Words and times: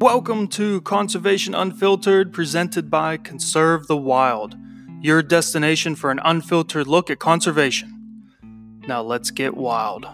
Welcome 0.00 0.48
to 0.48 0.80
Conservation 0.80 1.54
Unfiltered, 1.54 2.32
presented 2.32 2.88
by 2.88 3.18
Conserve 3.18 3.86
the 3.86 3.98
Wild, 3.98 4.56
your 5.02 5.22
destination 5.22 5.94
for 5.94 6.10
an 6.10 6.18
unfiltered 6.24 6.86
look 6.86 7.10
at 7.10 7.18
conservation. 7.18 8.32
Now 8.88 9.02
let's 9.02 9.30
get 9.30 9.58
wild. 9.58 10.06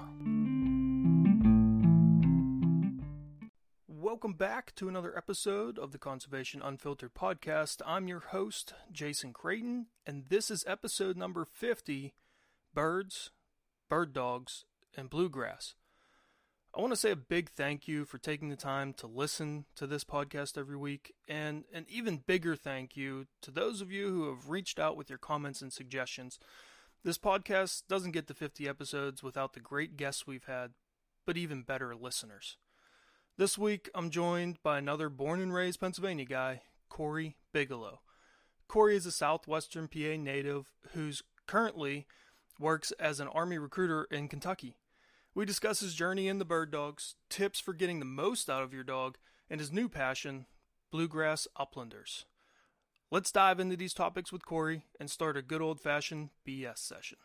Welcome 3.86 4.32
back 4.32 4.74
to 4.74 4.88
another 4.88 5.16
episode 5.16 5.78
of 5.78 5.92
the 5.92 5.98
Conservation 5.98 6.60
Unfiltered 6.62 7.14
podcast. 7.14 7.80
I'm 7.86 8.08
your 8.08 8.18
host, 8.18 8.74
Jason 8.90 9.32
Creighton, 9.32 9.86
and 10.04 10.24
this 10.30 10.50
is 10.50 10.64
episode 10.66 11.16
number 11.16 11.44
50 11.44 12.12
Birds, 12.74 13.30
Bird 13.88 14.12
Dogs, 14.12 14.64
and 14.96 15.08
Bluegrass. 15.08 15.76
I 16.76 16.80
want 16.82 16.92
to 16.92 16.96
say 16.96 17.10
a 17.10 17.16
big 17.16 17.48
thank 17.48 17.88
you 17.88 18.04
for 18.04 18.18
taking 18.18 18.50
the 18.50 18.56
time 18.56 18.92
to 18.98 19.06
listen 19.06 19.64
to 19.76 19.86
this 19.86 20.04
podcast 20.04 20.58
every 20.58 20.76
week, 20.76 21.14
and 21.26 21.64
an 21.72 21.86
even 21.88 22.22
bigger 22.26 22.54
thank 22.54 22.98
you 22.98 23.28
to 23.40 23.50
those 23.50 23.80
of 23.80 23.90
you 23.90 24.10
who 24.10 24.28
have 24.28 24.50
reached 24.50 24.78
out 24.78 24.94
with 24.94 25.08
your 25.08 25.18
comments 25.18 25.62
and 25.62 25.72
suggestions. 25.72 26.38
This 27.02 27.16
podcast 27.16 27.84
doesn't 27.88 28.10
get 28.10 28.26
to 28.26 28.34
50 28.34 28.68
episodes 28.68 29.22
without 29.22 29.54
the 29.54 29.60
great 29.60 29.96
guests 29.96 30.26
we've 30.26 30.44
had, 30.44 30.72
but 31.24 31.38
even 31.38 31.62
better 31.62 31.96
listeners. 31.96 32.58
This 33.38 33.56
week, 33.56 33.88
I'm 33.94 34.10
joined 34.10 34.62
by 34.62 34.76
another 34.76 35.08
born 35.08 35.40
and 35.40 35.54
raised 35.54 35.80
Pennsylvania 35.80 36.26
guy, 36.26 36.60
Corey 36.90 37.38
Bigelow. 37.54 38.00
Corey 38.68 38.96
is 38.96 39.06
a 39.06 39.12
southwestern 39.12 39.88
PA 39.88 40.18
native 40.18 40.66
who's 40.92 41.22
currently 41.46 42.06
works 42.60 42.92
as 43.00 43.18
an 43.18 43.28
Army 43.28 43.56
recruiter 43.56 44.06
in 44.10 44.28
Kentucky. 44.28 44.76
We 45.36 45.44
discuss 45.44 45.80
his 45.80 45.92
journey 45.92 46.28
in 46.28 46.38
the 46.38 46.46
bird 46.46 46.70
dogs, 46.70 47.14
tips 47.28 47.60
for 47.60 47.74
getting 47.74 47.98
the 47.98 48.06
most 48.06 48.48
out 48.48 48.62
of 48.62 48.72
your 48.72 48.82
dog, 48.82 49.18
and 49.50 49.60
his 49.60 49.70
new 49.70 49.86
passion, 49.86 50.46
bluegrass 50.90 51.46
uplanders. 51.60 52.24
Let's 53.10 53.30
dive 53.30 53.60
into 53.60 53.76
these 53.76 53.92
topics 53.92 54.32
with 54.32 54.46
Corey 54.46 54.84
and 54.98 55.10
start 55.10 55.36
a 55.36 55.42
good 55.42 55.60
old 55.60 55.78
fashioned 55.78 56.30
BS 56.48 56.78
session. 56.78 57.18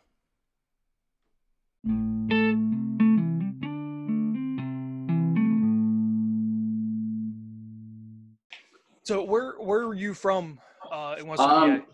So 9.04 9.24
where 9.24 9.54
where 9.54 9.84
are 9.84 9.94
you 9.94 10.14
from 10.14 10.60
uh, 10.92 11.16
in 11.18 11.28
West 11.28 11.42
Um, 11.42 11.86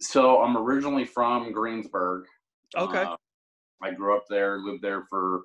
so 0.00 0.42
I'm 0.42 0.56
originally 0.56 1.04
from 1.04 1.52
Greensburg. 1.52 2.24
Okay. 2.76 3.04
Uh, 3.04 3.16
I 3.82 3.92
grew 3.92 4.16
up 4.16 4.24
there, 4.28 4.58
lived 4.58 4.82
there 4.82 5.04
for, 5.08 5.42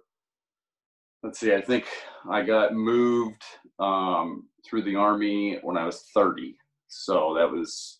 let's 1.23 1.39
see, 1.39 1.53
I 1.53 1.61
think 1.61 1.85
I 2.29 2.41
got 2.41 2.73
moved 2.73 3.43
um, 3.79 4.47
through 4.65 4.83
the 4.83 4.95
Army 4.95 5.59
when 5.61 5.77
I 5.77 5.85
was 5.85 6.09
30. 6.13 6.55
So 6.87 7.35
that 7.37 7.49
was, 7.49 7.99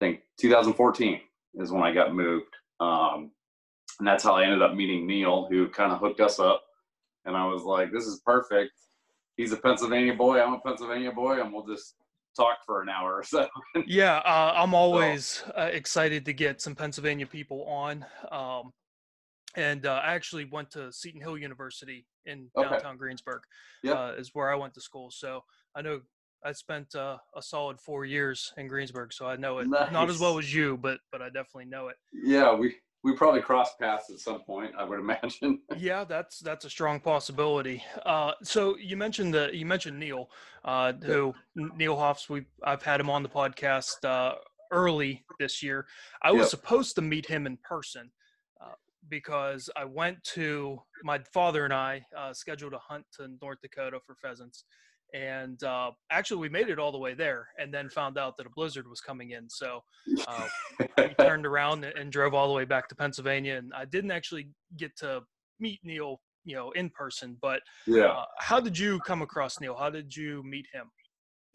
I 0.00 0.06
think, 0.06 0.20
2014 0.40 1.20
is 1.54 1.70
when 1.70 1.82
I 1.82 1.92
got 1.92 2.14
moved. 2.14 2.54
Um, 2.80 3.32
and 3.98 4.08
that's 4.08 4.24
how 4.24 4.34
I 4.34 4.44
ended 4.44 4.62
up 4.62 4.74
meeting 4.74 5.06
Neil, 5.06 5.46
who 5.50 5.68
kind 5.68 5.92
of 5.92 6.00
hooked 6.00 6.20
us 6.20 6.40
up. 6.40 6.62
And 7.26 7.36
I 7.36 7.46
was 7.46 7.62
like, 7.62 7.92
this 7.92 8.06
is 8.06 8.20
perfect. 8.24 8.72
He's 9.36 9.52
a 9.52 9.56
Pennsylvania 9.56 10.14
boy. 10.14 10.40
I'm 10.40 10.54
a 10.54 10.60
Pennsylvania 10.60 11.12
boy, 11.12 11.40
and 11.40 11.52
we'll 11.52 11.66
just 11.66 11.96
talk 12.36 12.58
for 12.64 12.82
an 12.82 12.88
hour 12.88 13.14
or 13.14 13.22
so. 13.24 13.48
Yeah, 13.86 14.18
uh, 14.18 14.54
I'm 14.56 14.74
always 14.74 15.44
uh, 15.56 15.70
excited 15.72 16.24
to 16.24 16.32
get 16.32 16.60
some 16.60 16.74
Pennsylvania 16.74 17.26
people 17.26 17.64
on. 17.64 18.06
Um, 18.30 18.72
and 19.56 19.86
uh, 19.86 20.00
I 20.04 20.14
actually 20.14 20.44
went 20.44 20.70
to 20.72 20.92
Seton 20.92 21.20
Hill 21.20 21.38
University 21.38 22.06
in 22.26 22.50
Okay. 22.56 22.68
downtown 22.68 22.96
Greensburg, 22.96 23.42
Yep. 23.82 23.96
uh, 23.96 24.12
is 24.16 24.30
where 24.34 24.50
I 24.52 24.54
went 24.54 24.74
to 24.74 24.80
school. 24.80 25.10
So 25.10 25.42
I 25.74 25.82
know 25.82 26.00
I 26.44 26.52
spent 26.52 26.94
uh, 26.94 27.18
a 27.36 27.42
solid 27.42 27.80
four 27.80 28.04
years 28.04 28.52
in 28.56 28.66
Greensburg, 28.68 29.12
so 29.12 29.26
I 29.26 29.36
know 29.36 29.58
it 29.58 29.68
not 29.92 30.08
as 30.08 30.18
well 30.18 30.38
as 30.38 30.54
you, 30.54 30.76
but 30.76 31.00
but 31.12 31.20
I 31.22 31.26
definitely 31.26 31.66
know 31.66 31.88
it. 31.88 31.96
Yeah, 32.12 32.54
we 32.54 32.76
we 33.02 33.14
probably 33.14 33.40
crossed 33.42 33.78
paths 33.78 34.10
at 34.10 34.18
some 34.20 34.40
point. 34.42 34.74
I 34.76 34.84
would 34.84 35.00
imagine. 35.00 35.60
Yeah, 35.78 36.02
that's 36.04 36.40
that's 36.40 36.64
a 36.64 36.70
strong 36.70 36.98
possibility. 36.98 37.82
Uh, 38.04 38.32
so 38.42 38.76
you 38.76 38.96
mentioned 38.96 39.32
the 39.34 39.50
you 39.52 39.64
mentioned 39.64 39.98
Neil, 40.00 40.28
uh, 40.64 40.92
who 40.94 41.32
Neil 41.54 41.96
Hoffs. 41.96 42.28
We 42.28 42.44
I've 42.64 42.82
had 42.82 43.00
him 43.00 43.08
on 43.08 43.22
the 43.22 43.28
podcast 43.28 44.04
uh, 44.04 44.34
early 44.72 45.24
this 45.38 45.62
year. 45.62 45.86
I 46.22 46.32
was 46.32 46.40
Yep. 46.40 46.48
supposed 46.48 46.96
to 46.96 47.02
meet 47.02 47.24
him 47.26 47.46
in 47.46 47.56
person 47.58 48.10
because 49.10 49.68
I 49.76 49.84
went 49.84 50.22
to 50.34 50.78
my 51.04 51.18
father 51.34 51.64
and 51.64 51.74
I 51.74 52.04
uh, 52.16 52.32
scheduled 52.32 52.72
a 52.72 52.78
hunt 52.78 53.04
to 53.16 53.28
North 53.42 53.58
Dakota 53.62 53.98
for 54.06 54.14
pheasants, 54.14 54.64
and 55.14 55.62
uh, 55.64 55.90
actually 56.10 56.38
we 56.38 56.48
made 56.48 56.68
it 56.68 56.78
all 56.78 56.92
the 56.92 56.98
way 56.98 57.14
there, 57.14 57.48
and 57.58 57.72
then 57.72 57.88
found 57.88 58.18
out 58.18 58.36
that 58.36 58.46
a 58.46 58.50
blizzard 58.50 58.88
was 58.88 59.00
coming 59.00 59.32
in. 59.32 59.48
So 59.48 59.80
uh, 60.26 60.48
we 60.98 61.08
turned 61.18 61.46
around 61.46 61.84
and 61.84 62.12
drove 62.12 62.34
all 62.34 62.48
the 62.48 62.54
way 62.54 62.64
back 62.64 62.88
to 62.88 62.94
Pennsylvania. 62.94 63.56
And 63.56 63.72
I 63.74 63.84
didn't 63.84 64.10
actually 64.10 64.48
get 64.76 64.96
to 64.98 65.22
meet 65.58 65.80
Neil, 65.82 66.20
you 66.44 66.54
know, 66.54 66.70
in 66.72 66.90
person. 66.90 67.36
But 67.40 67.60
yeah. 67.86 68.06
uh, 68.06 68.24
how 68.38 68.60
did 68.60 68.78
you 68.78 69.00
come 69.00 69.22
across 69.22 69.60
Neil? 69.60 69.76
How 69.76 69.90
did 69.90 70.14
you 70.14 70.42
meet 70.44 70.66
him? 70.72 70.90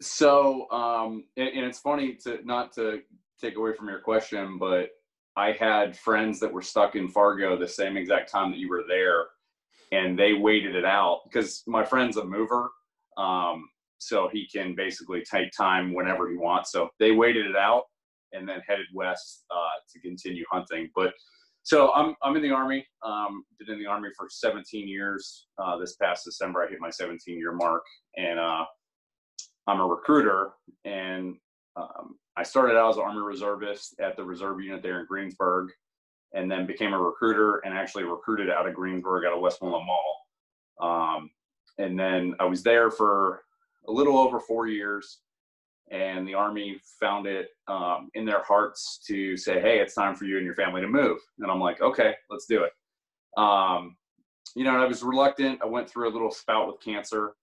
So, 0.02 0.70
um, 0.70 1.24
and, 1.36 1.48
and 1.48 1.64
it's 1.64 1.78
funny 1.78 2.14
to 2.24 2.40
not 2.44 2.72
to 2.74 3.00
take 3.40 3.56
away 3.56 3.72
from 3.74 3.88
your 3.88 4.00
question, 4.00 4.58
but 4.58 4.90
I 5.36 5.52
had 5.52 5.96
friends 5.96 6.40
that 6.40 6.52
were 6.52 6.62
stuck 6.62 6.96
in 6.96 7.08
Fargo 7.08 7.58
the 7.58 7.68
same 7.68 7.96
exact 7.96 8.30
time 8.30 8.50
that 8.50 8.58
you 8.58 8.68
were 8.68 8.84
there, 8.88 9.26
and 9.92 10.18
they 10.18 10.32
waited 10.32 10.74
it 10.74 10.84
out 10.84 11.20
because 11.24 11.62
my 11.66 11.84
friend's 11.84 12.16
a 12.16 12.24
mover, 12.24 12.70
um, 13.18 13.68
so 13.98 14.28
he 14.32 14.48
can 14.48 14.74
basically 14.74 15.22
take 15.22 15.50
time 15.56 15.92
whenever 15.92 16.30
he 16.30 16.36
wants. 16.36 16.72
So 16.72 16.88
they 16.98 17.12
waited 17.12 17.46
it 17.46 17.56
out 17.56 17.84
and 18.32 18.48
then 18.48 18.60
headed 18.66 18.86
west 18.94 19.44
uh, 19.50 19.78
to 19.92 20.00
continue 20.00 20.44
hunting. 20.50 20.90
But 20.94 21.12
so 21.62 21.92
I'm 21.94 22.14
I'm 22.22 22.36
in 22.36 22.42
the 22.42 22.52
army. 22.52 22.86
Um, 23.04 23.44
been 23.58 23.74
in 23.74 23.78
the 23.78 23.86
army 23.86 24.08
for 24.16 24.28
17 24.30 24.88
years. 24.88 25.46
Uh, 25.58 25.76
this 25.76 25.96
past 25.96 26.24
December, 26.24 26.64
I 26.64 26.70
hit 26.70 26.80
my 26.80 26.90
17 26.90 27.38
year 27.38 27.52
mark, 27.52 27.82
and 28.16 28.38
uh, 28.38 28.64
I'm 29.66 29.80
a 29.80 29.86
recruiter, 29.86 30.52
and 30.84 31.34
um, 31.74 32.16
I 32.36 32.42
started 32.42 32.76
out 32.76 32.90
as 32.90 32.96
an 32.96 33.02
Army 33.02 33.20
reservist 33.20 33.98
at 33.98 34.16
the 34.16 34.24
reserve 34.24 34.60
unit 34.60 34.82
there 34.82 35.00
in 35.00 35.06
Greensburg, 35.06 35.70
and 36.34 36.50
then 36.50 36.66
became 36.66 36.92
a 36.92 36.98
recruiter 36.98 37.58
and 37.58 37.72
actually 37.72 38.04
recruited 38.04 38.50
out 38.50 38.66
of 38.66 38.74
Greensburg 38.74 39.24
out 39.24 39.32
of 39.32 39.40
Westmoreland 39.40 39.86
Mall. 39.86 41.16
Um, 41.16 41.30
and 41.78 41.98
then 41.98 42.34
I 42.38 42.44
was 42.44 42.62
there 42.62 42.90
for 42.90 43.42
a 43.88 43.92
little 43.92 44.18
over 44.18 44.40
four 44.40 44.66
years, 44.66 45.20
and 45.90 46.26
the 46.26 46.34
Army 46.34 46.78
found 47.00 47.26
it 47.26 47.48
um, 47.68 48.10
in 48.14 48.24
their 48.24 48.42
hearts 48.42 49.00
to 49.06 49.36
say, 49.36 49.60
"Hey, 49.60 49.78
it's 49.78 49.94
time 49.94 50.14
for 50.14 50.24
you 50.24 50.36
and 50.36 50.44
your 50.44 50.54
family 50.54 50.80
to 50.80 50.88
move." 50.88 51.18
And 51.38 51.50
I'm 51.50 51.60
like, 51.60 51.80
"Okay, 51.80 52.14
let's 52.28 52.46
do 52.46 52.64
it." 52.64 52.72
Um, 53.40 53.96
you 54.54 54.64
know, 54.64 54.76
I 54.76 54.86
was 54.86 55.02
reluctant. 55.02 55.60
I 55.62 55.66
went 55.66 55.88
through 55.88 56.08
a 56.08 56.12
little 56.12 56.30
spout 56.30 56.66
with 56.66 56.80
cancer 56.80 57.34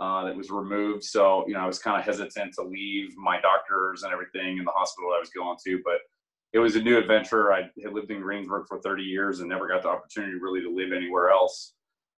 uh, 0.00 0.24
that 0.24 0.34
was 0.34 0.50
removed. 0.50 1.04
So, 1.04 1.44
you 1.46 1.54
know, 1.54 1.60
I 1.60 1.66
was 1.66 1.78
kind 1.78 1.98
of 1.98 2.04
hesitant 2.04 2.54
to 2.54 2.62
leave 2.62 3.16
my 3.16 3.38
doctors 3.40 4.02
and 4.02 4.12
everything 4.12 4.56
in 4.56 4.64
the 4.64 4.72
hospital 4.72 5.10
I 5.14 5.20
was 5.20 5.28
going 5.28 5.58
to, 5.66 5.80
but 5.84 5.98
it 6.54 6.58
was 6.58 6.74
a 6.74 6.82
new 6.82 6.96
adventure. 6.96 7.52
I 7.52 7.68
had 7.82 7.92
lived 7.92 8.10
in 8.10 8.22
Greensburg 8.22 8.66
for 8.66 8.80
30 8.80 9.02
years 9.02 9.40
and 9.40 9.48
never 9.48 9.68
got 9.68 9.82
the 9.82 9.88
opportunity 9.88 10.34
really 10.34 10.62
to 10.62 10.70
live 10.70 10.92
anywhere 10.92 11.30
else 11.30 11.74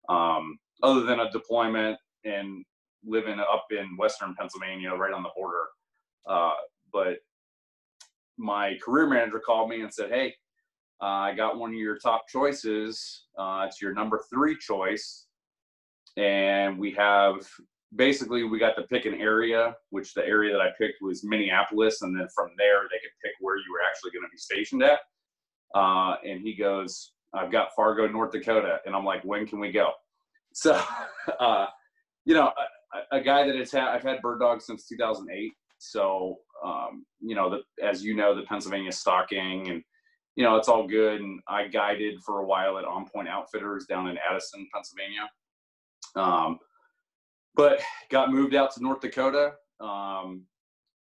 um, 0.10 0.60
other 0.84 1.02
than 1.02 1.22
a 1.22 1.32
deployment 1.32 1.98
and 2.24 2.64
living 3.04 3.40
up 3.40 3.66
in 3.72 3.98
Western 3.98 4.36
Pennsylvania, 4.36 4.92
right 4.92 5.14
on 5.14 5.24
the 5.24 5.32
border. 5.36 5.66
Uh, 6.30 6.54
but 6.94 7.18
my 8.38 8.78
career 8.84 9.08
manager 9.08 9.40
called 9.40 9.70
me 9.70 9.82
and 9.82 9.92
said, 9.92 10.12
Hey, 10.12 10.36
uh, 11.02 11.06
I 11.06 11.34
got 11.34 11.58
one 11.58 11.72
of 11.72 11.78
your 11.78 11.98
top 11.98 12.28
choices. 12.30 13.26
Uh, 13.38 13.66
it's 13.68 13.82
your 13.82 13.92
number 13.94 14.22
three 14.32 14.56
choice 14.56 15.26
and 16.18 16.78
we 16.78 16.92
have 16.92 17.48
basically 17.96 18.44
we 18.44 18.58
got 18.58 18.76
to 18.76 18.84
pick 18.84 19.06
an 19.06 19.16
area 19.16 19.76
which 19.90 20.14
the 20.14 20.26
area 20.26 20.54
that 20.54 20.62
i 20.62 20.70
picked 20.78 21.02
was 21.02 21.24
minneapolis 21.24 22.02
and 22.02 22.18
then 22.18 22.28
from 22.34 22.50
there 22.58 22.84
they 22.90 22.98
could 22.98 23.12
pick 23.24 23.34
where 23.42 23.58
you 23.58 23.66
were 23.72 23.86
actually 23.88 24.12
going 24.12 24.24
to 24.24 24.32
be 24.32 24.38
stationed 24.38 24.84
at. 24.84 25.00
Uh, 25.76 26.16
and 26.26 26.42
he 26.42 26.56
goes 26.56 27.14
i've 27.34 27.52
got 27.52 27.74
fargo 27.76 28.08
north 28.08 28.32
dakota 28.32 28.80
and 28.86 28.96
i'm 28.96 29.06
like 29.06 29.24
when 29.24 29.46
can 29.46 29.60
we 29.60 29.72
go? 29.72 29.92
So 30.54 30.82
uh, 31.40 31.68
you 32.26 32.34
know 32.34 32.52
a, 33.12 33.18
a 33.18 33.22
guy 33.22 33.46
that 33.46 33.56
has 33.56 33.72
had 33.72 33.88
i've 33.90 34.04
had 34.04 34.22
bird 34.22 34.40
dogs 34.40 34.66
since 34.66 34.88
2008 34.88 35.52
so 35.78 36.38
um, 36.64 37.06
you 37.20 37.36
know 37.36 37.50
the, 37.50 37.86
as 37.86 38.04
you 38.04 38.16
know 38.16 38.36
the 38.36 38.44
pennsylvania 38.44 38.92
stocking 38.92 39.70
and 39.70 39.84
you 40.36 40.44
know 40.44 40.56
it's 40.56 40.68
all 40.68 40.88
good 40.88 41.22
and 41.22 41.40
i 41.48 41.68
guided 41.68 42.22
for 42.24 42.40
a 42.40 42.46
while 42.46 42.78
at 42.78 42.86
on 42.86 43.06
point 43.08 43.28
outfitters 43.28 43.86
down 43.86 44.08
in 44.08 44.18
addison 44.30 44.68
pennsylvania. 44.74 45.30
Um, 46.16 46.60
but 47.56 47.82
got 48.10 48.32
moved 48.32 48.56
out 48.56 48.74
to 48.74 48.84
North 48.84 49.02
Dakota 49.02 49.54
um, 49.80 50.44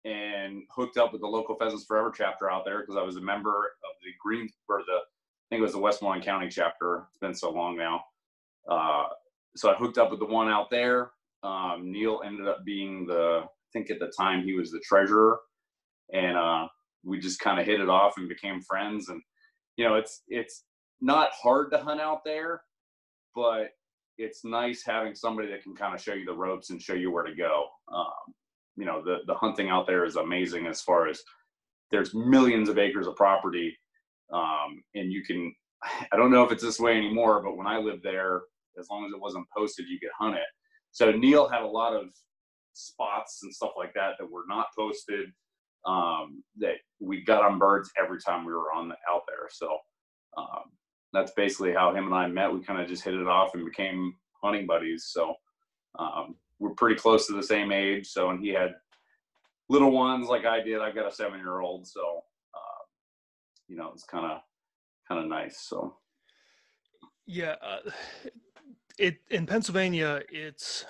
and 0.06 0.64
hooked 0.72 0.98
up 0.98 1.12
with 1.12 1.22
the 1.22 1.28
local 1.28 1.56
Pheasants 1.56 1.86
Forever 1.86 2.12
chapter 2.16 2.50
out 2.50 2.64
there 2.66 2.80
because 2.82 2.96
I 2.96 3.04
was 3.04 3.18
a 3.18 3.22
member 3.22 3.50
of 3.50 3.92
the 4.04 4.12
Green 4.22 4.50
or 4.70 4.80
the 4.80 5.00
I 5.48 5.56
think 5.56 5.60
it 5.62 5.64
was 5.64 5.74
the 5.74 5.80
Westmoreland 5.80 6.26
County 6.26 6.50
chapter. 6.50 7.06
It's 7.10 7.20
been 7.20 7.34
so 7.34 7.52
long 7.52 7.78
now. 7.78 8.04
Uh, 8.70 9.06
so 9.56 9.72
I 9.72 9.76
hooked 9.76 9.98
up 9.98 10.12
with 10.12 10.20
the 10.20 10.26
one 10.26 10.50
out 10.50 10.70
there. 10.70 11.12
Um, 11.42 11.90
Neil 11.90 12.22
ended 12.26 12.48
up 12.48 12.66
being 12.66 13.06
the, 13.06 13.44
I 13.44 13.48
think 13.72 13.90
at 13.90 14.00
the 14.00 14.12
time 14.18 14.44
he 14.44 14.54
was 14.54 14.72
the 14.72 14.82
treasurer, 14.82 15.40
and 16.14 16.38
uh, 16.38 16.68
we 17.06 17.20
just 17.20 17.40
kind 17.40 17.62
of 17.62 17.66
hit 17.66 17.80
it 17.80 17.88
off 17.88 18.18
and 18.18 18.28
became 18.28 18.62
friends. 18.62 19.08
And 19.08 19.22
you 19.78 19.88
know, 19.88 19.96
it's 19.96 20.24
it's 20.28 20.64
not 21.00 21.30
hard 21.32 21.72
to 21.72 21.78
hunt 21.78 22.02
out 22.02 22.26
there, 22.26 22.62
but 23.34 23.70
it's 24.18 24.44
nice 24.44 24.84
having 24.86 25.16
somebody 25.16 25.50
that 25.50 25.64
can 25.64 25.76
kind 25.76 25.94
of 25.94 26.02
show 26.02 26.14
you 26.14 26.26
the 26.26 26.34
ropes 26.34 26.70
and 26.70 26.82
show 26.82 26.94
you 26.94 27.12
where 27.12 27.24
to 27.24 27.36
go. 27.36 27.68
Um, 27.94 28.34
you 28.76 28.86
know, 28.86 29.02
the 29.04 29.20
the 29.28 29.34
hunting 29.34 29.70
out 29.70 29.88
there 29.88 30.06
is 30.06 30.16
amazing 30.16 30.68
as 30.68 30.82
far 30.82 31.08
as 31.08 31.22
there's 31.92 32.14
millions 32.14 32.70
of 32.70 32.78
acres 32.78 33.08
of 33.08 33.16
property, 33.16 33.78
um, 34.34 34.84
and 34.96 35.12
you 35.12 35.24
can. 35.24 35.54
I 36.12 36.18
don't 36.18 36.32
know 36.32 36.44
if 36.44 36.52
it's 36.52 36.64
this 36.64 36.80
way 36.80 36.98
anymore, 36.98 37.42
but 37.44 37.58
when 37.58 37.68
I 37.68 37.78
lived 37.78 38.04
there, 38.04 38.42
as 38.80 38.88
long 38.90 39.06
as 39.06 39.12
it 39.12 39.20
wasn't 39.20 39.48
posted, 39.56 39.88
you 39.88 40.00
could 40.00 40.10
hunt 40.18 40.36
it. 40.36 40.48
So 40.92 41.12
Neil 41.12 41.48
had 41.48 41.62
a 41.62 41.68
lot 41.68 41.94
of 41.94 42.08
spots 42.74 43.40
and 43.44 43.54
stuff 43.54 43.72
like 43.78 43.94
that 43.94 44.14
that 44.20 44.32
were 44.32 44.46
not 44.48 44.68
posted. 44.78 45.30
Um, 45.86 46.44
that 46.58 46.76
we 47.00 47.24
got 47.24 47.46
on 47.46 47.60
birds 47.60 47.92
every 47.98 48.20
time 48.20 48.44
we 48.44 48.52
were 48.52 48.74
on 48.74 48.90
the, 48.90 48.96
out 49.10 49.22
there. 49.26 49.48
So 49.50 49.78
um, 50.36 50.64
that's 51.14 51.32
basically 51.32 51.74
how 51.74 51.94
him 51.94 52.06
and 52.06 52.16
I 52.16 52.28
met. 52.28 52.52
We 52.52 52.62
kind 52.62 52.82
of 52.82 52.88
just 52.88 53.04
hit 53.04 53.14
it 53.14 53.28
off 53.28 53.54
and 53.54 53.66
became 53.66 54.16
hunting 54.44 54.68
buddies. 54.68 55.06
So 55.06 55.36
um, 55.98 56.36
we're 56.60 56.72
pretty 56.72 56.96
close 56.96 57.28
to 57.28 57.34
the 57.34 57.44
same 57.44 57.72
age. 57.72 58.08
So 58.08 58.30
and 58.30 58.40
he 58.40 58.50
had 58.50 58.76
little 59.70 59.92
ones 59.92 60.28
like 60.28 60.46
I 60.46 60.62
did. 60.62 60.80
I've 60.80 60.96
got 60.96 61.12
a 61.12 61.16
seven 61.16 61.40
year 61.40 61.60
old. 61.60 61.88
So 61.88 62.24
uh, 62.54 62.84
you 63.68 63.78
know 63.78 63.92
it's 63.94 64.04
kind 64.04 64.26
of 64.26 64.42
kind 65.08 65.22
of 65.22 65.28
nice. 65.28 65.60
So 65.60 65.96
yeah, 67.26 67.56
uh, 67.62 67.90
it 68.98 69.18
in 69.30 69.46
Pennsylvania, 69.46 70.22
it's 70.30 70.86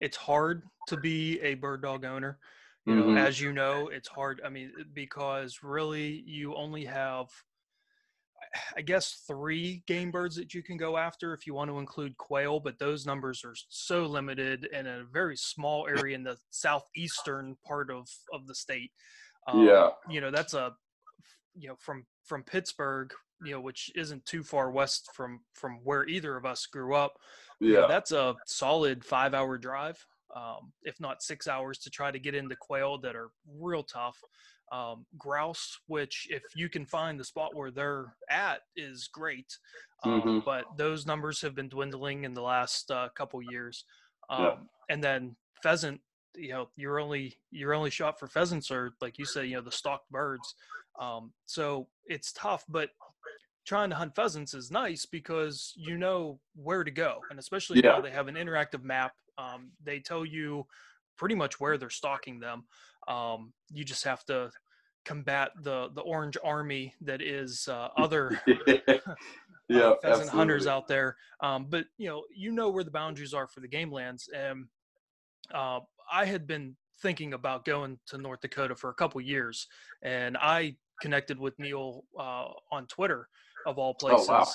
it's 0.00 0.16
hard 0.16 0.62
to 0.88 0.96
be 0.96 1.40
a 1.40 1.54
bird 1.54 1.82
dog 1.82 2.04
owner. 2.04 2.38
You 2.86 2.94
know, 2.96 3.02
mm-hmm. 3.04 3.16
as 3.16 3.40
you 3.40 3.54
know, 3.54 3.88
it's 3.88 4.08
hard. 4.08 4.42
I 4.44 4.50
mean, 4.50 4.70
because 4.92 5.60
really, 5.62 6.22
you 6.26 6.54
only 6.54 6.84
have, 6.84 7.30
I 8.76 8.82
guess, 8.82 9.24
three 9.26 9.82
game 9.86 10.10
birds 10.10 10.36
that 10.36 10.54
you 10.54 10.62
can 10.62 10.76
go 10.76 10.96
after 10.96 11.34
if 11.34 11.46
you 11.46 11.54
want 11.54 11.70
to 11.70 11.78
include 11.78 12.16
quail. 12.16 12.60
But 12.60 12.78
those 12.78 13.06
numbers 13.06 13.42
are 13.44 13.54
so 13.68 14.06
limited 14.06 14.68
in 14.72 14.86
a 14.86 15.04
very 15.12 15.36
small 15.36 15.86
area 15.88 16.14
in 16.14 16.24
the 16.24 16.36
southeastern 16.50 17.56
part 17.66 17.90
of 17.90 18.08
of 18.32 18.46
the 18.46 18.54
state. 18.54 18.92
Um, 19.48 19.66
yeah, 19.66 19.90
you 20.08 20.20
know, 20.20 20.30
that's 20.30 20.54
a, 20.54 20.72
you 21.54 21.68
know, 21.68 21.76
from 21.78 22.06
from 22.24 22.42
Pittsburgh 22.42 23.12
you 23.42 23.52
know, 23.52 23.60
which 23.60 23.90
isn't 23.94 24.24
too 24.26 24.42
far 24.42 24.70
west 24.70 25.10
from 25.14 25.40
from 25.54 25.80
where 25.82 26.06
either 26.06 26.36
of 26.36 26.46
us 26.46 26.66
grew 26.66 26.94
up. 26.94 27.18
Yeah, 27.60 27.68
you 27.68 27.74
know, 27.80 27.88
that's 27.88 28.12
a 28.12 28.34
solid 28.46 29.04
five 29.04 29.34
hour 29.34 29.58
drive, 29.58 29.98
um, 30.34 30.72
if 30.82 31.00
not 31.00 31.22
six 31.22 31.46
hours, 31.46 31.78
to 31.80 31.90
try 31.90 32.10
to 32.10 32.18
get 32.18 32.34
into 32.34 32.56
quail 32.56 32.98
that 32.98 33.16
are 33.16 33.30
real 33.58 33.82
tough. 33.82 34.18
Um, 34.72 35.04
grouse, 35.18 35.78
which 35.86 36.26
if 36.30 36.42
you 36.56 36.68
can 36.68 36.86
find 36.86 37.20
the 37.20 37.24
spot 37.24 37.54
where 37.54 37.70
they're 37.70 38.14
at, 38.30 38.60
is 38.76 39.08
great. 39.12 39.58
Um, 40.02 40.22
mm-hmm. 40.22 40.38
But 40.44 40.64
those 40.76 41.06
numbers 41.06 41.40
have 41.42 41.54
been 41.54 41.68
dwindling 41.68 42.24
in 42.24 42.34
the 42.34 42.42
last 42.42 42.90
uh, 42.90 43.08
couple 43.14 43.40
years. 43.42 43.84
Yeah. 44.30 44.48
Um, 44.48 44.68
and 44.88 45.04
then 45.04 45.36
pheasant, 45.62 46.00
you 46.34 46.48
know, 46.50 46.68
you're 46.76 46.98
only 46.98 47.36
you're 47.50 47.74
only 47.74 47.90
shot 47.90 48.18
for 48.18 48.26
pheasants 48.26 48.70
or 48.70 48.94
like 49.00 49.18
you 49.18 49.26
said, 49.26 49.46
you 49.46 49.56
know, 49.56 49.62
the 49.62 49.70
stalked 49.70 50.10
birds. 50.10 50.54
Um, 51.00 51.32
so 51.46 51.88
it's 52.06 52.32
tough, 52.32 52.64
but 52.68 52.90
trying 53.64 53.90
to 53.90 53.96
hunt 53.96 54.14
pheasants 54.14 54.54
is 54.54 54.70
nice 54.70 55.06
because 55.06 55.72
you 55.76 55.96
know 55.96 56.38
where 56.54 56.84
to 56.84 56.90
go, 56.90 57.20
and 57.30 57.38
especially 57.38 57.80
yeah. 57.82 57.92
now 57.92 58.00
they 58.00 58.10
have 58.10 58.28
an 58.28 58.34
interactive 58.34 58.82
map. 58.82 59.12
Um, 59.38 59.70
they 59.82 60.00
tell 60.00 60.24
you 60.24 60.66
pretty 61.16 61.34
much 61.34 61.60
where 61.60 61.78
they're 61.78 61.90
stalking 61.90 62.40
them. 62.40 62.64
Um, 63.08 63.52
you 63.70 63.84
just 63.84 64.04
have 64.04 64.24
to 64.26 64.50
combat 65.04 65.50
the 65.62 65.90
the 65.94 66.00
orange 66.00 66.36
army 66.42 66.94
that 67.02 67.20
is 67.20 67.68
uh, 67.68 67.88
other 67.96 68.40
yeah, 69.68 69.78
uh, 69.80 69.94
pheasant 70.02 70.30
hunters 70.30 70.66
out 70.66 70.88
there. 70.88 71.16
Um, 71.40 71.66
but 71.68 71.86
you 71.98 72.08
know, 72.08 72.24
you 72.34 72.52
know 72.52 72.70
where 72.70 72.84
the 72.84 72.90
boundaries 72.90 73.34
are 73.34 73.46
for 73.46 73.60
the 73.60 73.68
game 73.68 73.92
lands, 73.92 74.28
and 74.34 74.66
uh, 75.52 75.80
I 76.10 76.24
had 76.24 76.46
been 76.46 76.76
thinking 77.02 77.34
about 77.34 77.64
going 77.64 77.98
to 78.06 78.18
North 78.18 78.40
Dakota 78.40 78.74
for 78.74 78.90
a 78.90 78.94
couple 78.94 79.20
years, 79.20 79.66
and 80.02 80.36
I 80.36 80.76
connected 81.00 81.38
with 81.38 81.58
Neil 81.58 82.04
uh, 82.18 82.46
on 82.70 82.86
Twitter 82.86 83.28
of 83.66 83.78
all 83.78 83.94
places. 83.94 84.28
Oh, 84.28 84.32
wow. 84.32 84.46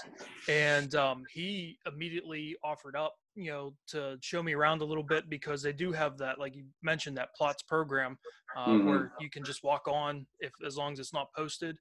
And 0.48 0.94
um, 0.96 1.24
he 1.32 1.78
immediately 1.86 2.56
offered 2.64 2.96
up, 2.96 3.16
you 3.40 3.52
know, 3.52 3.74
to 3.88 4.18
show 4.22 4.44
me 4.44 4.54
around 4.54 4.82
a 4.82 4.86
little 4.86 5.04
bit 5.04 5.30
because 5.30 5.62
they 5.62 5.74
do 5.74 5.92
have 5.92 6.18
that, 6.18 6.40
like 6.40 6.56
you 6.56 6.66
mentioned, 6.84 7.18
that 7.18 7.30
PLOTS 7.36 7.64
program 7.64 8.18
uh, 8.58 8.68
mm-hmm. 8.68 8.88
where 8.88 9.14
you 9.20 9.30
can 9.30 9.44
just 9.44 9.64
walk 9.64 9.88
on 9.88 10.26
if 10.40 10.52
as 10.66 10.78
long 10.78 10.94
as 10.94 11.00
it's 11.00 11.14
not 11.14 11.28
posted. 11.36 11.78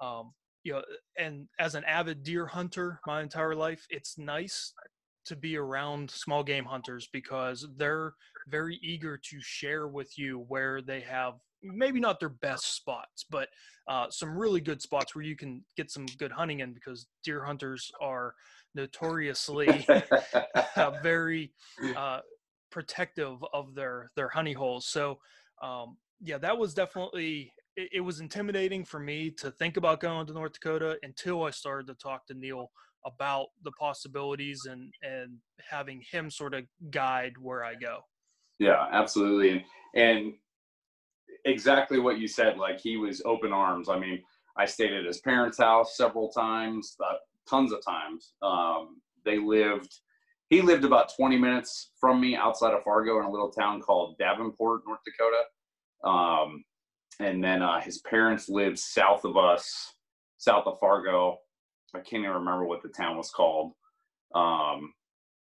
Um, 0.00 0.32
you 0.62 0.72
know, 0.72 0.82
and 1.18 1.46
as 1.58 1.74
an 1.74 1.84
avid 1.84 2.22
deer 2.22 2.46
hunter 2.46 3.00
my 3.06 3.22
entire 3.22 3.54
life, 3.54 3.86
it's 3.88 4.18
nice 4.18 4.74
to 5.26 5.36
be 5.36 5.56
around 5.56 6.10
small 6.10 6.42
game 6.42 6.64
hunters 6.64 7.08
because 7.12 7.66
they're 7.76 8.12
very 8.48 8.78
eager 8.82 9.16
to 9.16 9.40
share 9.40 9.88
with 9.88 10.18
you 10.18 10.44
where 10.48 10.82
they 10.82 11.00
have 11.00 11.34
maybe 11.62 12.00
not 12.00 12.20
their 12.20 12.30
best 12.30 12.76
spots, 12.76 13.24
but 13.30 13.48
uh, 13.88 14.06
some 14.10 14.36
really 14.36 14.60
good 14.60 14.80
spots 14.80 15.14
where 15.14 15.24
you 15.24 15.36
can 15.36 15.64
get 15.76 15.90
some 15.90 16.06
good 16.18 16.32
hunting 16.32 16.60
in 16.60 16.72
because 16.72 17.06
deer 17.24 17.44
hunters 17.44 17.90
are 18.00 18.34
notoriously 18.74 19.86
uh, 20.76 20.90
very 21.02 21.52
uh, 21.96 22.20
protective 22.70 23.36
of 23.52 23.74
their 23.74 24.10
their 24.16 24.28
honey 24.28 24.52
holes. 24.52 24.86
So 24.86 25.18
um, 25.62 25.96
yeah, 26.20 26.38
that 26.38 26.56
was 26.56 26.74
definitely 26.74 27.52
it, 27.76 27.88
it, 27.94 28.00
was 28.00 28.20
intimidating 28.20 28.84
for 28.84 29.00
me 29.00 29.30
to 29.38 29.50
think 29.50 29.76
about 29.76 30.00
going 30.00 30.26
to 30.26 30.32
North 30.32 30.52
Dakota 30.54 30.98
until 31.02 31.44
I 31.44 31.50
started 31.50 31.86
to 31.88 31.94
talk 31.94 32.26
to 32.26 32.34
Neil 32.34 32.70
about 33.04 33.46
the 33.64 33.72
possibilities 33.72 34.66
and 34.68 34.92
and 35.02 35.38
having 35.68 36.02
him 36.10 36.30
sort 36.30 36.54
of 36.54 36.64
guide 36.90 37.32
where 37.40 37.64
I 37.64 37.74
go. 37.74 38.00
Yeah, 38.58 38.86
absolutely. 38.92 39.64
And 39.94 40.34
exactly 41.44 41.98
what 41.98 42.18
you 42.18 42.28
said. 42.28 42.58
Like 42.58 42.80
he 42.80 42.96
was 42.96 43.22
open 43.24 43.52
arms. 43.52 43.88
I 43.88 43.98
mean, 43.98 44.22
I 44.56 44.66
stayed 44.66 44.92
at 44.92 45.04
his 45.04 45.20
parents' 45.20 45.58
house 45.58 45.96
several 45.96 46.30
times, 46.30 46.96
uh, 47.04 47.14
tons 47.48 47.72
of 47.72 47.84
times. 47.84 48.32
Um, 48.42 49.00
they 49.24 49.38
lived. 49.38 49.92
He 50.48 50.62
lived 50.62 50.84
about 50.84 51.14
20 51.14 51.38
minutes 51.38 51.92
from 52.00 52.20
me 52.20 52.34
outside 52.34 52.74
of 52.74 52.82
Fargo 52.82 53.20
in 53.20 53.24
a 53.24 53.30
little 53.30 53.52
town 53.52 53.80
called 53.80 54.18
Davenport, 54.18 54.82
North 54.84 54.98
Dakota. 55.04 55.42
Um, 56.02 56.64
and 57.20 57.42
then 57.42 57.62
uh, 57.62 57.80
his 57.80 57.98
parents 57.98 58.48
lived 58.48 58.78
south 58.78 59.24
of 59.24 59.36
us, 59.36 59.94
south 60.38 60.66
of 60.66 60.80
Fargo. 60.80 61.38
I 61.94 61.98
can't 61.98 62.24
even 62.24 62.30
remember 62.30 62.64
what 62.64 62.82
the 62.82 62.88
town 62.88 63.16
was 63.16 63.30
called. 63.30 63.72
Um, 64.34 64.92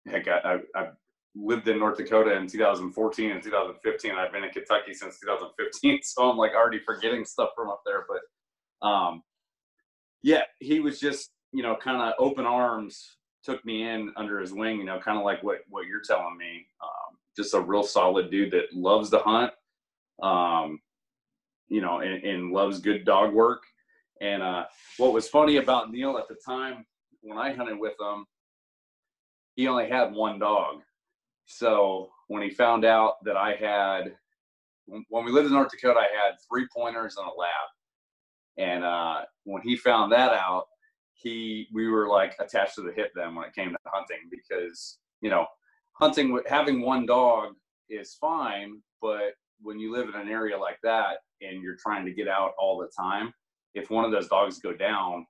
heck, 0.09 0.27
I, 0.27 0.59
I, 0.75 0.81
I 0.81 0.89
lived 1.37 1.69
in 1.69 1.79
North 1.79 1.99
Dakota 1.99 2.35
in 2.35 2.47
2014 2.47 3.31
and 3.31 3.43
2015. 3.43 4.13
I've 4.13 4.33
been 4.33 4.45
in 4.45 4.51
Kentucky 4.51 4.95
since 4.95 5.21
2015, 5.21 6.01
so 6.03 6.31
I'm 6.31 6.37
like 6.37 6.53
already 6.55 6.79
forgetting 6.79 7.25
stuff 7.25 7.51
from 7.55 7.69
up 7.69 7.83
there. 7.85 8.07
But 8.09 8.87
um, 8.87 9.23
yeah, 10.23 10.43
he 10.61 10.81
was 10.81 10.99
just 10.99 11.31
you 11.53 11.63
know 11.63 11.77
kind 11.77 12.01
of 12.01 12.15
open 12.19 12.47
arms, 12.47 13.17
took 13.45 13.65
me 13.65 13.89
in 13.89 14.13
under 14.17 14.41
his 14.41 14.53
wing. 14.53 14.79
You 14.79 14.85
know, 14.85 14.99
kind 14.99 15.19
of 15.19 15.25
like 15.25 15.43
what 15.43 15.59
what 15.69 15.87
you're 15.87 16.03
telling 16.07 16.37
me. 16.37 16.67
Um, 16.83 17.19
just 17.37 17.55
a 17.55 17.61
real 17.61 17.83
solid 17.83 18.31
dude 18.31 18.53
that 18.53 18.73
loves 18.73 19.11
to 19.11 19.19
hunt. 19.19 19.53
Um, 20.23 20.81
you 21.69 21.81
know, 21.81 22.01
and, 22.01 22.23
and 22.25 22.53
loves 22.53 22.81
good 22.81 23.05
dog 23.05 23.35
work. 23.35 23.63
And 24.21 24.43
uh, 24.43 24.65
what 24.99 25.13
was 25.13 25.29
funny 25.29 25.57
about 25.57 25.91
Neil 25.91 26.17
at 26.17 26.29
the 26.29 26.37
time 26.47 26.87
when 27.21 27.37
I 27.37 27.53
hunted 27.53 27.79
with 27.79 27.95
him, 28.01 28.25
he 29.57 29.67
only 29.69 29.89
had 29.89 30.13
one 30.13 30.39
dog 30.39 30.81
so 31.47 32.11
when 32.29 32.43
he 32.43 32.51
found 32.51 32.85
out 32.85 33.25
that 33.25 33.37
I 33.37 33.55
had, 33.55 34.15
when 35.09 35.25
we 35.25 35.33
lived 35.33 35.47
in 35.47 35.53
North 35.53 35.71
Dakota, 35.71 36.01
I 36.01 36.27
had 36.27 36.35
three 36.49 36.67
pointers 36.75 37.17
and 37.17 37.27
a 37.27 37.31
lab. 37.31 37.51
And 38.59 38.85
uh, 38.85 39.23
when 39.45 39.63
he 39.63 39.77
found 39.77 40.13
that 40.13 40.33
out, 40.33 40.67
he 41.15 41.67
we 41.73 41.89
were 41.89 42.09
like 42.09 42.35
attached 42.41 42.75
to 42.75 42.83
the 42.83 42.93
hip 42.93 43.11
then 43.15 43.35
when 43.35 43.47
it 43.47 43.55
came 43.55 43.71
to 43.71 43.79
hunting 43.87 44.29
because 44.31 44.99
you 45.23 45.31
know 45.31 45.47
hunting 45.95 46.31
with 46.31 46.47
having 46.47 46.83
one 46.83 47.07
dog 47.07 47.55
is 47.89 48.15
fine, 48.21 48.83
but 49.01 49.33
when 49.63 49.79
you 49.79 49.93
live 49.93 50.09
in 50.09 50.21
an 50.21 50.29
area 50.29 50.59
like 50.59 50.79
that 50.83 51.19
and 51.41 51.63
you're 51.63 51.77
trying 51.77 52.05
to 52.05 52.13
get 52.13 52.29
out 52.29 52.53
all 52.59 52.79
the 52.79 52.91
time, 52.99 53.33
if 53.75 53.91
one 53.91 54.05
of 54.05 54.11
those 54.11 54.29
dogs 54.29 54.59
go 54.59 54.75
down, 54.75 55.27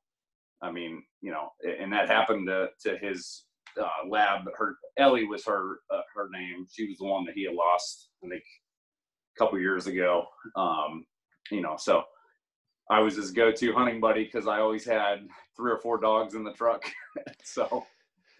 I 0.61 0.73
mean, 0.73 1.05
you 1.21 1.31
know, 1.31 1.51
and 1.81 1.93
that 1.93 2.09
happened 2.09 2.49
to 2.49 2.69
to 2.85 2.99
his 2.99 3.45
uh, 3.81 4.09
lab. 4.09 4.41
Her 4.57 4.77
Ellie 4.99 5.27
was 5.27 5.45
her 5.47 5.81
uh, 5.93 6.03
her 6.15 6.29
name. 6.31 6.67
She 6.71 6.89
was 6.89 6.99
the 6.99 7.07
one 7.07 7.25
that 7.25 7.35
he 7.35 7.45
had 7.45 7.55
lost, 7.55 8.11
I 8.25 8.29
think, 8.29 8.43
a 8.43 9.39
couple 9.39 9.59
years 9.59 9.87
ago. 9.87 10.27
Um, 10.57 11.05
you 11.51 11.61
know, 11.61 11.77
so 11.79 12.03
I 12.91 13.01
was 13.01 13.17
his 13.17 13.31
go-to 13.31 13.73
hunting 13.73 14.01
buddy 14.01 14.25
because 14.25 14.47
I 14.47 14.61
always 14.61 14.85
had 14.85 15.27
three 15.57 15.73
or 15.73 15.79
four 15.79 15.99
dogs 15.99 16.35
in 16.35 16.45
the 16.45 16.53
truck. 16.53 16.85
so. 17.45 17.85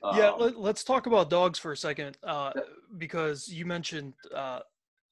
Um, 0.03 0.17
yeah, 0.17 0.31
let, 0.31 0.77
us 0.77 0.85
talk 0.85 1.07
about 1.07 1.31
dogs 1.31 1.59
for 1.59 1.73
a 1.73 1.77
second, 1.77 2.19
uh, 2.23 2.53
because 2.99 3.49
you 3.49 3.65
mentioned 3.65 4.13
uh, 4.35 4.61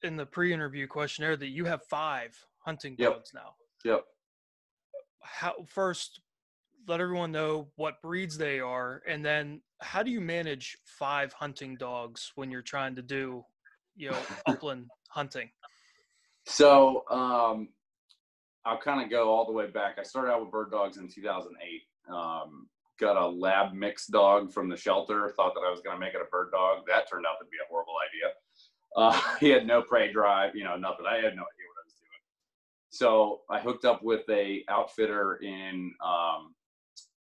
in 0.03 0.15
the 0.15 0.25
pre-interview 0.25 0.87
questionnaire 0.87 1.35
that 1.35 1.49
you 1.49 1.65
have 1.65 1.81
five 1.89 2.37
hunting 2.59 2.95
Yep. 2.97 3.11
dogs 3.11 3.31
now. 3.33 3.55
Yep. 3.83 4.05
How 5.21 5.53
first 5.67 6.21
let 6.87 7.01
everyone 7.01 7.31
know 7.31 7.67
what 7.75 8.01
breeds 8.01 8.37
they 8.37 8.59
are, 8.59 9.01
and 9.07 9.23
then 9.23 9.61
how 9.81 10.03
do 10.03 10.11
you 10.11 10.21
manage 10.21 10.77
five 10.85 11.33
hunting 11.33 11.75
dogs 11.77 12.31
when 12.35 12.51
you're 12.51 12.61
trying 12.61 12.95
to 12.95 13.01
do, 13.01 13.43
you 13.95 14.11
know, 14.11 14.17
upland 14.47 14.85
hunting? 15.09 15.49
So 16.45 17.03
um, 17.09 17.69
I'll 18.65 18.79
kind 18.79 19.01
of 19.01 19.09
go 19.09 19.29
all 19.29 19.45
the 19.45 19.51
way 19.51 19.67
back. 19.67 19.97
I 19.99 20.03
started 20.03 20.31
out 20.31 20.41
with 20.41 20.51
bird 20.51 20.71
dogs 20.71 20.97
in 20.97 21.07
2008. 21.07 21.81
Um, 22.13 22.67
got 22.99 23.17
a 23.17 23.27
lab 23.27 23.73
mixed 23.73 24.11
dog 24.11 24.51
from 24.53 24.69
the 24.69 24.77
shelter. 24.77 25.33
Thought 25.35 25.53
that 25.55 25.63
I 25.67 25.71
was 25.71 25.81
going 25.81 25.95
to 25.95 25.99
make 25.99 26.13
it 26.13 26.21
a 26.21 26.29
bird 26.31 26.49
dog. 26.51 26.83
That 26.87 27.09
turned 27.09 27.25
out 27.25 27.39
to 27.39 27.45
be 27.45 27.57
a 27.63 27.67
horrible 27.69 27.95
idea. 28.07 28.33
Uh, 28.95 29.37
he 29.39 29.49
had 29.49 29.65
no 29.65 29.81
prey 29.81 30.11
drive, 30.11 30.55
you 30.55 30.63
know, 30.63 30.77
nothing. 30.77 31.05
I 31.07 31.15
had 31.15 31.23
no 31.23 31.29
idea 31.29 31.65
what 31.67 31.81
I 31.81 31.85
was 31.85 31.95
doing. 31.99 32.21
So 32.89 33.41
I 33.49 33.59
hooked 33.59 33.85
up 33.85 34.03
with 34.03 34.27
a 34.29 34.63
outfitter 34.69 35.37
in. 35.37 35.93
Um, 36.03 36.53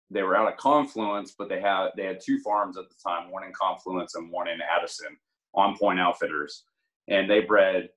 they 0.10 0.24
were 0.24 0.36
out 0.36 0.52
of 0.52 0.58
Confluence, 0.58 1.34
but 1.38 1.50
they 1.50 1.62
had 1.62 1.90
they 1.98 2.06
had 2.06 2.20
two 2.24 2.40
farms 2.40 2.78
at 2.78 2.86
the 2.90 2.96
time, 3.04 3.32
one 3.32 3.44
in 3.44 3.52
Confluence 3.54 4.16
and 4.16 4.32
one 4.32 4.48
in 4.48 4.60
Addison, 4.62 5.18
on 5.56 5.78
Point 5.78 6.00
Outfitters, 6.00 6.64
and 7.08 7.30
they 7.30 7.42
bred 7.42 7.90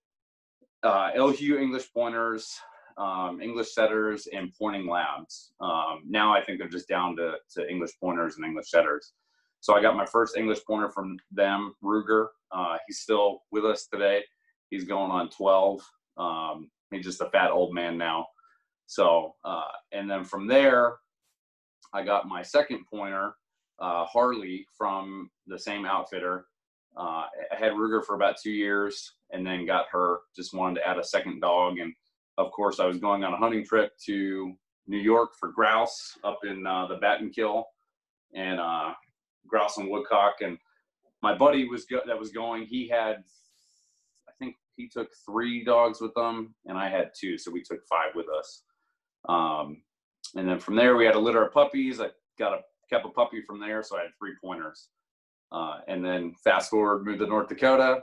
uh, 0.83 1.11
Elhew 1.15 1.59
English 1.59 1.93
pointers, 1.93 2.59
um, 2.97 3.41
English 3.43 3.75
setters, 3.75 4.29
and 4.33 4.53
pointing 4.59 4.89
labs. 4.89 5.53
Um, 5.61 6.03
now 6.09 6.35
I 6.35 6.43
think 6.43 6.59
they're 6.59 6.69
just 6.69 6.89
down 6.89 7.17
to, 7.17 7.35
to 7.55 7.69
English 7.69 7.93
pointers 8.01 8.37
and 8.37 8.45
English 8.47 8.71
setters. 8.71 9.13
So 9.61 9.75
I 9.75 9.83
got 9.83 9.97
my 9.97 10.07
first 10.07 10.37
English 10.37 10.61
pointer 10.67 10.89
from 10.89 11.19
them, 11.33 11.75
Ruger. 11.83 12.29
Uh, 12.53 12.77
he's 12.87 13.01
still 13.01 13.43
with 13.51 13.65
us 13.65 13.89
today. 13.93 14.23
He's 14.71 14.85
going 14.85 15.11
on 15.11 15.29
12. 15.31 15.81
Um, 16.17 16.71
he's 16.91 17.05
just 17.05 17.21
a 17.21 17.31
fat 17.31 17.51
old 17.51 17.75
man 17.75 17.99
now. 17.99 18.27
So, 18.87 19.35
uh, 19.45 19.73
and 19.93 20.09
then 20.09 20.25
from 20.25 20.47
there, 20.47 20.97
I 21.93 22.03
got 22.03 22.29
my 22.29 22.43
second 22.43 22.85
pointer, 22.93 23.35
uh, 23.79 24.05
Harley, 24.05 24.67
from 24.77 25.31
the 25.47 25.59
same 25.59 25.85
outfitter. 25.85 26.47
Uh, 26.97 27.25
I 27.53 27.57
had 27.59 27.73
Ruger 27.73 28.05
for 28.05 28.17
about 28.17 28.37
two 28.43 28.51
years 28.51 29.13
and 29.31 29.47
then 29.47 29.67
got 29.67 29.87
her. 29.93 30.21
Just 30.35 30.55
wanted 30.55 30.81
to 30.81 30.89
add 30.89 30.99
a 30.99 31.05
second 31.05 31.41
dog. 31.41 31.79
And 31.79 31.95
of 32.39 32.51
course, 32.53 32.81
I 32.81 32.87
was 32.87 32.99
going 32.99 33.25
on 33.25 33.35
a 33.35 33.37
hunting 33.37 33.65
trip 33.65 33.93
to 34.07 34.53
New 34.87 34.99
York 34.99 35.31
for 35.39 35.51
grouse 35.51 36.17
up 36.25 36.41
in 36.45 36.67
uh, 36.67 36.87
the 36.87 36.97
Battenkill 36.97 37.65
and 38.35 38.61
uh, 38.61 38.93
grouse 39.47 39.77
and 39.79 39.91
woodcock. 39.91 40.37
And 40.43 40.59
my 41.23 41.37
buddy 41.37 41.69
was 41.69 41.85
go- 41.85 42.03
that 42.07 42.19
was 42.19 42.31
going. 42.31 42.67
He 42.67 42.89
had, 42.89 43.25
I 44.29 44.33
think 44.39 44.57
he 44.77 44.89
took 44.89 45.09
three 45.25 45.65
dogs 45.65 46.01
with 46.01 46.15
them, 46.15 46.55
and 46.67 46.79
I 46.79 46.89
had 46.89 47.11
two, 47.19 47.37
so 47.39 47.51
we 47.51 47.63
took 47.63 47.81
five 47.89 48.15
with 48.15 48.27
us. 48.29 48.63
Um, 49.29 49.83
and 50.37 50.49
then 50.49 50.59
from 50.59 50.77
there, 50.77 50.97
we 50.97 51.07
had 51.07 51.15
a 51.15 51.19
litter 51.19 51.45
of 51.45 51.53
puppies. 51.53 52.01
I 52.01 52.09
got 52.39 52.53
a 52.53 52.61
kept 52.89 53.07
a 53.07 53.09
puppy 53.09 53.43
from 53.43 53.61
there, 53.61 53.83
so 53.83 53.97
I 53.97 54.03
had 54.03 54.11
three 54.19 54.35
pointers. 54.43 54.89
Uh, 55.53 55.79
and 55.89 56.05
then 56.05 56.35
fast 56.43 56.71
forward, 56.71 57.05
moved 57.05 57.21
to 57.21 57.27
North 57.27 57.49
Dakota. 57.49 58.01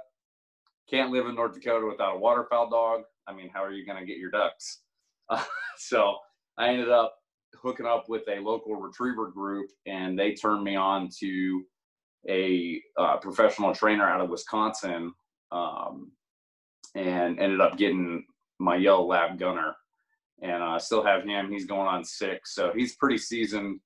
Can't 0.89 1.11
live 1.11 1.25
in 1.27 1.35
North 1.35 1.53
Dakota 1.53 1.85
without 1.85 2.15
a 2.15 2.19
waterfowl 2.19 2.69
dog. 2.69 3.01
I 3.27 3.33
mean, 3.33 3.49
how 3.53 3.63
are 3.63 3.71
you 3.71 3.85
going 3.85 3.99
to 3.99 4.05
get 4.05 4.17
your 4.17 4.31
ducks? 4.31 4.81
Uh, 5.29 5.43
so 5.77 6.17
I 6.57 6.69
ended 6.69 6.89
up 6.89 7.15
hooking 7.61 7.85
up 7.85 8.09
with 8.09 8.23
a 8.27 8.39
local 8.39 8.75
retriever 8.75 9.27
group, 9.29 9.69
and 9.85 10.17
they 10.17 10.33
turned 10.33 10.63
me 10.63 10.75
on 10.75 11.09
to 11.19 11.63
a 12.27 12.81
uh, 12.97 13.17
professional 13.17 13.73
trainer 13.73 14.09
out 14.09 14.21
of 14.21 14.29
Wisconsin, 14.29 15.13
um, 15.51 16.11
and 16.95 17.39
ended 17.39 17.61
up 17.61 17.77
getting 17.77 18.25
my 18.59 18.75
yellow 18.75 19.05
lab 19.05 19.37
gunner. 19.37 19.75
And 20.41 20.63
I 20.63 20.75
uh, 20.75 20.79
still 20.79 21.03
have 21.03 21.23
him. 21.23 21.51
He's 21.51 21.65
going 21.65 21.87
on 21.87 22.03
six, 22.03 22.53
so 22.55 22.71
he's 22.75 22.95
pretty 22.95 23.17
seasoned 23.17 23.79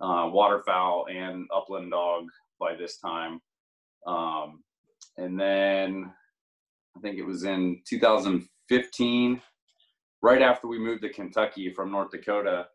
uh, 0.00 0.30
waterfowl 0.32 1.06
and 1.10 1.46
upland 1.54 1.90
dog 1.90 2.24
by 2.58 2.74
this 2.74 2.98
time. 2.98 3.40
Um, 4.06 4.62
and 5.18 5.38
then 5.38 6.10
I 6.96 7.00
think 7.00 7.18
it 7.18 7.26
was 7.26 7.44
in 7.44 7.82
2015, 7.86 9.42
right 10.22 10.42
after 10.42 10.68
we 10.68 10.78
moved 10.78 11.02
to 11.02 11.10
Kentucky 11.10 11.72
from 11.74 11.90
North 11.90 12.10
Dakota. 12.10 12.66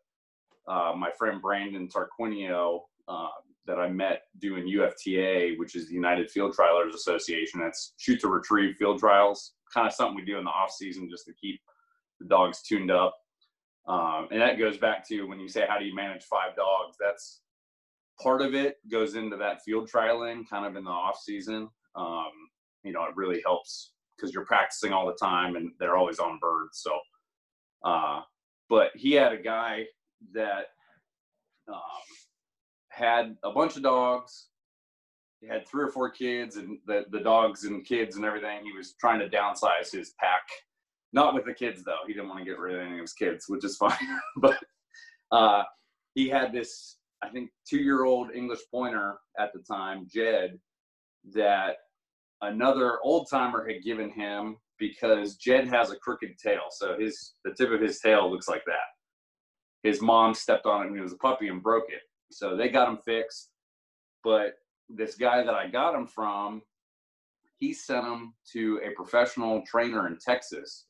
Uh, 0.68 0.92
my 0.96 1.10
friend 1.18 1.40
Brandon 1.40 1.88
Tarquinio, 1.88 2.80
uh, 3.08 3.28
that 3.66 3.78
I 3.78 3.88
met 3.88 4.22
doing 4.38 4.64
UFTA, 4.64 5.58
which 5.58 5.74
is 5.74 5.88
the 5.88 5.94
United 5.94 6.30
Field 6.30 6.54
Trialers 6.56 6.94
Association. 6.94 7.60
That's 7.60 7.94
shoot 7.96 8.20
to 8.20 8.28
retrieve 8.28 8.76
field 8.76 8.98
trials, 8.98 9.54
kind 9.72 9.86
of 9.86 9.92
something 9.92 10.16
we 10.16 10.24
do 10.24 10.38
in 10.38 10.44
the 10.44 10.50
off 10.50 10.70
season 10.70 11.08
just 11.10 11.26
to 11.26 11.32
keep 11.34 11.60
the 12.20 12.26
dogs 12.26 12.62
tuned 12.62 12.90
up. 12.90 13.16
Um, 13.88 14.28
and 14.30 14.40
that 14.40 14.58
goes 14.58 14.78
back 14.78 15.06
to 15.08 15.22
when 15.24 15.38
you 15.38 15.48
say, 15.48 15.64
how 15.68 15.78
do 15.78 15.84
you 15.84 15.94
manage 15.94 16.24
five 16.24 16.56
dogs? 16.56 16.96
That's 16.98 17.40
part 18.20 18.42
of 18.42 18.54
it 18.54 18.76
goes 18.90 19.14
into 19.14 19.36
that 19.36 19.62
field 19.62 19.88
trialing 19.90 20.48
kind 20.48 20.66
of 20.66 20.76
in 20.76 20.84
the 20.84 20.90
off 20.90 21.20
season. 21.22 21.68
Um, 21.94 22.32
you 22.82 22.92
know, 22.92 23.04
it 23.04 23.16
really 23.16 23.40
helps 23.44 23.92
because 24.16 24.32
you're 24.32 24.46
practicing 24.46 24.92
all 24.92 25.06
the 25.06 25.14
time 25.14 25.56
and 25.56 25.70
they're 25.78 25.96
always 25.96 26.18
on 26.18 26.38
birds. 26.40 26.80
So, 26.82 26.98
uh, 27.84 28.22
but 28.68 28.90
he 28.94 29.12
had 29.12 29.32
a 29.32 29.42
guy 29.42 29.84
that 30.32 30.66
um, 31.68 31.80
had 32.88 33.36
a 33.44 33.52
bunch 33.52 33.76
of 33.76 33.82
dogs. 33.82 34.48
He 35.40 35.46
had 35.46 35.68
three 35.68 35.84
or 35.84 35.90
four 35.90 36.10
kids, 36.10 36.56
and 36.56 36.78
the, 36.86 37.04
the 37.10 37.20
dogs 37.20 37.64
and 37.64 37.84
kids 37.84 38.16
and 38.16 38.24
everything. 38.24 38.64
He 38.64 38.72
was 38.72 38.94
trying 38.98 39.20
to 39.20 39.28
downsize 39.28 39.92
his 39.92 40.14
pack. 40.18 40.42
Not 41.12 41.34
with 41.34 41.44
the 41.44 41.54
kids 41.54 41.82
though. 41.84 42.04
He 42.06 42.12
didn't 42.12 42.28
want 42.28 42.40
to 42.40 42.44
get 42.44 42.58
rid 42.58 42.76
of 42.76 42.82
any 42.82 42.94
of 42.94 43.00
his 43.00 43.12
kids, 43.12 43.46
which 43.48 43.64
is 43.64 43.76
fine. 43.76 43.96
but 44.36 44.58
uh, 45.32 45.62
he 46.14 46.28
had 46.28 46.52
this, 46.52 46.98
I 47.22 47.28
think, 47.28 47.50
two-year-old 47.68 48.30
English 48.34 48.60
pointer 48.70 49.16
at 49.38 49.52
the 49.52 49.60
time, 49.60 50.08
Jed, 50.12 50.58
that 51.34 51.76
another 52.42 52.98
old 53.02 53.28
timer 53.30 53.66
had 53.66 53.82
given 53.82 54.10
him 54.10 54.56
because 54.78 55.36
Jed 55.36 55.68
has 55.68 55.90
a 55.90 55.96
crooked 55.96 56.38
tail. 56.38 56.62
So 56.70 56.98
his 56.98 57.34
the 57.44 57.54
tip 57.54 57.70
of 57.70 57.80
his 57.80 58.00
tail 58.00 58.30
looks 58.30 58.48
like 58.48 58.64
that. 58.66 58.86
His 59.82 60.02
mom 60.02 60.34
stepped 60.34 60.66
on 60.66 60.82
it 60.82 60.86
when 60.86 60.96
he 60.96 61.00
was 61.00 61.12
a 61.12 61.18
puppy 61.18 61.48
and 61.48 61.62
broke 61.62 61.88
it. 61.88 62.02
So 62.30 62.56
they 62.56 62.68
got 62.68 62.88
him 62.88 62.98
fixed. 63.04 63.50
But 64.24 64.54
this 64.88 65.14
guy 65.14 65.42
that 65.44 65.54
I 65.54 65.68
got 65.68 65.94
him 65.94 66.06
from, 66.06 66.62
he 67.58 67.72
sent 67.72 68.04
him 68.04 68.34
to 68.52 68.80
a 68.84 68.94
professional 68.94 69.62
trainer 69.62 70.06
in 70.08 70.18
Texas 70.18 70.86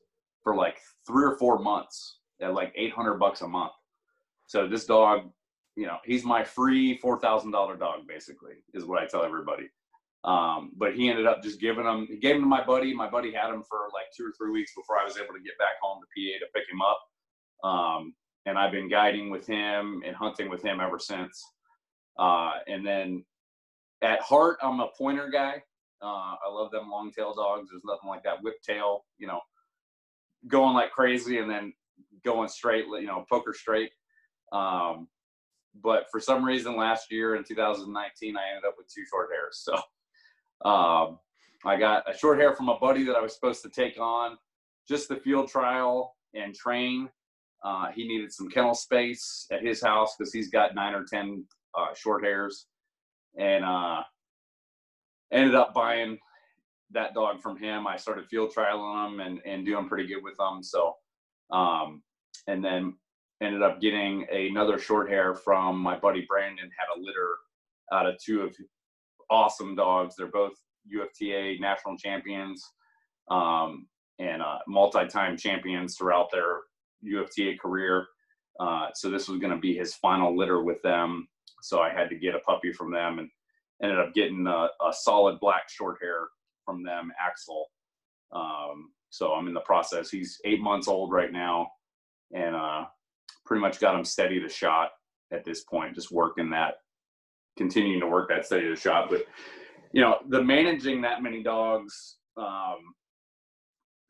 for 0.47 0.55
like 0.55 0.79
three 1.05 1.25
or 1.25 1.37
four 1.37 1.59
months 1.59 2.19
at 2.41 2.53
like 2.53 2.71
800 2.73 3.15
bucks 3.15 3.41
a 3.41 3.47
month. 3.49 3.73
So 4.45 4.65
this 4.65 4.85
dog, 4.85 5.29
you 5.75 5.87
know, 5.87 5.97
he's 6.05 6.23
my 6.23 6.41
free 6.41 6.97
$4,000 7.03 7.51
dog 7.77 8.07
basically 8.07 8.53
is 8.73 8.85
what 8.85 9.03
I 9.03 9.07
tell 9.07 9.25
everybody. 9.25 9.67
Um, 10.23 10.71
but 10.77 10.95
he 10.95 11.09
ended 11.09 11.25
up 11.25 11.43
just 11.43 11.59
giving 11.59 11.83
him, 11.83 12.07
he 12.09 12.15
gave 12.15 12.37
him 12.37 12.43
to 12.43 12.47
my 12.47 12.63
buddy. 12.63 12.93
My 12.93 13.09
buddy 13.09 13.33
had 13.33 13.49
him 13.49 13.61
for 13.67 13.89
like 13.93 14.05
two 14.15 14.23
or 14.23 14.31
three 14.37 14.51
weeks 14.51 14.71
before 14.73 14.97
I 14.97 15.03
was 15.03 15.17
able 15.17 15.33
to 15.33 15.43
get 15.43 15.57
back 15.59 15.81
home 15.81 15.99
to 15.99 16.07
PA 16.15 16.39
to 16.39 16.51
pick 16.55 16.63
him 16.71 16.81
up. 16.81 17.69
Um, 17.69 18.13
and 18.45 18.57
I've 18.57 18.71
been 18.71 18.87
guiding 18.87 19.29
with 19.29 19.45
him 19.45 20.01
and 20.05 20.15
hunting 20.15 20.49
with 20.49 20.63
him 20.63 20.79
ever 20.79 20.97
since. 20.97 21.43
Uh, 22.17 22.51
and 22.69 22.87
then 22.87 23.25
at 24.01 24.21
heart, 24.21 24.59
I'm 24.61 24.79
a 24.79 24.91
pointer 24.97 25.29
guy. 25.29 25.61
Uh, 26.01 26.35
I 26.39 26.49
love 26.49 26.71
them 26.71 26.89
long 26.89 27.11
tail 27.11 27.33
dogs. 27.35 27.67
There's 27.69 27.83
nothing 27.83 28.07
like 28.07 28.23
that 28.23 28.41
whip 28.41 28.55
tail, 28.65 29.03
you 29.17 29.27
know, 29.27 29.41
going 30.47 30.73
like 30.73 30.91
crazy 30.91 31.39
and 31.39 31.49
then 31.49 31.73
going 32.23 32.49
straight, 32.49 32.85
you 32.85 33.05
know, 33.07 33.25
poker 33.29 33.53
straight. 33.53 33.91
Um, 34.51 35.07
but 35.81 36.05
for 36.11 36.19
some 36.19 36.43
reason 36.43 36.75
last 36.75 37.11
year 37.11 37.35
in 37.35 37.43
2019, 37.43 38.37
I 38.37 38.49
ended 38.49 38.67
up 38.67 38.75
with 38.77 38.87
two 38.93 39.05
short 39.09 39.29
hairs. 39.31 39.63
So 39.63 39.73
um, 40.69 41.19
I 41.65 41.77
got 41.77 42.09
a 42.09 42.17
short 42.17 42.39
hair 42.39 42.53
from 42.55 42.69
a 42.69 42.77
buddy 42.79 43.03
that 43.05 43.15
I 43.15 43.21
was 43.21 43.33
supposed 43.33 43.61
to 43.63 43.69
take 43.69 43.99
on 43.99 44.37
just 44.87 45.09
the 45.09 45.15
field 45.15 45.49
trial 45.49 46.15
and 46.33 46.53
train. 46.53 47.09
Uh, 47.63 47.87
he 47.93 48.07
needed 48.07 48.31
some 48.31 48.49
kennel 48.49 48.75
space 48.75 49.47
at 49.51 49.61
his 49.61 49.81
house 49.81 50.15
because 50.17 50.31
he's 50.31 50.49
got 50.49 50.75
nine 50.75 50.93
or 50.93 51.03
10 51.03 51.43
uh, 51.77 51.93
short 51.95 52.23
hairs. 52.23 52.67
And 53.37 53.63
uh, 53.63 54.01
ended 55.31 55.55
up 55.55 55.73
buying 55.73 56.17
that 56.91 57.13
dog 57.13 57.41
from 57.41 57.57
him. 57.57 57.87
I 57.87 57.97
started 57.97 58.27
field 58.27 58.53
trialing 58.55 59.07
him 59.07 59.19
and, 59.19 59.39
and 59.45 59.65
doing 59.65 59.87
pretty 59.87 60.07
good 60.07 60.23
with 60.23 60.37
them. 60.37 60.63
So, 60.63 60.95
um, 61.51 62.01
and 62.47 62.63
then 62.63 62.95
ended 63.41 63.61
up 63.61 63.81
getting 63.81 64.25
another 64.31 64.79
short 64.79 65.09
hair 65.09 65.35
from 65.35 65.77
my 65.77 65.97
buddy 65.97 66.25
Brandon, 66.27 66.69
had 66.77 66.95
a 66.95 66.99
litter 66.99 67.35
out 67.91 68.07
of 68.07 68.15
two 68.23 68.41
of 68.41 68.55
awesome 69.29 69.75
dogs. 69.75 70.15
They're 70.15 70.27
both 70.27 70.53
UFTA 70.93 71.59
national 71.59 71.97
champions 71.97 72.63
um, 73.29 73.87
and 74.19 74.41
uh, 74.41 74.59
multi-time 74.67 75.37
champions 75.37 75.95
throughout 75.97 76.29
their 76.31 76.61
UFTA 77.05 77.59
career. 77.59 78.07
Uh, 78.59 78.87
so 78.93 79.09
this 79.09 79.27
was 79.27 79.39
going 79.39 79.53
to 79.53 79.59
be 79.59 79.77
his 79.77 79.93
final 79.95 80.35
litter 80.35 80.63
with 80.63 80.81
them. 80.81 81.27
So 81.61 81.79
I 81.79 81.89
had 81.89 82.09
to 82.09 82.15
get 82.15 82.35
a 82.35 82.39
puppy 82.39 82.71
from 82.71 82.91
them 82.91 83.19
and 83.19 83.29
ended 83.83 83.99
up 83.99 84.13
getting 84.13 84.47
a, 84.47 84.69
a 84.85 84.93
solid 84.93 85.39
black 85.39 85.69
short 85.69 85.97
hair 86.01 86.27
from 86.67 86.83
them, 86.83 87.11
Axel. 87.19 87.65
Um, 88.33 88.91
so 89.09 89.31
I'm 89.31 89.47
in 89.47 89.53
the 89.53 89.61
process. 89.61 90.09
He's 90.11 90.39
eight 90.45 90.59
months 90.59 90.87
old 90.87 91.11
right 91.11 91.31
now, 91.31 91.69
and 92.35 92.55
uh, 92.55 92.85
pretty 93.45 93.61
much 93.61 93.79
got 93.79 93.95
him 93.95 94.03
steady 94.03 94.39
to 94.39 94.49
shot 94.49 94.89
at 95.31 95.45
this 95.45 95.63
point. 95.63 95.95
Just 95.95 96.11
working 96.11 96.49
that, 96.51 96.75
continuing 97.57 98.01
to 98.01 98.07
work 98.07 98.29
that 98.29 98.45
steady 98.45 98.67
to 98.67 98.75
shot. 98.75 99.09
But 99.09 99.25
you 99.93 100.01
know, 100.01 100.17
the 100.27 100.43
managing 100.43 101.01
that 101.01 101.23
many 101.23 101.41
dogs. 101.41 102.17
Um, 102.35 102.93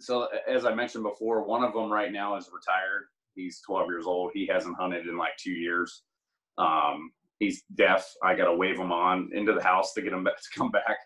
so 0.01 0.27
as 0.51 0.65
I 0.65 0.73
mentioned 0.73 1.03
before, 1.03 1.43
one 1.43 1.63
of 1.63 1.73
them 1.73 1.91
right 1.91 2.11
now 2.11 2.35
is 2.35 2.49
retired. 2.53 3.05
He's 3.35 3.61
12 3.61 3.87
years 3.89 4.05
old. 4.05 4.31
He 4.33 4.47
hasn't 4.51 4.75
hunted 4.77 5.07
in 5.07 5.17
like 5.17 5.37
two 5.39 5.51
years. 5.51 6.03
Um, 6.57 7.11
he's 7.39 7.63
deaf. 7.75 8.11
I 8.23 8.35
got 8.35 8.45
to 8.45 8.55
wave 8.55 8.77
him 8.79 8.91
on 8.91 9.29
into 9.33 9.53
the 9.53 9.63
house 9.63 9.93
to 9.93 10.01
get 10.01 10.13
him 10.13 10.23
back, 10.23 10.37
to 10.41 10.59
come 10.59 10.71
back. 10.71 10.97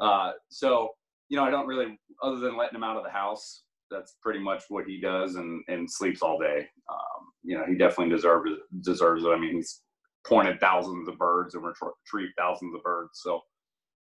Uh, 0.00 0.32
so 0.48 0.90
you 1.32 1.38
know, 1.38 1.44
I 1.44 1.50
don't 1.50 1.66
really, 1.66 1.98
other 2.22 2.36
than 2.36 2.58
letting 2.58 2.76
him 2.76 2.84
out 2.84 2.98
of 2.98 3.04
the 3.04 3.10
house, 3.10 3.62
that's 3.90 4.16
pretty 4.20 4.38
much 4.38 4.64
what 4.68 4.84
he 4.86 5.00
does 5.00 5.36
and, 5.36 5.62
and 5.66 5.90
sleeps 5.90 6.20
all 6.20 6.38
day. 6.38 6.66
Um, 6.90 7.26
you 7.42 7.56
know, 7.56 7.64
he 7.66 7.74
definitely 7.74 8.14
deserves 8.14 8.50
deserves 8.82 9.24
it. 9.24 9.28
I 9.28 9.38
mean, 9.38 9.54
he's 9.54 9.80
pointed 10.26 10.60
thousands 10.60 11.08
of 11.08 11.16
birds 11.16 11.54
and 11.54 11.64
retrieved 11.64 12.34
thousands 12.36 12.74
of 12.74 12.82
birds. 12.82 13.20
So, 13.22 13.40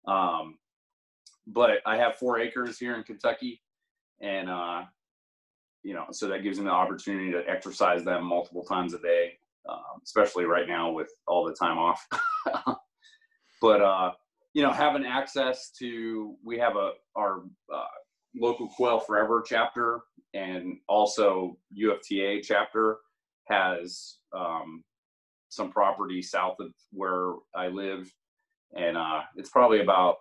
um, 0.07 0.57
but 1.45 1.77
I 1.85 1.95
have 1.97 2.15
four 2.15 2.39
acres 2.39 2.79
here 2.79 2.95
in 2.95 3.03
Kentucky, 3.03 3.61
and 4.19 4.49
uh, 4.49 4.83
you 5.83 5.93
know, 5.93 6.05
so 6.11 6.27
that 6.27 6.41
gives 6.41 6.57
him 6.57 6.65
the 6.65 6.71
opportunity 6.71 7.31
to 7.31 7.47
exercise 7.47 8.03
them 8.03 8.23
multiple 8.23 8.63
times 8.63 8.95
a 8.95 8.99
day, 8.99 9.33
um, 9.69 10.01
especially 10.03 10.45
right 10.45 10.67
now 10.67 10.91
with 10.91 11.11
all 11.27 11.45
the 11.45 11.53
time 11.53 11.77
off. 11.77 12.03
but 13.61 13.81
uh, 13.81 14.11
you 14.53 14.61
know, 14.61 14.71
having 14.71 15.05
access 15.05 15.71
to 15.79 16.35
we 16.43 16.57
have 16.57 16.75
a 16.75 16.91
our 17.15 17.43
uh, 17.73 17.85
local 18.35 18.67
Quail 18.67 18.99
Forever 18.99 19.43
chapter 19.45 20.01
and 20.33 20.77
also 20.87 21.57
UFTA 21.77 22.41
chapter 22.43 22.97
has 23.49 24.17
um, 24.35 24.83
some 25.49 25.71
property 25.71 26.21
south 26.21 26.55
of 26.59 26.71
where 26.91 27.33
I 27.55 27.67
live, 27.67 28.11
and 28.75 28.97
uh, 28.97 29.21
it's 29.35 29.49
probably 29.49 29.81
about 29.81 30.15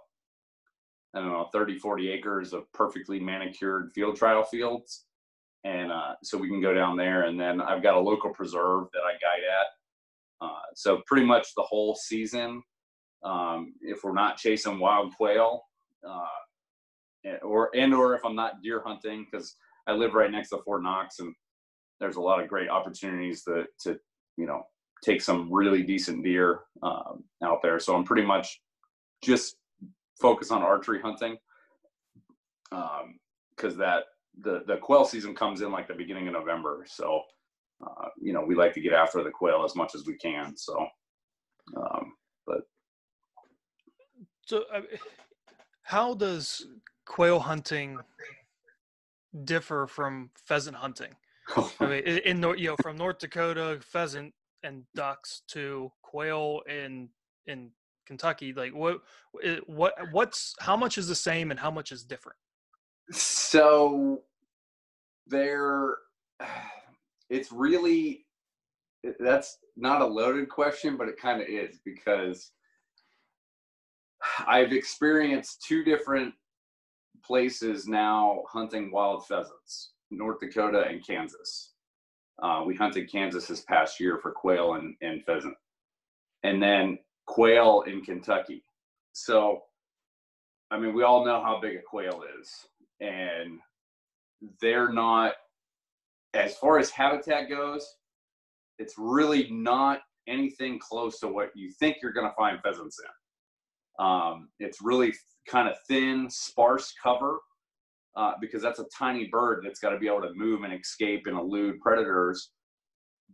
I 1.15 1.19
don't 1.19 1.31
know 1.31 1.49
30, 1.53 1.79
40 1.79 2.11
acres 2.11 2.53
of 2.53 2.73
perfectly 2.73 3.19
manicured 3.19 3.91
field 3.95 4.17
trial 4.17 4.45
fields. 4.45 5.07
And 5.65 5.93
uh, 5.93 6.15
so 6.23 6.39
we 6.39 6.49
can 6.49 6.63
go 6.63 6.73
down 6.73 6.97
there, 6.97 7.25
and 7.25 7.39
then 7.39 7.61
I've 7.61 7.83
got 7.83 7.97
a 7.97 8.01
local 8.01 8.31
preserve 8.31 8.85
that 8.93 9.03
I 9.03 9.13
guide 9.13 9.45
at. 9.61 10.47
Uh, 10.47 10.63
so 10.75 11.03
pretty 11.07 11.27
much 11.27 11.49
the 11.55 11.63
whole 11.63 11.95
season, 11.95 12.63
um, 13.23 13.75
if 13.81 14.03
we're 14.03 14.13
not 14.13 14.37
chasing 14.39 14.79
wild 14.79 15.15
quail, 15.17 15.63
uh, 16.09 17.37
or 17.43 17.71
and 17.75 17.95
or 17.95 18.15
if 18.15 18.25
I'm 18.25 18.37
not 18.37 18.63
deer 18.63 18.83
hunting, 18.85 19.27
because 19.31 19.57
I 19.87 19.93
live 19.93 20.15
right 20.15 20.31
next 20.31 20.51
to 20.51 20.59
Fort 20.65 20.83
Knox, 20.83 21.19
and 21.19 21.35
there's 22.01 22.17
a 22.17 22.21
lot 22.21 22.41
of 22.41 22.49
great 22.49 22.69
opportunities 22.69 23.43
to 23.45 23.67
to 23.81 23.99
you 24.37 24.47
know 24.47 24.63
take 25.05 25.23
some 25.23 25.53
really 25.53 25.83
decent 25.83 26.25
deer 26.25 26.61
um, 26.83 27.25
out 27.43 27.61
there. 27.63 27.79
So 27.79 27.95
I'm 27.95 28.05
pretty 28.05 28.27
much 28.27 28.61
just 29.23 29.57
focus 30.21 30.51
on 30.51 30.63
archery 30.63 31.01
hunting 31.01 31.37
because 32.71 33.73
um, 33.73 33.79
that 33.79 34.05
the 34.43 34.63
the 34.67 34.77
quail 34.77 35.05
season 35.05 35.35
comes 35.35 35.61
in 35.61 35.73
like 35.73 35.89
the 35.89 35.95
beginning 35.95 36.29
of 36.29 36.35
November. 36.35 36.85
So 36.89 37.23
uh, 37.85 38.09
you 38.21 38.33
know 38.33 38.45
we 38.45 38.55
like 38.55 38.73
to 38.75 38.81
get 38.81 38.93
after 38.93 39.23
the 39.23 39.31
quail 39.31 39.65
as 39.65 39.77
much 39.77 39.95
as 39.95 40.07
we 40.07 40.17
can. 40.17 40.57
So 40.57 40.87
um, 41.77 42.10
so 44.51 44.65
uh, 44.75 44.81
how 45.85 46.13
does 46.15 46.67
quail 47.07 47.39
hunting 47.39 47.99
differ 49.45 49.87
from 49.87 50.31
pheasant 50.35 50.77
hunting? 50.77 51.13
I 51.57 51.87
mean, 51.87 52.03
in, 52.05 52.43
in 52.43 52.59
you 52.59 52.71
know 52.71 52.77
from 52.83 52.97
North 52.97 53.19
Dakota 53.21 53.79
pheasant 53.81 54.35
and 54.65 54.83
ducks 54.97 55.43
to 55.53 55.93
quail 56.03 56.63
in 56.69 57.11
in 57.47 57.71
Kentucky, 58.07 58.53
like 58.53 58.75
what 58.75 58.99
what 59.67 59.95
what's 60.11 60.57
how 60.59 60.77
much 60.77 60.99
is 60.99 61.07
the 61.07 61.15
same 61.15 61.53
and 61.53 61.61
how 61.61 61.71
much 61.71 61.93
is 61.93 62.03
different? 62.03 62.39
So 63.13 64.23
there, 65.29 65.97
it's 67.31 67.53
really 67.53 68.27
that's 69.21 69.59
not 69.77 70.03
a 70.03 70.07
loaded 70.07 70.49
question, 70.49 70.97
but 70.97 71.09
it 71.09 71.17
kind 71.17 71.41
of 71.41 71.49
is 71.49 71.79
because 71.85 72.51
I've 74.47 74.73
experienced 74.73 75.63
two 75.63 75.85
different 75.85 76.35
places 77.25 77.87
now 77.87 78.43
hunting 78.49 78.91
wild 78.91 79.27
pheasants 79.27 79.93
North 80.11 80.41
Dakota 80.41 80.85
and 80.89 81.07
Kansas. 81.07 81.73
Uh, 82.43 82.63
we 82.67 82.75
hunted 82.75 83.11
Kansas 83.11 83.47
this 83.47 83.61
past 83.63 84.01
year 84.01 84.19
for 84.19 84.33
quail 84.33 84.75
and, 84.75 84.95
and 85.03 85.23
pheasant, 85.25 85.55
and 86.43 86.63
then 86.63 86.99
quail 87.27 87.85
in 87.87 88.03
Kentucky. 88.03 88.65
So, 89.13 89.63
I 90.71 90.79
mean, 90.79 90.95
we 90.95 91.03
all 91.03 91.25
know 91.25 91.43
how 91.43 91.61
big 91.61 91.77
a 91.77 91.83
quail 91.83 92.23
is, 92.41 92.67
and 93.01 93.59
they're 94.61 94.93
not, 94.93 95.35
as 96.35 96.57
far 96.57 96.79
as 96.79 96.91
habitat 96.91 97.49
goes, 97.49 97.87
it's 98.79 98.95
really 98.97 99.51
not 99.51 100.01
anything 100.27 100.79
close 100.79 101.21
to 101.21 101.29
what 101.29 101.51
you 101.55 101.71
think 101.71 101.99
you're 102.03 102.13
going 102.13 102.29
to 102.29 102.35
find 102.37 102.61
pheasants 102.63 102.99
in. 102.99 103.20
Um, 104.01 104.49
it's 104.59 104.79
really 104.83 105.13
kind 105.47 105.69
of 105.69 105.77
thin, 105.87 106.29
sparse 106.31 106.93
cover 107.03 107.39
uh, 108.17 108.33
because 108.41 108.63
that's 108.63 108.81
a 108.81 108.87
tiny 108.97 109.29
bird 109.29 109.63
that's 109.65 109.79
got 109.79 109.91
to 109.91 109.99
be 109.99 110.09
able 110.09 110.23
to 110.23 110.33
move 110.35 110.63
and 110.63 110.73
escape 110.73 111.23
and 111.27 111.39
elude 111.39 111.81
predators. 111.81 112.51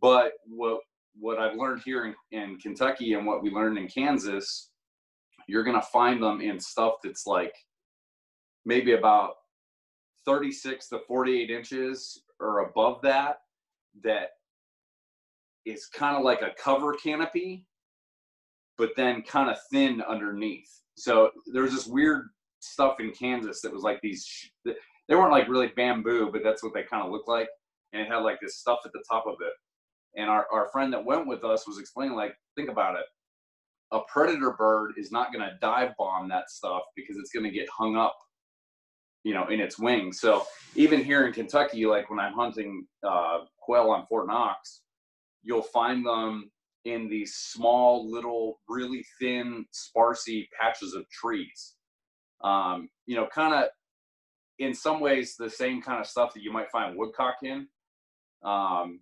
But 0.00 0.32
what 0.46 0.80
what 1.18 1.38
I've 1.38 1.56
learned 1.56 1.80
here 1.82 2.04
in, 2.04 2.14
in 2.38 2.58
Kentucky 2.58 3.14
and 3.14 3.26
what 3.26 3.42
we 3.42 3.50
learned 3.50 3.78
in 3.78 3.88
Kansas, 3.88 4.70
you're 5.48 5.64
gonna 5.64 5.80
find 5.80 6.22
them 6.22 6.42
in 6.42 6.60
stuff 6.60 6.94
that's 7.02 7.26
like 7.26 7.54
maybe 8.66 8.92
about 8.92 9.30
36 10.26 10.88
to 10.88 10.98
48 11.06 11.50
inches 11.50 12.20
or 12.40 12.68
above 12.68 13.00
that, 13.02 13.36
that 14.02 14.30
is 15.64 15.86
kind 15.86 16.16
of 16.16 16.22
like 16.22 16.42
a 16.42 16.50
cover 16.62 16.92
canopy, 16.94 17.64
but 18.78 18.90
then 18.96 19.22
kind 19.22 19.50
of 19.50 19.56
thin 19.72 20.02
underneath. 20.02 20.70
So 20.96 21.30
there 21.52 21.62
was 21.62 21.72
this 21.72 21.86
weird 21.86 22.28
stuff 22.60 23.00
in 23.00 23.12
Kansas 23.12 23.60
that 23.62 23.72
was 23.72 23.82
like 23.82 24.00
these. 24.02 24.26
They 24.64 25.14
weren't 25.14 25.32
like 25.32 25.48
really 25.48 25.68
bamboo, 25.76 26.30
but 26.32 26.42
that's 26.42 26.62
what 26.62 26.74
they 26.74 26.82
kind 26.82 27.04
of 27.04 27.12
looked 27.12 27.28
like, 27.28 27.48
and 27.92 28.02
it 28.02 28.08
had 28.08 28.18
like 28.18 28.40
this 28.40 28.58
stuff 28.58 28.80
at 28.84 28.92
the 28.92 29.04
top 29.10 29.24
of 29.26 29.36
it. 29.40 29.52
And 30.18 30.30
our 30.30 30.46
our 30.52 30.68
friend 30.72 30.92
that 30.92 31.04
went 31.04 31.26
with 31.26 31.44
us 31.44 31.66
was 31.66 31.78
explaining 31.78 32.16
like, 32.16 32.34
think 32.56 32.70
about 32.70 32.96
it. 32.96 33.04
A 33.92 34.00
predator 34.12 34.52
bird 34.52 34.94
is 34.96 35.12
not 35.12 35.32
going 35.32 35.44
to 35.48 35.56
dive 35.60 35.92
bomb 35.96 36.28
that 36.30 36.50
stuff 36.50 36.82
because 36.96 37.16
it's 37.18 37.30
going 37.30 37.44
to 37.44 37.56
get 37.56 37.68
hung 37.68 37.96
up, 37.96 38.16
you 39.22 39.32
know, 39.32 39.46
in 39.46 39.60
its 39.60 39.78
wings. 39.78 40.18
So 40.18 40.44
even 40.74 41.04
here 41.04 41.26
in 41.26 41.32
Kentucky, 41.32 41.86
like 41.86 42.10
when 42.10 42.18
I'm 42.18 42.32
hunting 42.32 42.86
uh, 43.06 43.40
quail 43.60 43.90
on 43.90 44.06
Fort 44.06 44.26
Knox, 44.26 44.82
you'll 45.44 45.62
find 45.62 46.04
them 46.04 46.50
in 46.86 47.08
these 47.08 47.34
small, 47.34 48.10
little, 48.10 48.60
really 48.68 49.04
thin, 49.20 49.66
sparsy 49.74 50.46
patches 50.58 50.94
of 50.94 51.08
trees 51.10 51.76
um, 52.42 52.88
you 53.06 53.16
know, 53.16 53.26
kind 53.26 53.54
of 53.54 53.64
in 54.58 54.74
some 54.74 55.00
ways 55.00 55.36
the 55.36 55.50
same 55.50 55.82
kind 55.82 56.00
of 56.00 56.06
stuff 56.06 56.34
that 56.34 56.42
you 56.42 56.52
might 56.52 56.70
find 56.70 56.96
woodcock 56.96 57.36
in. 57.42 57.66
Um, 58.44 59.00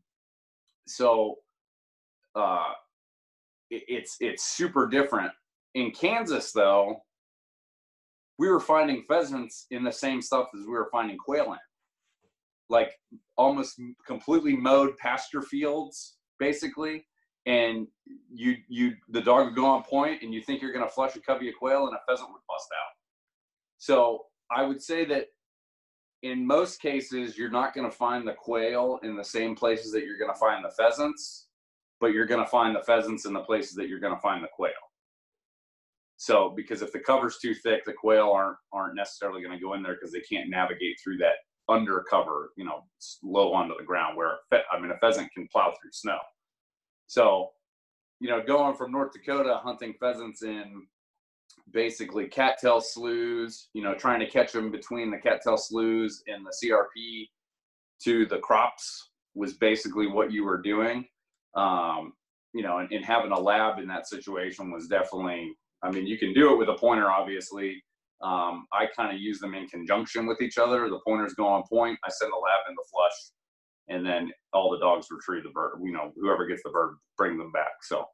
so 0.87 1.37
uh, 2.35 2.73
it, 3.71 3.83
it's 3.89 4.17
it's 4.21 4.45
super 4.45 4.89
different. 4.89 5.33
In 5.75 5.91
Kansas, 5.91 6.53
though, 6.53 7.03
we 8.39 8.49
were 8.49 8.61
finding 8.61 9.05
pheasants 9.09 9.67
in 9.71 9.85
the 9.85 9.93
same 9.93 10.23
stuff 10.23 10.49
as 10.55 10.67
we 10.67 10.73
were 10.73 10.89
finding 10.93 11.19
quail 11.19 11.53
in, 11.53 11.59
like 12.69 12.93
almost 13.37 13.81
completely 14.07 14.57
mowed 14.57 14.97
pasture 14.99 15.43
fields, 15.43 16.17
basically. 16.39 17.07
And 17.47 17.87
you 18.33 18.57
you 18.69 18.95
the 19.09 19.21
dog 19.21 19.47
would 19.47 19.55
go 19.55 19.67
on 19.67 19.83
point, 19.83 20.23
and 20.23 20.33
you 20.33 20.41
think 20.41 20.63
you're 20.63 20.73
going 20.73 20.85
to 20.85 20.91
flush 20.91 21.15
a 21.17 21.21
covey 21.21 21.49
of 21.49 21.55
quail, 21.57 21.87
and 21.87 21.95
a 21.95 22.01
pheasant 22.09 22.31
would 22.31 22.41
bust 22.49 22.69
out 22.73 22.95
so 23.85 24.25
I 24.51 24.63
would 24.63 24.81
say 24.81 25.05
that 25.07 25.27
in 26.23 26.47
most 26.47 26.81
cases, 26.81 27.37
you're 27.37 27.51
not 27.51 27.75
going 27.75 27.91
to 27.91 27.95
find 27.95 28.27
the 28.27 28.33
quail 28.33 28.99
in 29.03 29.15
the 29.15 29.23
same 29.23 29.55
places 29.55 29.93
that 29.93 30.05
you're 30.07 30.17
going 30.17 30.33
to 30.33 30.39
find 30.39 30.65
the 30.65 30.71
pheasants, 30.71 31.49
but 32.01 32.13
you're 32.13 32.25
going 32.25 32.43
to 32.43 32.51
find 32.51 32.75
the 32.75 32.81
pheasants 32.81 33.27
in 33.27 33.35
the 33.35 33.41
places 33.41 33.75
that 33.75 33.89
you're 33.89 34.01
going 34.01 34.15
to 34.15 34.21
find 34.23 34.43
the 34.43 34.49
quail. 34.57 34.73
So, 36.17 36.55
because 36.57 36.81
if 36.81 36.93
the 36.93 37.01
cover's 37.01 37.37
too 37.43 37.55
thick, 37.55 37.85
the 37.85 37.93
quail 37.93 38.31
aren't 38.35 38.57
aren't 38.73 38.95
necessarily 38.95 39.43
going 39.43 39.59
to 39.59 39.63
go 39.63 39.75
in 39.75 39.83
there 39.83 39.97
because 39.97 40.13
they 40.13 40.21
can't 40.21 40.49
navigate 40.49 40.99
through 41.05 41.19
that 41.19 41.35
undercover, 41.69 42.53
you 42.57 42.65
know, 42.65 42.85
low 43.23 43.53
onto 43.53 43.75
the 43.77 43.85
ground. 43.85 44.17
Where 44.17 44.39
I 44.51 44.81
mean, 44.81 44.93
a 44.93 44.99
pheasant 44.99 45.31
can 45.35 45.47
plow 45.53 45.73
through 45.73 45.93
snow. 45.93 46.19
So, 47.07 47.51
you 48.21 48.29
know, 48.29 48.43
going 48.43 48.75
from 48.77 48.93
North 48.93 49.13
Dakota 49.13 49.61
hunting 49.63 49.95
pheasants 50.01 50.43
in 50.43 50.87
basically 51.73 52.27
cattail 52.27 52.81
sloughs, 52.81 53.69
you 53.75 53.83
know, 53.83 53.95
trying 53.95 54.21
to 54.21 54.31
catch 54.31 54.53
them 54.53 54.71
between 54.71 55.11
the 55.11 55.19
cattail 55.19 55.57
sloughs 55.57 56.23
and 56.27 56.45
the 56.45 56.53
CRP 56.63 57.29
to 58.05 58.27
the 58.27 58.39
crops 58.39 59.11
was 59.35 59.55
basically 59.55 60.07
what 60.07 60.33
you 60.33 60.45
were 60.45 60.61
doing. 60.61 61.05
Um, 61.55 62.13
you 62.53 62.63
know, 62.63 62.79
and, 62.79 62.91
and 62.93 63.05
having 63.05 63.33
a 63.33 63.39
lab 63.39 63.79
in 63.79 63.89
that 63.89 64.07
situation 64.07 64.71
was 64.71 64.87
definitely, 64.87 65.53
I 65.83 65.91
mean, 65.91 66.07
you 66.07 66.19
can 66.19 66.33
do 66.33 66.53
it 66.53 66.57
with 66.57 66.69
a 66.69 66.75
pointer, 66.75 67.11
obviously. 67.11 67.83
Um, 68.23 68.67
I 68.73 68.87
kind 68.97 69.15
of 69.15 69.21
use 69.21 69.39
them 69.41 69.55
in 69.55 69.67
conjunction 69.67 70.27
with 70.27 70.41
each 70.41 70.57
other. 70.57 70.89
The 70.89 71.01
pointers 71.07 71.35
go 71.35 71.47
on 71.47 71.65
point. 71.69 71.99
I 72.05 72.11
send 72.11 72.31
the 72.31 72.37
lab 72.37 72.61
in 72.69 72.75
the 72.75 72.85
flush, 72.91 73.33
and 73.89 74.05
then 74.05 74.31
all 74.53 74.71
the 74.71 74.79
dogs 74.79 75.09
retrieve 75.11 75.45
the 75.45 75.51
bird. 75.51 75.79
You 75.83 75.93
know, 75.93 76.13
whoever 76.17 76.47
gets 76.47 76.63
the 76.65 76.71
bird, 76.71 76.97
bring 77.17 77.37
them 77.39 77.53
back. 77.53 77.83
So, 77.83 78.07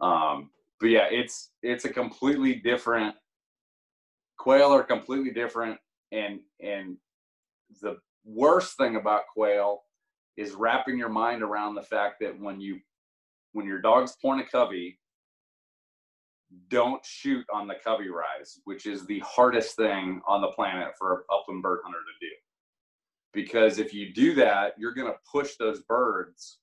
um, 0.00 0.50
but 0.80 0.90
yeah, 0.90 1.06
it's 1.10 1.50
it's 1.62 1.84
a 1.84 1.90
completely 1.90 2.56
different 2.56 3.14
quail 4.38 4.72
are 4.72 4.84
completely 4.84 5.32
different, 5.32 5.78
and 6.12 6.40
and 6.60 6.96
the 7.82 7.96
worst 8.24 8.76
thing 8.76 8.96
about 8.96 9.22
quail 9.32 9.82
is 10.36 10.52
wrapping 10.52 10.98
your 10.98 11.08
mind 11.08 11.42
around 11.42 11.74
the 11.74 11.82
fact 11.82 12.16
that 12.20 12.38
when 12.40 12.60
you 12.60 12.78
when 13.52 13.66
your 13.66 13.80
dog's 13.80 14.14
point 14.22 14.40
a 14.40 14.44
covey 14.44 14.98
don't 16.68 17.04
shoot 17.04 17.44
on 17.52 17.66
the 17.66 17.74
covey 17.82 18.08
rise 18.08 18.60
which 18.64 18.86
is 18.86 19.04
the 19.06 19.18
hardest 19.20 19.74
thing 19.74 20.20
on 20.28 20.40
the 20.40 20.48
planet 20.48 20.88
for 20.98 21.14
an 21.14 21.20
upland 21.32 21.62
bird 21.62 21.80
hunter 21.84 21.98
to 21.98 22.26
do 22.26 22.32
because 23.36 23.78
if 23.78 23.94
you 23.94 24.12
do 24.12 24.34
that 24.34 24.72
you're 24.76 24.94
going 24.94 25.10
to 25.10 25.18
push 25.30 25.52
those 25.60 25.82
birds 25.82 26.58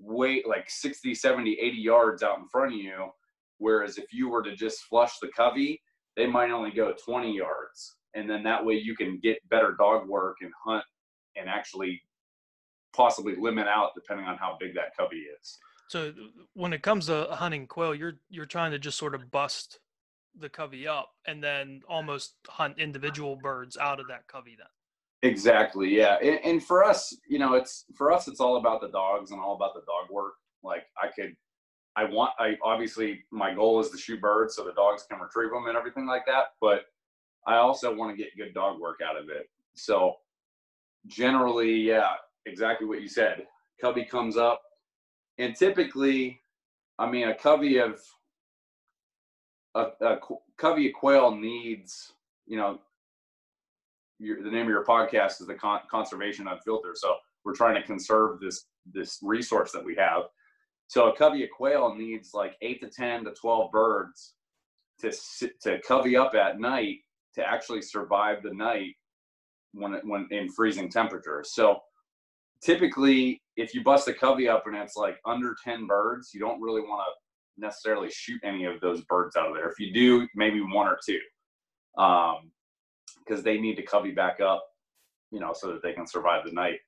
way 0.00 0.42
like 0.46 0.68
60 0.68 1.14
70 1.14 1.52
80 1.60 1.76
yards 1.76 2.22
out 2.24 2.38
in 2.38 2.48
front 2.48 2.72
of 2.72 2.80
you 2.80 3.10
whereas 3.58 3.98
if 3.98 4.12
you 4.12 4.28
were 4.28 4.42
to 4.42 4.56
just 4.56 4.80
flush 4.80 5.18
the 5.20 5.28
covey 5.36 5.80
they 6.16 6.26
might 6.26 6.50
only 6.50 6.72
go 6.72 6.92
20 7.04 7.36
yards 7.36 7.96
and 8.14 8.28
then 8.28 8.42
that 8.42 8.64
way 8.64 8.74
you 8.74 8.96
can 8.96 9.20
get 9.22 9.38
better 9.48 9.76
dog 9.78 10.08
work 10.08 10.38
and 10.40 10.50
hunt 10.64 10.84
and 11.36 11.48
actually 11.48 12.00
possibly 12.92 13.36
limit 13.36 13.66
out 13.66 13.90
depending 13.94 14.26
on 14.26 14.36
how 14.36 14.56
big 14.58 14.74
that 14.74 14.96
covey 14.96 15.24
is. 15.40 15.58
So 15.88 16.12
when 16.54 16.72
it 16.72 16.82
comes 16.82 17.06
to 17.06 17.28
hunting 17.30 17.66
quail, 17.66 17.94
you're 17.94 18.20
you're 18.28 18.46
trying 18.46 18.70
to 18.72 18.78
just 18.78 18.98
sort 18.98 19.14
of 19.14 19.30
bust 19.30 19.78
the 20.38 20.48
covey 20.48 20.86
up 20.86 21.10
and 21.26 21.42
then 21.42 21.82
almost 21.88 22.34
hunt 22.46 22.78
individual 22.78 23.36
birds 23.36 23.76
out 23.76 23.98
of 23.98 24.06
that 24.08 24.26
covey 24.28 24.56
then. 24.56 24.68
Exactly. 25.22 25.94
Yeah. 25.96 26.16
And, 26.22 26.40
and 26.44 26.62
for 26.62 26.82
us, 26.82 27.14
you 27.28 27.38
know, 27.38 27.54
it's 27.54 27.84
for 27.94 28.10
us 28.10 28.26
it's 28.26 28.40
all 28.40 28.56
about 28.56 28.80
the 28.80 28.88
dogs 28.88 29.30
and 29.32 29.40
all 29.40 29.54
about 29.54 29.74
the 29.74 29.80
dog 29.80 30.10
work. 30.10 30.34
Like 30.62 30.84
I 31.00 31.08
could 31.08 31.36
I 31.96 32.04
want 32.04 32.32
I 32.38 32.56
obviously 32.62 33.24
my 33.30 33.52
goal 33.54 33.80
is 33.80 33.90
to 33.90 33.98
shoot 33.98 34.20
birds 34.20 34.54
so 34.56 34.64
the 34.64 34.72
dogs 34.72 35.04
can 35.10 35.20
retrieve 35.20 35.50
them 35.50 35.66
and 35.66 35.76
everything 35.76 36.06
like 36.06 36.24
that, 36.26 36.54
but 36.60 36.86
I 37.46 37.56
also 37.56 37.94
want 37.94 38.16
to 38.16 38.22
get 38.22 38.36
good 38.36 38.54
dog 38.54 38.80
work 38.80 39.00
out 39.06 39.16
of 39.16 39.28
it. 39.28 39.50
So 39.74 40.16
generally, 41.06 41.74
yeah, 41.74 42.12
exactly 42.46 42.86
what 42.86 43.02
you 43.02 43.08
said. 43.08 43.46
Covey 43.80 44.04
comes 44.04 44.36
up, 44.36 44.60
and 45.38 45.56
typically, 45.56 46.42
I 46.98 47.10
mean, 47.10 47.28
a 47.28 47.34
covey 47.34 47.78
of 47.78 48.00
a, 49.74 49.86
a 50.02 50.18
covey 50.58 50.88
of 50.88 50.94
quail 50.94 51.34
needs, 51.34 52.12
you 52.46 52.56
know, 52.58 52.78
your, 54.20 54.42
the 54.42 54.50
name 54.50 54.62
of 54.62 54.68
your 54.68 54.84
podcast 54.84 55.40
is 55.40 55.46
the 55.48 55.54
con- 55.54 55.80
conservation 55.90 56.46
unfiltered. 56.46 56.96
So 56.96 57.16
we're 57.44 57.54
trying 57.54 57.74
to 57.74 57.82
conserve 57.82 58.38
this 58.40 58.66
this 58.92 59.18
resource 59.22 59.72
that 59.72 59.84
we 59.84 59.94
have. 59.96 60.22
So 60.86 61.10
a 61.10 61.16
covey 61.16 61.44
of 61.44 61.50
quail 61.50 61.94
needs 61.94 62.34
like 62.34 62.56
eight 62.62 62.80
to 62.82 62.88
ten 62.88 63.24
to 63.24 63.32
twelve 63.32 63.72
birds 63.72 64.34
to 65.00 65.10
sit, 65.12 65.60
to 65.62 65.80
covey 65.80 66.16
up 66.16 66.34
at 66.34 66.60
night 66.60 66.98
to 67.34 67.48
actually 67.48 67.82
survive 67.82 68.42
the 68.42 68.52
night 68.52 68.94
when 69.72 69.94
when 70.04 70.28
in 70.30 70.50
freezing 70.50 70.90
temperatures. 70.90 71.52
So 71.54 71.80
typically, 72.62 73.40
if 73.56 73.74
you 73.74 73.82
bust 73.82 74.08
a 74.08 74.12
covey 74.12 74.48
up 74.48 74.66
and 74.66 74.76
it's 74.76 74.96
like 74.96 75.18
under 75.24 75.56
ten 75.64 75.86
birds, 75.86 76.30
you 76.34 76.40
don't 76.40 76.60
really 76.60 76.82
want 76.82 77.02
to 77.06 77.12
necessarily 77.60 78.10
shoot 78.10 78.40
any 78.44 78.64
of 78.64 78.80
those 78.80 79.02
birds 79.02 79.36
out 79.36 79.48
of 79.48 79.54
there. 79.54 79.68
If 79.70 79.78
you 79.78 79.92
do, 79.92 80.26
maybe 80.34 80.60
one 80.60 80.88
or 80.88 80.98
two, 81.06 81.20
um, 82.02 82.50
because 83.24 83.42
they 83.42 83.58
need 83.58 83.76
to 83.76 83.82
covey 83.82 84.10
back 84.12 84.40
up, 84.40 84.64
you 85.30 85.40
know, 85.40 85.52
so 85.54 85.68
that 85.68 85.82
they 85.82 85.92
can 85.92 86.06
survive 86.06 86.44
the 86.44 86.52
night 86.52 86.78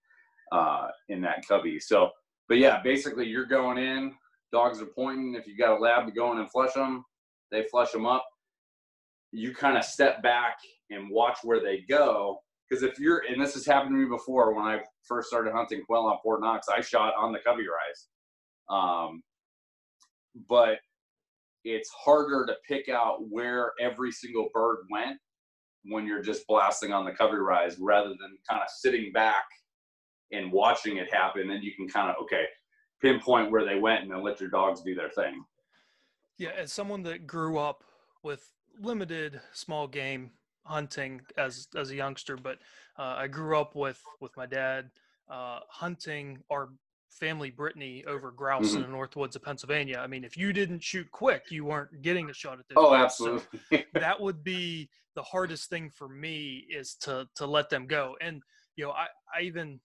uh, 0.53 0.88
in 1.09 1.21
that 1.23 1.47
covey. 1.47 1.79
So, 1.79 2.11
but 2.49 2.59
yeah, 2.59 2.81
basically, 2.83 3.27
you're 3.27 3.47
going 3.47 3.79
in. 3.79 4.14
Dogs 4.53 4.83
are 4.83 4.87
pointing. 4.87 5.35
If 5.35 5.47
you 5.47 5.57
got 5.57 5.77
a 5.77 5.81
lab 5.81 6.07
to 6.07 6.12
go 6.12 6.33
in 6.33 6.38
and 6.38 6.51
flush 6.51 6.75
them, 6.75 7.05
they 7.51 7.64
flush 7.71 7.92
them 7.92 8.07
up 8.07 8.25
you 9.33 9.55
kind 9.55 9.77
of 9.77 9.85
step 9.85 10.23
back 10.23 10.59
and 10.90 11.11
watch 11.11 11.38
where 11.42 11.61
they 11.61 11.85
go. 11.88 12.38
Because 12.68 12.83
if 12.83 12.99
you're, 12.99 13.23
and 13.29 13.42
this 13.42 13.55
has 13.55 13.66
happened 13.66 13.92
to 13.92 13.97
me 13.97 14.09
before 14.09 14.55
when 14.55 14.64
I 14.64 14.81
first 15.07 15.29
started 15.29 15.53
hunting 15.53 15.83
quail 15.85 16.03
on 16.03 16.18
Fort 16.23 16.40
Knox, 16.40 16.68
I 16.68 16.81
shot 16.81 17.14
on 17.18 17.33
the 17.33 17.38
covey 17.38 17.64
rise. 17.64 18.09
Um, 18.71 19.23
but 20.49 20.79
it's 21.64 21.90
harder 21.90 22.47
to 22.47 22.55
pick 22.66 22.88
out 22.88 23.29
where 23.29 23.73
every 23.81 24.12
single 24.12 24.49
bird 24.55 24.79
went 24.90 25.18
when 25.85 26.07
you're 26.07 26.23
just 26.23 26.47
blasting 26.47 26.92
on 26.92 27.05
the 27.05 27.12
covey 27.12 27.37
rise 27.37 27.77
rather 27.79 28.11
than 28.11 28.37
kind 28.49 28.62
of 28.62 28.68
sitting 28.71 29.12
back 29.12 29.45
and 30.31 30.53
watching 30.53 30.97
it 30.97 31.12
happen. 31.12 31.51
And 31.51 31.62
you 31.62 31.73
can 31.75 31.88
kind 31.88 32.11
of, 32.11 32.16
okay, 32.23 32.45
pinpoint 33.01 33.51
where 33.51 33.64
they 33.64 33.79
went 33.79 34.03
and 34.03 34.11
then 34.11 34.23
let 34.23 34.40
your 34.40 34.51
dogs 34.51 34.83
do 34.83 34.95
their 34.95 35.11
thing. 35.11 35.45
Yeah, 36.38 36.51
as 36.57 36.73
someone 36.73 37.03
that 37.05 37.27
grew 37.27 37.59
up 37.59 37.85
with 38.23 38.53
limited 38.81 39.40
small 39.53 39.87
game 39.87 40.31
hunting 40.64 41.21
as 41.37 41.68
as 41.77 41.90
a 41.90 41.97
youngster, 41.97 42.37
but 42.37 42.59
uh, 42.99 43.16
I 43.18 43.27
grew 43.27 43.59
up 43.59 43.75
with 43.75 44.01
with 44.21 44.37
my 44.37 44.47
dad 44.47 44.90
uh, 45.31 45.61
hunting 45.68 46.38
our 46.51 46.71
family 47.18 47.51
Brittany 47.51 48.05
over 48.07 48.31
grouse 48.31 48.68
mm-hmm. 48.68 48.77
in 48.77 48.83
the 48.83 48.88
north 48.88 49.16
woods 49.16 49.37
of 49.37 49.42
Pennsylvania. 49.42 49.98
I 49.98 50.07
mean, 50.07 50.25
if 50.25 50.37
you 50.37 50.53
didn't 50.53 50.83
shoot 50.83 51.11
quick, 51.11 51.44
you 51.51 51.64
weren't 51.64 52.03
getting 52.03 52.31
a 52.31 52.35
shot 52.35 52.59
at 52.59 52.68
those. 52.68 52.77
Oh, 52.77 52.94
absolutely. 52.94 53.61
So 53.72 53.79
that 53.94 54.20
would 54.20 54.42
be 54.42 54.88
the 55.14 55.22
hardest 55.22 55.68
thing 55.68 55.90
for 55.90 56.09
me 56.09 56.66
is 56.70 56.94
to 57.03 57.29
to 57.37 57.46
let 57.46 57.70
them 57.70 57.87
go. 57.87 58.16
And 58.20 58.42
you 58.77 58.85
know, 58.85 58.92
I 58.92 59.07
I 59.37 59.42
even 59.42 59.81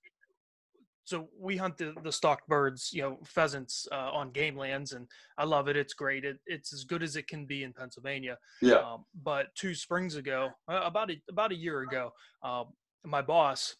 so 1.08 1.30
we 1.40 1.56
hunt 1.56 1.78
the, 1.78 1.94
the 2.04 2.12
stock 2.12 2.46
birds, 2.48 2.90
you 2.92 3.02
know, 3.02 3.18
pheasants 3.24 3.88
uh, 3.94 4.12
on 4.12 4.30
game 4.32 4.58
lands, 4.58 4.92
and 4.92 5.08
I 5.38 5.46
love 5.46 5.70
it. 5.70 5.78
It's 5.78 5.94
great. 5.94 6.26
It, 6.26 6.38
it's 6.46 6.74
as 6.74 6.84
good 6.84 7.02
as 7.02 7.16
it 7.16 7.30
can 7.30 7.46
be 7.46 7.64
in 7.64 7.72
Pennsylvania. 7.72 8.38
Yeah. 8.62 8.76
Um, 8.76 9.06
but 9.24 9.56
two 9.56 9.74
springs 9.74 10.16
ago, 10.16 10.50
uh, 10.70 10.82
about 10.84 11.10
a 11.10 11.16
about 11.30 11.54
a 11.54 11.56
year 11.56 11.82
ago, 11.82 12.12
um, 12.44 12.66
my 13.06 13.22
boss 13.22 13.78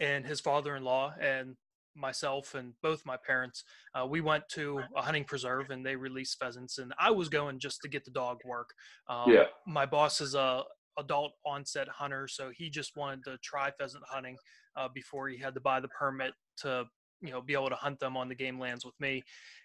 and 0.00 0.26
his 0.26 0.40
father-in-law 0.40 1.14
and 1.20 1.54
myself 1.96 2.54
and 2.54 2.72
both 2.82 3.02
my 3.04 3.16
parents, 3.26 3.64
uh, 3.94 4.06
we 4.06 4.20
went 4.20 4.44
to 4.50 4.80
a 4.96 5.02
hunting 5.02 5.24
preserve 5.24 5.70
and 5.70 5.84
they 5.84 5.96
released 5.96 6.38
pheasants, 6.38 6.78
and 6.78 6.92
I 6.98 7.10
was 7.10 7.28
going 7.28 7.58
just 7.58 7.80
to 7.82 7.88
get 7.88 8.04
the 8.04 8.10
dog 8.10 8.38
work. 8.44 8.70
Um, 9.08 9.30
yeah. 9.30 9.44
My 9.66 9.86
boss 9.86 10.20
is 10.20 10.34
a 10.34 10.62
adult 10.98 11.32
onset 11.46 11.88
hunter, 11.88 12.28
so 12.28 12.50
he 12.54 12.70
just 12.70 12.96
wanted 12.96 13.24
to 13.24 13.38
try 13.42 13.70
pheasant 13.78 14.04
hunting 14.08 14.36
uh, 14.76 14.88
before 14.92 15.28
he 15.28 15.38
had 15.38 15.54
to 15.54 15.60
buy 15.60 15.80
the 15.80 15.88
permit 15.88 16.32
to 16.58 16.84
you 17.20 17.30
know 17.30 17.40
be 17.40 17.52
able 17.52 17.68
to 17.68 17.76
hunt 17.76 17.98
them 18.00 18.16
on 18.16 18.28
the 18.28 18.34
game 18.34 18.58
lands 18.58 18.84
with 18.84 18.98
me 19.00 19.22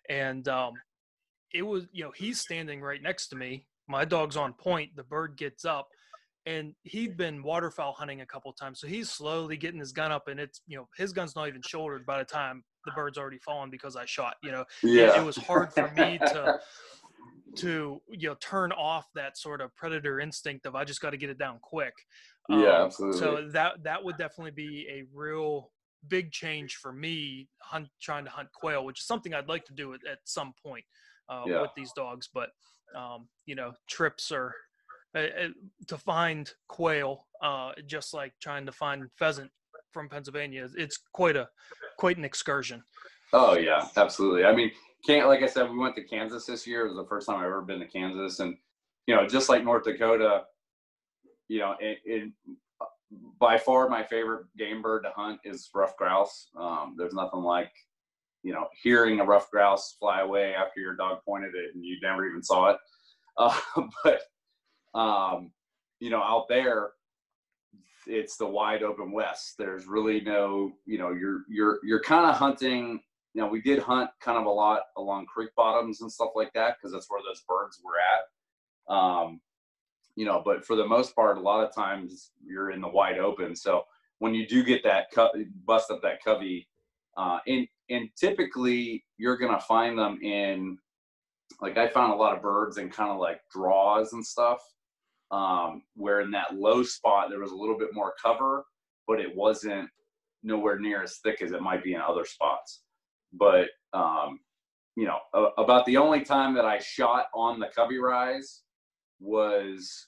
and 0.10 0.48
um, 0.48 0.74
it 1.54 1.62
was 1.62 1.86
you 1.92 2.04
know 2.04 2.12
he's 2.16 2.40
standing 2.40 2.82
right 2.82 3.02
next 3.02 3.28
to 3.28 3.36
me 3.36 3.66
my 3.88 4.06
dog's 4.06 4.38
on 4.38 4.54
point 4.54 4.96
the 4.96 5.04
bird 5.04 5.38
gets 5.38 5.66
up 5.66 5.88
and 6.46 6.74
he'd 6.84 7.18
been 7.18 7.42
waterfowl 7.42 7.94
hunting 7.94 8.22
a 8.22 8.26
couple 8.26 8.52
times 8.54 8.80
so 8.80 8.88
he's 8.88 9.10
slowly 9.10 9.58
getting 9.58 9.80
his 9.80 9.92
gun 9.92 10.12
up 10.12 10.28
and 10.28 10.40
it's 10.40 10.62
you 10.68 10.78
know 10.78 10.88
his 10.98 11.12
gun's 11.14 11.36
not 11.36 11.48
even 11.48 11.62
shouldered 11.62 12.06
by 12.06 12.20
the 12.20 12.26
time 12.26 12.64
the 12.86 12.92
bird's 12.92 13.18
already 13.18 13.40
fallen 13.40 13.70
because 13.70 13.96
i 13.96 14.06
shot 14.06 14.36
you 14.44 14.52
know 14.52 14.64
yeah. 14.84 15.16
it, 15.16 15.22
it 15.22 15.26
was 15.26 15.36
hard 15.36 15.74
for 15.74 15.92
me 15.98 16.18
to 16.20 16.60
to 17.56 18.02
you 18.10 18.28
know 18.28 18.36
turn 18.42 18.72
off 18.74 19.06
that 19.16 19.38
sort 19.38 19.62
of 19.62 19.74
predator 19.76 20.20
instinct 20.20 20.66
of 20.66 20.76
i 20.76 20.84
just 20.84 21.02
got 21.02 21.12
to 21.12 21.18
get 21.18 21.30
it 21.30 21.38
down 21.38 21.58
quick 21.62 21.94
yeah, 22.50 22.58
um, 22.58 22.86
absolutely. 22.86 23.20
So 23.20 23.48
that 23.52 23.84
that 23.84 24.04
would 24.04 24.18
definitely 24.18 24.52
be 24.52 24.88
a 24.90 25.04
real 25.14 25.72
big 26.08 26.32
change 26.32 26.76
for 26.76 26.92
me 26.92 27.48
hunt, 27.62 27.88
trying 28.02 28.26
to 28.26 28.32
hunt 28.32 28.50
quail, 28.54 28.86
which 28.86 29.00
is 29.00 29.08
something 29.08 29.34
I'd 29.34 29.50
like 29.50 29.66
to 29.66 29.74
do 29.74 29.94
at, 29.94 30.02
at 30.10 30.20
some 30.26 30.54
point 30.64 30.86
uh, 31.30 31.44
yeah. 31.48 31.62
with 31.62 31.72
these 31.76 31.92
dogs. 31.96 32.30
But 32.34 32.50
um, 32.96 33.28
you 33.46 33.56
know, 33.56 33.74
trips 33.90 34.32
are 34.32 34.54
to 35.16 35.98
find 35.98 36.52
quail, 36.68 37.26
uh, 37.42 37.72
just 37.86 38.14
like 38.14 38.34
trying 38.42 38.66
to 38.66 38.72
find 38.72 39.10
pheasant 39.18 39.50
from 39.92 40.10
Pennsylvania. 40.10 40.68
It's 40.76 41.00
quite 41.14 41.36
a 41.36 41.48
quite 41.98 42.18
an 42.18 42.26
excursion. 42.26 42.84
Oh 43.34 43.58
yeah, 43.58 43.88
absolutely. 43.98 44.46
I 44.46 44.54
mean, 44.54 44.72
can't 45.06 45.28
like 45.28 45.42
I 45.42 45.48
said, 45.48 45.70
we 45.70 45.78
went 45.78 45.96
to 45.96 46.04
Kansas 46.04 46.46
this 46.46 46.68
year. 46.68 46.86
It 46.86 46.90
was 46.90 46.98
the 46.98 47.06
first 47.06 47.28
time 47.28 47.40
I've 47.40 47.46
ever 47.46 47.62
been 47.62 47.80
to 47.80 47.88
Kansas, 47.88 48.40
and 48.40 48.58
you 49.08 49.16
know, 49.16 49.28
just 49.28 49.50
like 49.50 49.64
North 49.64 49.84
Dakota, 49.84 50.44
you 51.48 51.60
know, 51.60 51.76
it, 51.80 52.00
it, 52.06 52.32
by 53.40 53.58
far 53.58 53.88
my 53.88 54.04
favorite 54.04 54.46
game 54.58 54.82
bird 54.82 55.04
to 55.04 55.12
hunt 55.16 55.40
is 55.44 55.70
ruffed 55.74 55.98
grouse. 55.98 56.50
Um, 56.60 56.96
there's 56.98 57.14
nothing 57.14 57.42
like, 57.42 57.72
you 58.44 58.54
know, 58.54 58.68
hearing 58.82 59.20
a 59.20 59.24
ruffed 59.24 59.52
grouse 59.52 59.96
fly 60.00 60.22
away 60.22 60.54
after 60.56 60.80
your 60.80 60.96
dog 60.96 61.20
pointed 61.26 61.54
it 61.56 61.76
and 61.76 61.86
you 61.86 61.98
never 62.02 62.26
even 62.28 62.44
saw 62.44 62.72
it. 62.72 62.78
Uh, 63.38 63.58
but 64.04 64.22
um, 64.96 65.52
you 66.00 66.10
know, 66.10 66.24
out 66.24 66.48
there, 66.48 66.92
it's 68.08 68.38
the 68.38 68.46
wide 68.46 68.82
open 68.82 69.12
west. 69.12 69.56
There's 69.58 69.86
really 69.86 70.22
no, 70.22 70.72
you 70.86 70.98
know, 70.98 71.12
you're 71.12 71.42
you're 71.50 71.80
you're 71.84 72.02
kind 72.02 72.26
of 72.26 72.36
hunting. 72.36 73.02
You 73.34 73.42
know, 73.42 73.48
we 73.48 73.62
did 73.62 73.80
hunt 73.80 74.10
kind 74.22 74.38
of 74.38 74.46
a 74.46 74.50
lot 74.50 74.84
along 74.98 75.26
creek 75.26 75.50
bottoms 75.58 76.02
and 76.02 76.12
stuff 76.12 76.30
like 76.36 76.54
that 76.54 76.78
because 76.78 76.94
that's 76.94 77.08
where 77.10 77.22
those 77.22 77.44
birds 77.48 77.82
were 77.84 77.96
at. 78.00 78.96
Um, 78.96 79.42
you 80.16 80.26
know, 80.26 80.42
but 80.46 80.66
for 80.66 80.78
the 80.78 80.88
most 80.88 81.14
part, 81.14 81.38
a 81.38 81.42
lot 81.42 81.66
of 81.66 81.76
times 81.76 82.32
you're 82.46 82.72
in 82.72 82.80
the 82.80 82.88
wide 82.88 83.20
open. 83.20 83.56
So 83.56 83.84
when 84.20 84.34
you 84.34 84.48
do 84.48 84.64
get 84.64 84.84
that 84.84 85.08
bust 85.66 85.92
up 85.92 86.02
that 86.04 86.24
covey, 86.24 86.70
uh, 87.18 87.40
and 87.48 87.68
and 87.90 88.10
typically 88.16 89.04
you're 89.18 89.38
gonna 89.38 89.60
find 89.60 89.98
them 89.98 90.20
in, 90.22 90.78
like 91.60 91.78
I 91.78 91.90
found 91.90 92.14
a 92.14 92.16
lot 92.16 92.36
of 92.36 92.42
birds 92.42 92.78
in 92.78 92.90
kind 92.90 93.12
of 93.12 93.18
like 93.18 93.42
draws 93.52 94.14
and 94.14 94.26
stuff 94.26 94.62
um, 95.32 95.84
where 95.96 96.22
in 96.22 96.32
that 96.32 96.56
low 96.56 96.84
spot 96.84 97.30
there 97.30 97.40
was 97.40 97.52
a 97.52 97.56
little 97.56 97.78
bit 97.78 97.90
more 97.94 98.14
cover, 98.22 98.66
but 99.08 99.20
it 99.20 99.36
wasn't 99.36 99.90
nowhere 100.44 100.80
near 100.80 101.04
as 101.04 101.18
thick 101.24 101.42
as 101.42 101.52
it 101.52 101.62
might 101.62 101.84
be 101.84 101.94
in 101.94 102.02
other 102.02 102.26
spots. 102.26 102.82
But 103.34 103.68
um, 103.94 104.40
you 104.96 105.06
know, 105.06 105.20
a- 105.34 105.62
about 105.62 105.86
the 105.86 105.98
only 105.98 106.22
time 106.22 106.54
that 106.56 106.66
I 106.66 106.80
shot 106.80 107.26
on 107.34 107.60
the 107.60 107.68
covey 107.76 107.98
rise 107.98 108.62
was 109.20 110.08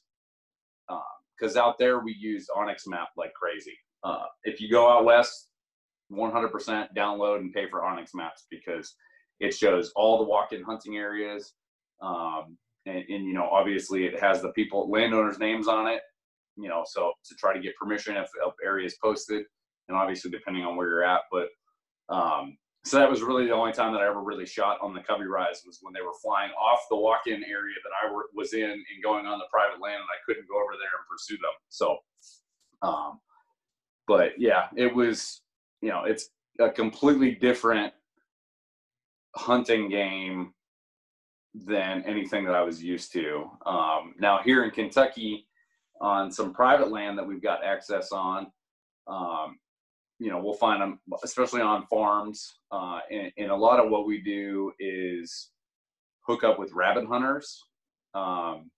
because 1.40 1.56
um, 1.56 1.64
out 1.64 1.78
there 1.78 2.00
we 2.00 2.16
use 2.18 2.48
onX 2.56 2.88
Map 2.88 3.10
like 3.18 3.34
crazy. 3.34 3.78
Uh, 4.04 4.26
if 4.44 4.62
you 4.62 4.70
go 4.70 4.90
out 4.90 5.06
west, 5.06 5.50
100% 6.12 6.88
download 6.96 7.38
and 7.38 7.54
pay 7.54 7.68
for 7.70 7.82
onX 7.82 8.10
Maps 8.14 8.46
because 8.50 8.96
it 9.40 9.54
shows 9.54 9.92
all 9.96 10.18
the 10.18 10.24
walk-in 10.24 10.64
hunting 10.64 10.98
areas. 10.98 11.54
Um, 12.02 12.58
and, 12.88 13.04
and 13.10 13.26
you 13.26 13.34
know 13.34 13.48
obviously 13.52 14.06
it 14.06 14.20
has 14.20 14.42
the 14.42 14.52
people 14.54 14.90
landowners 14.90 15.40
names 15.40 15.68
on 15.68 15.88
it 15.88 16.02
you 16.56 16.70
know 16.70 16.84
so 16.86 17.12
to 17.26 17.36
try 17.36 17.54
to 17.54 17.60
get 17.60 17.76
permission 17.76 18.16
if, 18.16 18.30
if 18.46 18.54
area 18.64 18.86
is 18.86 18.98
posted 19.04 19.44
and 19.88 19.98
obviously 19.98 20.32
depending 20.32 20.64
on 20.64 20.76
where 20.76 20.88
you're 20.88 21.04
at 21.04 21.22
but 21.32 21.48
um, 22.10 22.58
so 22.88 22.98
that 22.98 23.10
was 23.10 23.22
really 23.22 23.46
the 23.46 23.54
only 23.54 23.74
time 23.74 23.92
that 23.92 24.02
I 24.02 24.08
ever 24.08 24.24
really 24.24 24.46
shot 24.46 24.78
on 24.82 24.94
the 24.94 25.02
Covey 25.02 25.26
Rise 25.26 25.64
was 25.66 25.80
when 25.82 25.94
they 25.94 26.02
were 26.02 26.14
flying 26.22 26.52
off 26.52 26.80
the 26.90 26.96
walk-in 26.96 27.44
area 27.44 27.76
that 27.84 27.92
I 28.02 28.10
were, 28.14 28.28
was 28.34 28.54
in 28.54 28.64
and 28.64 29.04
going 29.04 29.26
on 29.26 29.40
the 29.40 29.46
private 29.52 29.82
land, 29.82 29.96
and 29.96 30.04
I 30.04 30.24
couldn't 30.26 30.48
go 30.48 30.56
over 30.56 30.72
there 30.80 30.98
and 30.98 31.06
pursue 31.10 31.36
them. 31.36 31.52
So, 31.68 31.98
um, 32.82 33.20
but 34.08 34.40
yeah, 34.40 34.68
it 34.78 34.96
was 34.96 35.42
you 35.82 35.90
know 35.90 36.06
it's 36.06 36.30
a 36.60 36.70
completely 36.70 37.36
different 37.36 37.94
hunting 39.36 39.90
game 39.90 40.54
than 41.66 42.04
anything 42.06 42.46
that 42.46 42.56
I 42.56 42.62
was 42.62 42.84
used 42.84 43.12
to. 43.14 43.50
Um, 43.66 44.14
now 44.20 44.40
here 44.44 44.64
in 44.64 44.72
Kentucky, 44.72 45.48
on 46.00 46.32
some 46.32 46.54
private 46.54 46.92
land 46.92 47.18
that 47.18 47.26
we've 47.26 47.42
got 47.42 47.64
access 47.64 48.12
on, 48.12 48.48
um, 49.08 49.58
you 50.20 50.30
know, 50.30 50.40
we'll 50.40 50.54
find 50.54 50.82
them, 50.82 51.00
especially 51.24 51.62
on 51.62 51.86
farms. 51.88 52.60
Uh, 52.72 53.00
and, 53.12 53.32
and, 53.38 53.52
a 53.52 53.56
lot 53.56 53.80
of 53.80 53.90
what 53.90 54.06
we 54.06 54.22
do 54.22 54.72
is 54.80 55.50
hook 56.22 56.44
up 56.44 56.60
with 56.60 56.74
rabbit 56.74 57.06
hunters. 57.06 57.64
Um, 58.14 58.70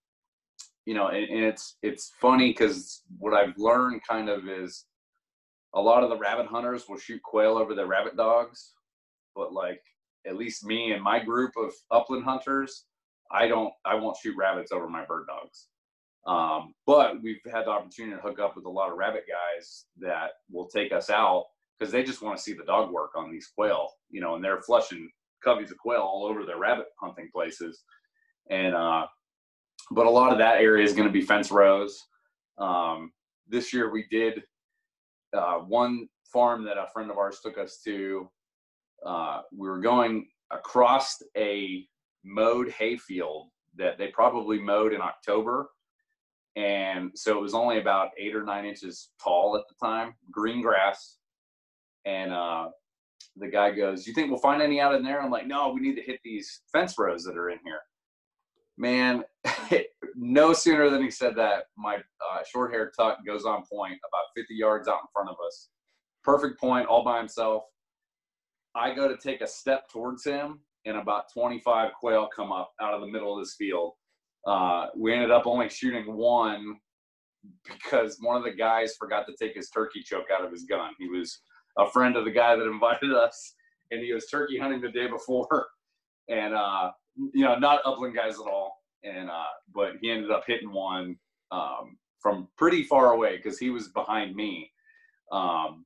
you 0.86 0.94
know, 0.94 1.08
and, 1.08 1.30
and 1.30 1.44
it's 1.44 1.78
it's 1.82 2.12
funny 2.20 2.50
because 2.50 3.04
what 3.18 3.34
I've 3.34 3.58
learned 3.58 4.02
kind 4.08 4.30
of 4.30 4.48
is 4.48 4.86
a 5.74 5.82
lot 5.82 6.04
of 6.04 6.10
the 6.10 6.18
rabbit 6.18 6.48
hunters 6.48 6.86
will 6.90 6.98
shoot 6.98 7.22
quail 7.24 7.58
over 7.58 7.76
their 7.76 7.86
rabbit 7.86 8.18
dogs, 8.18 8.74
but 9.36 9.54
like 9.54 9.82
at 10.26 10.36
least 10.36 10.66
me 10.66 10.92
and 10.92 11.04
my 11.04 11.20
group 11.20 11.52
of 11.58 11.72
upland 11.92 12.24
hunters, 12.24 12.86
I 13.32 13.48
don't, 13.48 13.72
I 13.86 13.96
won't 13.96 14.18
shoot 14.18 14.36
rabbits 14.38 14.72
over 14.72 14.90
my 14.90 15.06
bird 15.06 15.28
dogs. 15.28 15.68
Um, 16.28 16.74
but 16.86 17.22
we've 17.22 17.40
had 17.52 17.66
the 17.66 17.72
opportunity 17.72 18.16
to 18.16 18.22
hook 18.22 18.40
up 18.40 18.56
with 18.56 18.66
a 18.66 18.70
lot 18.70 18.92
of 18.92 18.98
rabbit 18.98 19.24
guys 19.28 19.86
that 20.00 20.32
will 20.52 20.68
take 20.68 20.92
us 20.92 21.10
out 21.10 21.46
because 21.80 21.92
they 21.92 22.04
just 22.04 22.22
want 22.22 22.38
to 22.38 22.44
see 22.44 22.54
the 22.54 22.66
dog 22.66 22.92
work 22.92 23.12
on 23.16 23.32
these 23.32 23.48
quail, 23.56 23.88
you 24.10 24.20
know, 24.20 24.36
and 24.36 24.44
they're 24.44 24.62
flushing 24.62 25.10
coveys 25.46 25.72
of 25.72 25.78
quail 25.78 26.02
all 26.02 26.26
over 26.26 26.46
their 26.46 26.60
rabbit 26.60 26.88
hunting 27.02 27.30
places. 27.34 27.84
And, 28.50 28.76
uh, 28.76 29.06
but 29.92 30.06
a 30.06 30.10
lot 30.10 30.32
of 30.32 30.38
that 30.40 30.62
area 30.62 30.84
is 30.84 30.94
going 30.94 31.08
to 31.08 31.14
be 31.14 31.22
fence 31.22 31.52
rows. 31.52 31.98
Um, 32.58 33.12
this 33.48 33.74
year 33.74 33.92
we 33.92 34.06
did 34.12 34.44
uh, 35.36 35.60
one 35.60 36.08
farm 36.32 36.64
that 36.66 36.78
a 36.78 36.88
friend 36.94 37.10
of 37.10 37.18
ours 37.18 37.40
took 37.42 37.58
us 37.58 37.80
to 37.86 38.30
uh, 39.06 39.42
we 39.56 39.70
were 39.70 39.80
going 39.80 40.28
across 40.52 41.22
a 41.38 41.86
mowed 42.24 42.70
hayfield 42.70 43.48
that 43.78 43.98
they 43.98 44.08
probably 44.08 44.60
mowed 44.60 44.94
in 44.94 45.02
October. 45.02 45.70
And 46.56 47.12
so 47.16 47.38
it 47.38 47.42
was 47.42 47.54
only 47.54 47.80
about 47.80 48.10
eight 48.18 48.36
or 48.36 48.44
nine 48.44 48.66
inches 48.66 49.10
tall 49.24 49.56
at 49.56 49.64
the 49.70 49.86
time, 49.86 50.16
green 50.32 50.62
grass. 50.62 51.18
And 52.06 52.34
uh, 52.34 52.70
the 53.38 53.48
guy 53.48 53.72
goes, 53.72 54.08
You 54.08 54.14
think 54.14 54.30
we'll 54.30 54.40
find 54.40 54.62
any 54.62 54.82
out 54.82 54.96
in 54.96 55.04
there? 55.04 55.22
I'm 55.22 55.32
like, 55.32 55.48
No, 55.48 55.70
we 55.70 55.82
need 55.82 55.96
to 55.96 56.02
hit 56.02 56.20
these 56.24 56.62
fence 56.72 56.96
rows 56.98 57.24
that 57.24 57.38
are 57.38 57.50
in 57.50 57.60
here. 57.64 57.80
Man, 58.78 59.24
no 60.16 60.54
sooner 60.54 60.90
than 60.90 61.04
he 61.04 61.12
said 61.12 61.36
that, 61.36 61.66
my 61.78 61.96
uh, 61.96 62.40
short 62.50 62.72
haired 62.72 62.92
tuck 62.98 63.20
goes 63.26 63.46
on 63.46 63.64
point 63.72 64.00
about 64.08 64.26
50 64.36 64.54
yards 64.56 64.88
out 64.88 65.00
in 65.02 65.08
front 65.14 65.30
of 65.30 65.36
us. 65.46 65.70
Perfect 66.24 66.60
point, 66.60 66.88
all 66.88 67.04
by 67.04 67.18
himself. 67.18 67.64
I 68.76 68.94
go 68.94 69.08
to 69.08 69.18
take 69.18 69.42
a 69.42 69.48
step 69.48 69.90
towards 69.90 70.26
him, 70.26 70.60
and 70.86 70.98
about 70.98 71.26
25 71.34 71.92
quail 72.00 72.30
come 72.36 72.52
up 72.52 72.72
out 72.82 72.94
of 72.94 73.02
the 73.02 73.08
middle 73.08 73.38
of 73.38 73.44
this 73.44 73.56
field. 73.58 73.94
Uh, 74.48 74.88
we 74.96 75.14
ended 75.14 75.32
up 75.32 75.46
only 75.46 75.70
shooting 75.70 76.16
one 76.16 76.76
because 77.66 78.18
one 78.22 78.38
of 78.38 78.44
the 78.44 78.52
guys 78.52 78.96
forgot 79.00 79.26
to 79.28 79.34
take 79.40 79.56
his 79.56 79.70
turkey 79.70 80.02
choke 80.04 80.28
out 80.34 80.46
of 80.46 80.52
his 80.52 80.64
gun. 80.64 80.92
He 81.00 81.08
was 81.08 81.42
a 81.78 81.90
friend 81.90 82.16
of 82.16 82.26
the 82.26 82.32
guy 82.32 82.56
that 82.56 82.66
invited 82.66 83.14
us, 83.16 83.56
and 83.92 84.04
he 84.04 84.14
was 84.14 84.28
turkey 84.28 84.58
hunting 84.58 84.82
the 84.82 84.92
day 84.92 85.08
before, 85.08 85.68
and 86.30 86.54
uh, 86.54 86.92
you 87.34 87.44
know, 87.44 87.56
not 87.58 87.82
upland 87.86 88.16
guys 88.16 88.36
at 88.36 88.52
all. 88.52 88.76
And 89.04 89.30
uh, 89.30 89.44
but 89.74 89.94
he 90.02 90.12
ended 90.12 90.32
up 90.32 90.44
hitting 90.46 90.72
one 90.72 91.16
um, 91.52 91.98
from 92.22 92.50
pretty 92.58 92.84
far 92.84 93.14
away 93.14 93.38
because 93.38 93.58
he 93.58 93.70
was 93.70 93.90
behind 93.90 94.36
me. 94.36 94.72
Um, 95.32 95.86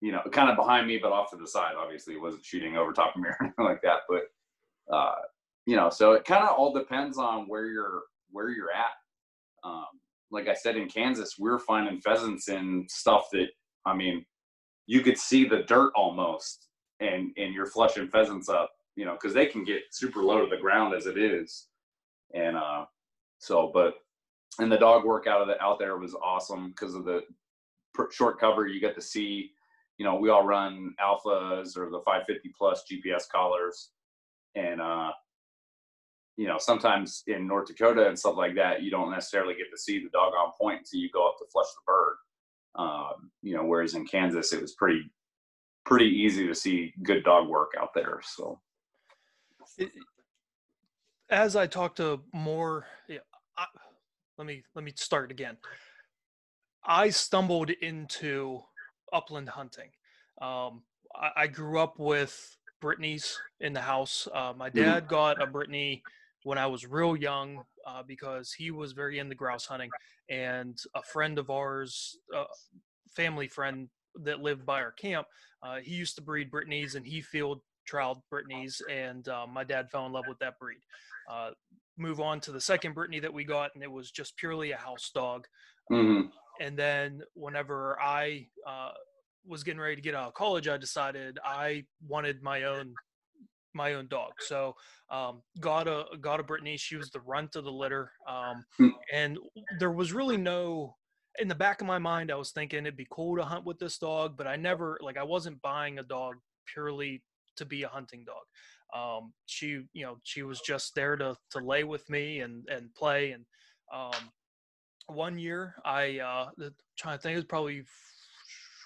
you 0.00 0.12
know, 0.12 0.22
kind 0.32 0.48
of 0.48 0.56
behind 0.56 0.86
me, 0.86 0.98
but 0.98 1.12
off 1.12 1.30
to 1.30 1.36
the 1.36 1.46
side. 1.46 1.74
Obviously, 1.78 2.14
it 2.14 2.20
wasn't 2.20 2.44
shooting 2.44 2.76
over 2.76 2.92
top 2.92 3.14
of 3.14 3.22
me 3.22 3.28
or 3.28 3.36
anything 3.40 3.64
like 3.64 3.82
that. 3.82 4.00
But 4.08 4.94
uh, 4.94 5.14
you 5.66 5.76
know, 5.76 5.90
so 5.90 6.12
it 6.12 6.24
kind 6.24 6.42
of 6.44 6.56
all 6.56 6.72
depends 6.72 7.18
on 7.18 7.48
where 7.48 7.66
you're 7.66 8.02
where 8.30 8.50
you're 8.50 8.72
at. 8.72 8.92
Um, 9.62 9.86
like 10.30 10.48
I 10.48 10.54
said 10.54 10.76
in 10.76 10.88
Kansas, 10.88 11.36
we 11.38 11.50
we're 11.50 11.58
finding 11.58 12.00
pheasants 12.00 12.48
in 12.48 12.86
stuff 12.88 13.26
that 13.32 13.48
I 13.84 13.94
mean, 13.94 14.24
you 14.86 15.02
could 15.02 15.18
see 15.18 15.44
the 15.44 15.64
dirt 15.64 15.92
almost, 15.94 16.68
and 17.00 17.32
and 17.36 17.54
you're 17.54 17.66
flushing 17.66 18.08
pheasants 18.08 18.48
up, 18.48 18.70
you 18.96 19.04
know, 19.04 19.12
because 19.12 19.34
they 19.34 19.46
can 19.46 19.64
get 19.64 19.82
super 19.90 20.22
low 20.22 20.40
to 20.40 20.50
the 20.50 20.60
ground 20.60 20.94
as 20.94 21.06
it 21.06 21.18
is, 21.18 21.66
and 22.34 22.56
uh, 22.56 22.84
so 23.38 23.70
but 23.74 23.94
and 24.58 24.72
the 24.72 24.78
dog 24.78 25.04
work 25.04 25.26
out 25.26 25.40
of 25.40 25.48
the 25.48 25.60
out 25.62 25.78
there 25.78 25.98
was 25.98 26.14
awesome 26.14 26.70
because 26.70 26.94
of 26.94 27.04
the 27.04 27.22
short 28.10 28.38
cover 28.40 28.66
you 28.66 28.80
get 28.80 28.94
to 28.94 29.02
see 29.02 29.50
you 30.00 30.06
know, 30.06 30.14
we 30.14 30.30
all 30.30 30.46
run 30.46 30.94
alphas 30.98 31.76
or 31.76 31.90
the 31.90 32.00
550 32.06 32.54
plus 32.56 32.84
GPS 32.90 33.28
collars. 33.30 33.90
And, 34.54 34.80
uh, 34.80 35.10
you 36.38 36.46
know, 36.46 36.56
sometimes 36.56 37.22
in 37.26 37.46
North 37.46 37.66
Dakota 37.66 38.08
and 38.08 38.18
stuff 38.18 38.38
like 38.38 38.54
that, 38.54 38.82
you 38.82 38.90
don't 38.90 39.10
necessarily 39.10 39.52
get 39.52 39.66
to 39.70 39.76
see 39.76 40.02
the 40.02 40.08
dog 40.08 40.32
on 40.32 40.52
point 40.58 40.78
until 40.78 41.00
you 41.00 41.10
go 41.10 41.28
up 41.28 41.36
to 41.36 41.44
flush 41.52 41.66
the 41.74 41.82
bird. 41.86 42.16
Um, 42.76 43.30
you 43.42 43.54
know, 43.54 43.62
whereas 43.62 43.94
in 43.94 44.06
Kansas, 44.06 44.54
it 44.54 44.62
was 44.62 44.72
pretty, 44.72 45.02
pretty 45.84 46.06
easy 46.06 46.46
to 46.46 46.54
see 46.54 46.94
good 47.02 47.22
dog 47.22 47.46
work 47.46 47.72
out 47.78 47.92
there. 47.94 48.22
So, 48.24 48.58
as 51.28 51.56
I 51.56 51.66
talk 51.66 51.94
to 51.96 52.22
more, 52.32 52.86
yeah, 53.06 53.18
I, 53.58 53.66
let 54.38 54.46
me 54.46 54.62
let 54.74 54.82
me 54.82 54.94
start 54.96 55.30
again. 55.30 55.58
I 56.86 57.10
stumbled 57.10 57.68
into 57.68 58.62
upland 59.12 59.48
hunting. 59.48 59.90
Um, 60.40 60.82
I, 61.14 61.30
I, 61.36 61.46
grew 61.46 61.78
up 61.78 61.98
with 61.98 62.56
Brittany's 62.80 63.38
in 63.60 63.72
the 63.72 63.80
house. 63.80 64.26
Uh, 64.32 64.52
my 64.56 64.70
mm-hmm. 64.70 64.80
dad 64.80 65.08
got 65.08 65.42
a 65.42 65.46
Brittany 65.46 66.02
when 66.44 66.58
I 66.58 66.66
was 66.66 66.86
real 66.86 67.16
young 67.16 67.62
uh, 67.86 68.02
because 68.06 68.52
he 68.52 68.70
was 68.70 68.92
very 68.92 69.18
into 69.18 69.34
grouse 69.34 69.66
hunting, 69.66 69.90
and 70.30 70.78
a 70.94 71.02
friend 71.02 71.38
of 71.38 71.50
ours, 71.50 72.16
uh, 72.34 72.44
family 73.14 73.48
friend 73.48 73.88
that 74.22 74.40
lived 74.40 74.64
by 74.64 74.80
our 74.80 74.92
camp, 74.92 75.26
uh, 75.62 75.76
he 75.82 75.94
used 75.94 76.16
to 76.16 76.22
breed 76.22 76.50
Brittany's 76.50 76.94
and 76.94 77.06
he 77.06 77.20
field 77.20 77.60
trialed 77.90 78.22
Brittany's, 78.30 78.80
and 78.90 79.28
uh, 79.28 79.46
my 79.46 79.64
dad 79.64 79.90
fell 79.90 80.06
in 80.06 80.12
love 80.12 80.26
with 80.28 80.38
that 80.38 80.58
breed. 80.58 80.80
Uh, 81.30 81.50
move 81.98 82.20
on 82.20 82.40
to 82.40 82.52
the 82.52 82.60
second 82.60 82.94
Brittany 82.94 83.20
that 83.20 83.32
we 83.32 83.44
got, 83.44 83.72
and 83.74 83.84
it 83.84 83.90
was 83.90 84.10
just 84.10 84.36
purely 84.36 84.72
a 84.72 84.76
house 84.76 85.10
dog. 85.14 85.46
Mm-hmm 85.92 86.28
and 86.60 86.76
then 86.76 87.22
whenever 87.34 87.98
I 88.00 88.46
uh, 88.66 88.92
was 89.46 89.64
getting 89.64 89.80
ready 89.80 89.96
to 89.96 90.02
get 90.02 90.14
out 90.14 90.28
of 90.28 90.34
college, 90.34 90.68
I 90.68 90.76
decided 90.76 91.38
I 91.44 91.84
wanted 92.06 92.42
my 92.42 92.64
own 92.64 92.94
my 93.74 93.94
own 93.94 94.08
dog. 94.08 94.32
So 94.40 94.74
um, 95.10 95.42
got 95.60 95.88
a 95.88 96.04
got 96.20 96.40
a 96.40 96.42
Brittany. 96.42 96.76
She 96.76 96.96
was 96.96 97.10
the 97.10 97.20
runt 97.20 97.56
of 97.56 97.64
the 97.64 97.72
litter, 97.72 98.12
um, 98.28 98.64
Hmm. 98.76 98.88
and 99.12 99.38
there 99.78 99.90
was 99.90 100.12
really 100.12 100.36
no. 100.36 100.96
In 101.38 101.46
the 101.48 101.54
back 101.54 101.80
of 101.80 101.86
my 101.86 101.98
mind, 101.98 102.30
I 102.30 102.34
was 102.34 102.50
thinking 102.50 102.80
it'd 102.80 102.96
be 102.96 103.06
cool 103.10 103.36
to 103.36 103.44
hunt 103.44 103.64
with 103.64 103.78
this 103.78 103.98
dog, 103.98 104.36
but 104.36 104.46
I 104.46 104.56
never 104.56 104.98
like 105.00 105.16
I 105.16 105.22
wasn't 105.22 105.62
buying 105.62 105.98
a 105.98 106.02
dog 106.02 106.34
purely 106.66 107.22
to 107.56 107.64
be 107.64 107.84
a 107.84 107.88
hunting 107.88 108.24
dog. 108.24 108.44
Um, 108.92 109.32
she, 109.46 109.84
you 109.92 110.04
know, 110.04 110.16
she 110.24 110.42
was 110.42 110.60
just 110.60 110.94
there 110.94 111.16
to 111.16 111.36
to 111.52 111.58
lay 111.60 111.84
with 111.84 112.08
me 112.10 112.40
and 112.40 112.68
and 112.68 112.92
play. 112.94 113.30
And 113.30 113.44
um, 113.94 114.30
one 115.12 115.38
year, 115.38 115.74
I 115.84 116.18
uh, 116.18 116.50
the, 116.56 116.72
trying 116.98 117.18
to 117.18 117.22
think, 117.22 117.34
it 117.34 117.36
was 117.36 117.44
probably 117.44 117.84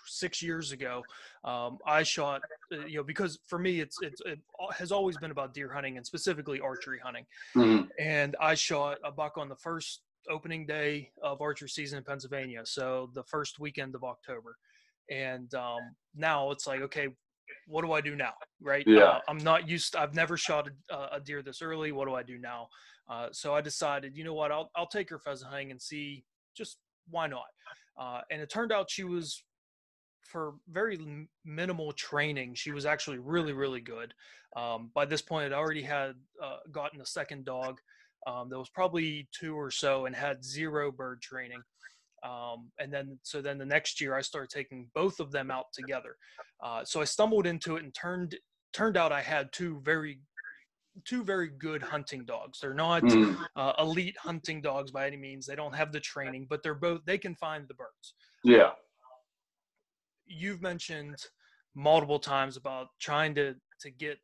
six 0.07 0.43
years 0.43 0.73
ago. 0.73 1.03
Um, 1.45 1.79
I 1.87 2.03
shot, 2.03 2.43
uh, 2.73 2.87
you 2.87 2.99
know, 2.99 3.03
because 3.03 3.39
for 3.47 3.59
me, 3.59 3.81
it's 3.81 3.99
it's 4.03 4.21
it 4.25 4.39
has 4.77 4.93
always 4.93 5.17
been 5.19 5.31
about 5.31 5.55
deer 5.55 5.73
hunting 5.73 5.97
and 5.97 6.07
specifically 6.07 6.61
archery 6.61 7.01
hunting. 7.03 7.27
Mhm. 7.55 7.89
And 7.99 8.37
I 8.41 8.55
shot 8.55 8.99
a 9.05 9.11
buck 9.11 9.37
on 9.37 9.49
the 9.49 9.57
first 9.57 10.03
opening 10.31 10.67
day 10.67 11.11
of 11.23 11.41
archery 11.43 11.69
season 11.69 11.99
in 11.99 12.05
Pennsylvania, 12.05 12.63
so 12.65 13.11
the 13.15 13.25
first 13.25 13.59
weekend 13.59 13.95
of 13.95 14.05
October. 14.05 14.57
And 15.11 15.53
um, 15.55 15.81
now 16.15 16.51
it's 16.51 16.67
like, 16.67 16.81
okay, 16.81 17.09
what 17.67 17.83
do 17.85 17.93
I 17.93 18.01
do 18.01 18.17
now? 18.17 18.33
Right? 18.61 18.85
Yeah. 18.87 19.03
Uh, 19.03 19.21
I'm 19.29 19.39
not 19.39 19.69
used. 19.69 19.97
I've 19.97 20.15
never 20.15 20.37
shot 20.37 20.69
a, 20.91 21.17
a 21.17 21.21
deer 21.21 21.43
this 21.43 21.61
early. 21.61 21.93
What 21.93 22.09
do 22.09 22.15
I 22.15 22.23
do 22.23 22.39
now? 22.39 22.69
Uh, 23.09 23.29
so 23.33 23.55
I 23.55 23.61
decided, 23.61 24.17
you 24.17 24.25
know 24.25 24.35
what? 24.35 24.51
I'll 24.51 24.71
I'll 24.75 24.87
take 24.87 25.11
her 25.11 25.19
pheasant 25.19 25.51
hunting 25.51 25.71
and 25.71 25.81
see 25.81 26.25
just 26.57 26.79
why 27.11 27.27
not. 27.27 27.47
Uh, 27.99 28.21
and 28.31 28.41
it 28.41 28.51
turned 28.51 28.73
out 28.73 28.91
she 28.91 29.05
was 29.05 29.43
for 30.25 30.55
very 30.69 30.99
minimal 31.45 31.93
training, 31.93 32.55
she 32.55 32.73
was 32.73 32.87
actually 32.87 33.19
really, 33.19 33.53
really 33.53 33.81
good. 33.81 34.15
Um, 34.57 34.91
by 34.95 35.05
this 35.05 35.23
point, 35.23 35.47
I'd 35.47 35.53
already 35.57 35.83
had 35.83 36.15
uh, 36.43 36.59
gotten 36.73 37.01
a 37.01 37.07
second 37.07 37.45
dog 37.45 37.79
um, 38.27 38.49
that 38.49 38.59
was 38.59 38.71
probably 38.71 39.29
two 39.39 39.55
or 39.55 39.71
so 39.71 40.07
and 40.07 40.17
had 40.17 40.45
zero 40.45 40.91
bird 40.91 41.21
training. 41.21 41.63
Um, 42.25 42.71
and 42.79 42.93
then, 42.93 43.19
so 43.23 43.43
then 43.43 43.59
the 43.59 43.67
next 43.67 44.01
year, 44.01 44.15
I 44.15 44.23
started 44.23 44.51
taking 44.51 44.89
both 44.95 45.21
of 45.21 45.31
them 45.31 45.51
out 45.51 45.67
together. 45.75 46.17
Uh, 46.63 46.85
so 46.85 47.01
I 47.01 47.05
stumbled 47.05 47.47
into 47.47 47.77
it 47.77 47.85
and 47.85 47.95
turned 47.95 48.37
turned 48.73 48.97
out 48.97 49.13
I 49.13 49.21
had 49.21 49.53
two 49.53 49.81
very 49.85 50.19
two 51.05 51.25
very 51.25 51.49
good 51.49 51.83
hunting 51.83 52.25
dogs. 52.25 52.61
They're 52.61 52.75
not 52.75 53.03
Mhm. 53.03 53.47
uh, 53.57 53.73
elite 53.79 54.17
hunting 54.19 54.61
dogs 54.63 54.91
by 54.91 55.07
any 55.07 55.17
means. 55.17 55.47
They 55.47 55.57
don't 55.57 55.75
have 55.75 55.93
the 55.93 56.01
training, 56.01 56.47
but 56.49 56.63
they're 56.63 56.75
both 56.75 57.05
they 57.05 57.19
can 57.19 57.35
find 57.37 57.67
the 57.69 57.75
birds 57.75 58.15
Yeah. 58.45 58.73
you've 60.27 60.63
mentioned 60.63 61.17
multiple 61.75 62.19
times 62.19 62.57
about 62.57 62.89
trying 63.01 63.35
to 63.35 63.55
to 63.81 63.91
get 63.91 64.19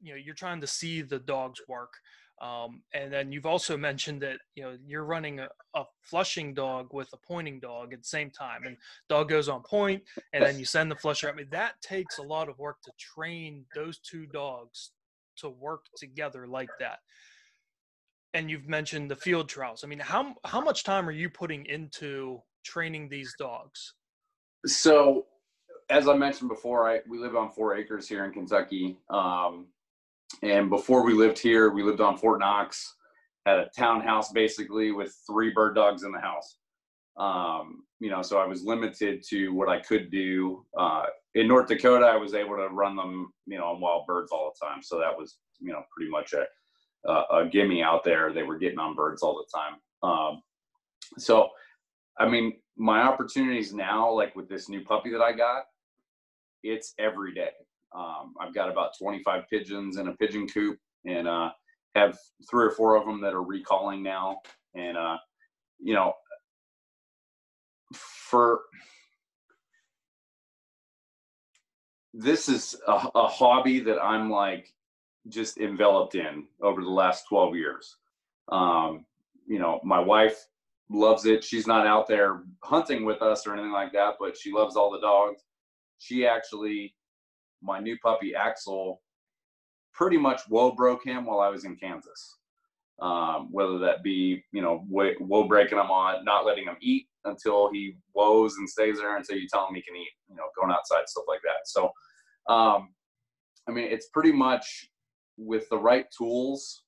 you 0.00 0.10
know 0.12 0.16
you're 0.16 0.34
trying 0.34 0.60
to 0.60 0.66
see 0.66 1.02
the 1.02 1.18
dog's 1.18 1.60
work 1.68 1.92
um, 2.40 2.82
and 2.94 3.12
then 3.12 3.32
you've 3.32 3.46
also 3.46 3.76
mentioned 3.76 4.22
that 4.22 4.38
you 4.54 4.62
know 4.62 4.76
you're 4.84 5.04
running 5.04 5.40
a, 5.40 5.48
a 5.74 5.84
flushing 6.02 6.54
dog 6.54 6.92
with 6.92 7.08
a 7.12 7.16
pointing 7.26 7.58
dog 7.60 7.92
at 7.92 8.00
the 8.00 8.04
same 8.04 8.30
time 8.30 8.64
and 8.64 8.76
dog 9.08 9.28
goes 9.28 9.48
on 9.48 9.62
point 9.62 10.02
and 10.32 10.44
then 10.44 10.58
you 10.58 10.64
send 10.64 10.90
the 10.90 10.96
flusher 10.96 11.28
i 11.28 11.32
mean 11.32 11.48
that 11.50 11.80
takes 11.80 12.18
a 12.18 12.22
lot 12.22 12.48
of 12.48 12.58
work 12.58 12.76
to 12.82 12.92
train 12.98 13.64
those 13.74 13.98
two 14.00 14.26
dogs 14.26 14.92
to 15.38 15.48
work 15.48 15.86
together 15.96 16.46
like 16.46 16.70
that 16.78 16.98
and 18.34 18.50
you've 18.50 18.68
mentioned 18.68 19.10
the 19.10 19.16
field 19.16 19.48
trials 19.48 19.84
i 19.84 19.86
mean 19.86 19.98
how 19.98 20.34
how 20.44 20.60
much 20.60 20.84
time 20.84 21.08
are 21.08 21.12
you 21.12 21.30
putting 21.30 21.64
into 21.66 22.40
training 22.64 23.08
these 23.08 23.34
dogs 23.38 23.94
So, 24.66 25.26
as 25.90 26.08
I 26.08 26.16
mentioned 26.16 26.48
before, 26.48 26.88
I 26.88 27.00
we 27.08 27.18
live 27.18 27.36
on 27.36 27.50
four 27.50 27.76
acres 27.76 28.08
here 28.08 28.24
in 28.24 28.32
Kentucky. 28.32 28.98
Um, 29.10 29.66
and 30.42 30.68
before 30.68 31.04
we 31.04 31.14
lived 31.14 31.38
here, 31.38 31.70
we 31.70 31.82
lived 31.82 32.00
on 32.00 32.18
Fort 32.18 32.40
Knox, 32.40 32.94
had 33.46 33.58
a 33.58 33.70
townhouse 33.76 34.30
basically 34.30 34.92
with 34.92 35.16
three 35.26 35.50
bird 35.50 35.74
dogs 35.74 36.02
in 36.02 36.12
the 36.12 36.20
house. 36.20 36.58
Um, 37.16 37.84
you 38.00 38.10
know, 38.10 38.22
so 38.22 38.38
I 38.38 38.46
was 38.46 38.64
limited 38.64 39.22
to 39.30 39.48
what 39.52 39.68
I 39.68 39.80
could 39.80 40.10
do. 40.10 40.64
Uh, 40.76 41.04
in 41.34 41.48
North 41.48 41.68
Dakota, 41.68 42.06
I 42.06 42.16
was 42.16 42.34
able 42.34 42.56
to 42.56 42.68
run 42.68 42.96
them, 42.96 43.32
you 43.46 43.58
know, 43.58 43.66
on 43.66 43.80
wild 43.80 44.06
birds 44.06 44.30
all 44.30 44.52
the 44.52 44.66
time. 44.66 44.82
So 44.82 44.98
that 44.98 45.16
was, 45.16 45.38
you 45.60 45.72
know, 45.72 45.82
pretty 45.94 46.10
much 46.10 46.32
a, 46.32 46.46
a, 47.10 47.42
a 47.42 47.48
gimme 47.48 47.82
out 47.82 48.04
there. 48.04 48.32
They 48.32 48.44
were 48.44 48.58
getting 48.58 48.78
on 48.78 48.94
birds 48.94 49.22
all 49.22 49.34
the 49.34 49.58
time. 49.58 50.10
Um, 50.10 50.42
so, 51.18 51.48
I 52.18 52.28
mean, 52.28 52.54
my 52.76 53.02
opportunities 53.02 53.72
now, 53.72 54.10
like 54.12 54.34
with 54.36 54.48
this 54.48 54.68
new 54.68 54.82
puppy 54.82 55.10
that 55.10 55.20
I 55.20 55.32
got, 55.32 55.64
it's 56.62 56.94
every 56.98 57.34
day. 57.34 57.50
Um, 57.94 58.34
I've 58.40 58.54
got 58.54 58.70
about 58.70 58.92
25 58.98 59.44
pigeons 59.50 59.96
in 59.96 60.08
a 60.08 60.12
pigeon 60.14 60.46
coop 60.46 60.78
and 61.04 61.26
uh, 61.26 61.50
have 61.96 62.16
three 62.48 62.66
or 62.66 62.70
four 62.70 62.96
of 62.96 63.06
them 63.06 63.20
that 63.22 63.34
are 63.34 63.42
recalling 63.42 64.02
now. 64.02 64.38
And, 64.74 64.96
uh, 64.96 65.16
you 65.80 65.94
know, 65.94 66.12
for 67.94 68.60
this 72.14 72.48
is 72.48 72.76
a, 72.86 72.92
a 73.14 73.26
hobby 73.28 73.80
that 73.80 74.02
I'm 74.02 74.30
like 74.30 74.74
just 75.28 75.58
enveloped 75.58 76.14
in 76.14 76.46
over 76.60 76.82
the 76.82 76.88
last 76.88 77.24
12 77.28 77.54
years. 77.56 77.96
Um, 78.50 79.04
you 79.46 79.58
know, 79.58 79.80
my 79.84 80.00
wife 80.00 80.46
loves 80.90 81.26
it. 81.26 81.44
She's 81.44 81.66
not 81.66 81.86
out 81.86 82.06
there 82.08 82.42
hunting 82.62 83.04
with 83.04 83.22
us 83.22 83.46
or 83.46 83.52
anything 83.52 83.72
like 83.72 83.92
that, 83.92 84.14
but 84.18 84.36
she 84.36 84.52
loves 84.52 84.76
all 84.76 84.90
the 84.90 85.00
dogs. 85.00 85.42
She 85.98 86.26
actually, 86.26 86.94
my 87.62 87.78
new 87.78 87.98
puppy 87.98 88.34
Axel, 88.34 89.02
pretty 89.92 90.16
much 90.16 90.42
whoa 90.48 90.72
broke 90.72 91.04
him 91.04 91.26
while 91.26 91.40
I 91.40 91.48
was 91.48 91.64
in 91.64 91.76
Kansas. 91.76 92.36
Um, 93.00 93.48
whether 93.52 93.78
that 93.78 94.02
be, 94.02 94.42
you 94.50 94.60
know, 94.60 94.84
wo 94.88 95.12
whoa 95.20 95.44
breaking 95.44 95.78
him 95.78 95.90
on, 95.90 96.24
not 96.24 96.44
letting 96.44 96.64
him 96.64 96.76
eat 96.80 97.07
until 97.24 97.70
he 97.72 97.96
whoas 98.16 98.52
and 98.58 98.68
stays 98.68 98.98
there 98.98 99.16
until 99.16 99.36
you 99.36 99.46
tell 99.48 99.68
him 99.68 99.74
he 99.74 99.82
can 99.82 99.96
eat, 99.96 100.10
you 100.28 100.36
know, 100.36 100.44
going 100.58 100.72
outside, 100.72 101.08
stuff 101.08 101.24
like 101.28 101.40
that. 101.42 101.66
So, 101.66 101.90
um, 102.52 102.88
I 103.68 103.72
mean, 103.72 103.88
it's 103.90 104.08
pretty 104.08 104.32
much 104.32 104.88
with 105.36 105.68
the 105.68 105.78
right 105.78 106.06
tools 106.16 106.84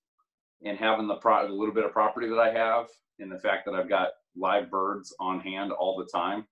and 0.65 0.79
having 0.79 1.07
the 1.09 1.17
pro- 1.17 1.47
a 1.47 1.49
little 1.49 1.75
bit 1.75 1.85
of 1.85 1.93
property 1.93 2.29
that 2.29 2.39
I 2.39 2.53
have 2.53 2.87
and 3.19 3.31
the 3.31 3.39
fact 3.39 3.67
that 3.67 3.75
I've 3.75 3.89
got 3.89 4.09
live 4.37 4.71
birds 4.71 5.15
on 5.21 5.41
hand 5.41 5.73
all 5.73 5.97
the 5.97 6.09
time. 6.13 6.47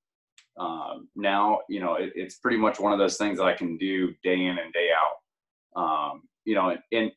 Um, 0.58 1.08
now, 1.14 1.60
you 1.68 1.80
know, 1.80 1.94
it, 1.94 2.12
it's 2.14 2.36
pretty 2.36 2.56
much 2.56 2.80
one 2.80 2.92
of 2.92 2.98
those 2.98 3.16
things 3.16 3.38
that 3.38 3.44
I 3.44 3.54
can 3.54 3.76
do 3.76 4.12
day 4.22 4.46
in 4.46 4.58
and 4.58 4.72
day 4.72 4.88
out. 4.96 5.80
Um, 5.80 6.22
you 6.44 6.54
know, 6.54 6.70
and, 6.70 6.80
and 6.92 7.12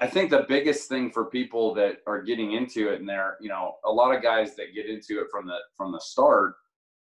I 0.00 0.06
think 0.06 0.30
the 0.30 0.46
biggest 0.48 0.88
thing 0.88 1.10
for 1.10 1.26
people 1.26 1.74
that 1.74 1.98
are 2.06 2.22
getting 2.22 2.52
into 2.52 2.88
it, 2.88 3.00
and 3.00 3.08
they're, 3.08 3.36
you 3.40 3.48
know, 3.48 3.76
a 3.84 3.90
lot 3.90 4.14
of 4.14 4.22
guys 4.22 4.54
that 4.56 4.74
get 4.74 4.86
into 4.86 5.20
it 5.20 5.26
from 5.30 5.46
the 5.46 5.56
from 5.76 5.92
the 5.92 6.00
start, 6.00 6.54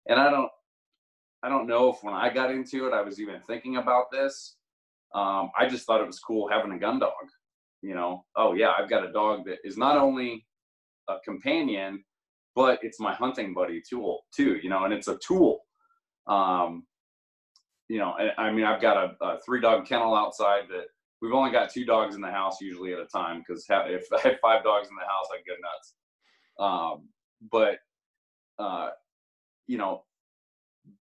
and 0.07 0.20
I 0.20 0.31
don't, 0.31 0.51
I 1.42 1.49
don't 1.49 1.66
know 1.66 1.90
if 1.92 2.03
when 2.03 2.14
I 2.14 2.33
got 2.33 2.51
into 2.51 2.87
it, 2.87 2.92
I 2.92 3.03
was 3.03 3.20
even 3.20 3.40
thinking 3.47 3.77
about 3.77 4.11
this. 4.12 4.57
Um, 5.14 5.51
I 5.59 5.66
just 5.68 5.87
thought 5.87 6.01
it 6.01 6.07
was 6.07 6.18
cool 6.18 6.49
having 6.49 6.73
a 6.73 6.79
gun 6.79 6.99
dog. 6.99 7.12
You 7.83 7.94
know, 7.94 8.25
oh 8.37 8.55
yeah, 8.55 8.73
I've 8.79 8.90
got 8.90 9.07
a 9.07 9.12
dog 9.12 9.44
that 9.47 9.59
is 9.64 9.77
not 9.77 9.97
only 9.97 10.47
a 11.09 11.16
companion, 11.25 12.05
but 12.55 12.79
it's 12.83 13.01
my 13.01 13.14
hunting 13.14 13.55
buddy 13.55 13.83
tool 13.88 14.25
too. 14.35 14.59
You 14.62 14.68
know, 14.68 14.85
and 14.85 14.92
it's 14.92 15.09
a 15.09 15.18
tool. 15.27 15.61
Um, 16.27 16.87
you 17.88 17.99
know, 17.99 18.14
I 18.38 18.51
mean, 18.51 18.64
I've 18.64 18.81
got 18.81 18.97
a, 18.97 19.25
a 19.25 19.40
three 19.40 19.61
dog 19.61 19.87
kennel 19.87 20.14
outside 20.14 20.64
that 20.70 20.87
we've 21.25 21.33
only 21.33 21.51
got 21.51 21.73
two 21.73 21.87
dogs 21.87 22.15
in 22.15 22.21
the 22.21 22.31
house 22.31 22.61
usually 22.61 22.93
at 22.93 22.99
a 22.99 23.07
time 23.07 23.39
because 23.39 23.65
if 23.69 24.05
I 24.13 24.21
had 24.21 24.39
five 24.43 24.63
dogs 24.63 24.89
in 24.89 24.95
the 24.95 25.07
house, 25.07 25.27
I'd 25.33 25.47
go 25.47 25.55
nuts. 25.63 25.95
Um, 26.61 27.09
but 27.51 27.79
uh, 28.63 28.91
you 29.67 29.79
know, 29.79 30.05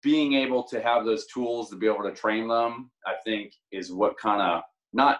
being 0.01 0.35
able 0.35 0.63
to 0.63 0.81
have 0.81 1.05
those 1.05 1.27
tools 1.27 1.71
to 1.71 1.77
be 1.77 1.89
able 1.89 2.05
to 2.05 2.13
train 2.13 2.47
them, 2.47 2.93
I 3.05 3.15
think, 3.25 3.53
is 3.73 3.93
what 3.93 4.17
kind 4.17 4.41
of 4.41 4.63
not. 4.93 5.19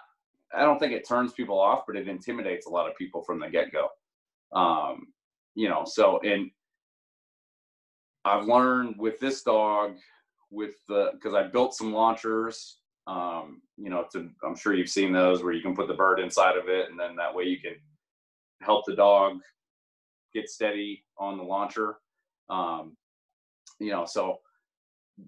I 0.55 0.61
don't 0.61 0.79
think 0.79 0.93
it 0.93 1.07
turns 1.07 1.33
people 1.33 1.59
off, 1.59 1.81
but 1.85 1.97
it 1.97 2.07
intimidates 2.07 2.67
a 2.67 2.69
lot 2.69 2.89
of 2.89 2.95
people 2.95 3.23
from 3.23 3.39
the 3.39 3.49
get 3.49 3.71
go. 3.71 3.89
Um, 4.57 5.07
you 5.55 5.67
know, 5.67 5.83
so 5.85 6.19
and 6.21 6.49
I've 8.23 8.45
learned 8.45 8.95
with 8.97 9.19
this 9.19 9.43
dog, 9.43 9.97
with 10.49 10.75
the 10.87 11.11
because 11.13 11.33
I 11.33 11.43
built 11.43 11.75
some 11.75 11.91
launchers 11.91 12.77
um, 13.07 13.61
you 13.77 13.89
know, 13.89 14.05
to 14.13 14.29
I'm 14.43 14.55
sure 14.55 14.73
you've 14.73 14.89
seen 14.89 15.11
those 15.11 15.43
where 15.43 15.53
you 15.53 15.61
can 15.61 15.75
put 15.75 15.87
the 15.87 15.93
bird 15.93 16.19
inside 16.19 16.57
of 16.57 16.69
it, 16.69 16.89
and 16.89 16.99
then 16.99 17.15
that 17.15 17.33
way 17.33 17.45
you 17.45 17.59
can 17.59 17.75
help 18.61 18.85
the 18.85 18.95
dog 18.95 19.39
get 20.33 20.49
steady 20.49 21.03
on 21.17 21.37
the 21.37 21.43
launcher. 21.43 21.97
Um, 22.49 22.95
you 23.79 23.91
know, 23.91 24.05
so 24.05 24.37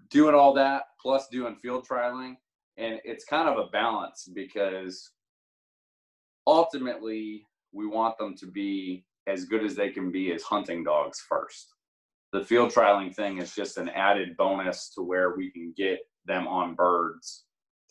doing 0.09 0.35
all 0.35 0.53
that 0.53 0.83
plus 1.01 1.27
doing 1.27 1.55
field 1.55 1.85
trialing, 1.87 2.35
and 2.77 2.99
it's 3.03 3.25
kind 3.25 3.49
of 3.49 3.57
a 3.57 3.69
balance 3.69 4.29
because 4.33 5.11
ultimately 6.47 7.45
we 7.73 7.87
want 7.87 8.17
them 8.17 8.35
to 8.37 8.47
be 8.47 9.03
as 9.27 9.45
good 9.45 9.65
as 9.65 9.75
they 9.75 9.89
can 9.89 10.11
be 10.11 10.31
as 10.31 10.43
hunting 10.43 10.83
dogs 10.83 11.23
first. 11.27 11.73
The 12.31 12.45
field 12.45 12.71
trialing 12.71 13.13
thing 13.13 13.39
is 13.39 13.55
just 13.55 13.77
an 13.77 13.89
added 13.89 14.37
bonus 14.37 14.91
to 14.95 15.01
where 15.01 15.35
we 15.35 15.51
can 15.51 15.73
get 15.75 15.99
them 16.25 16.47
on 16.47 16.75
birds 16.75 17.44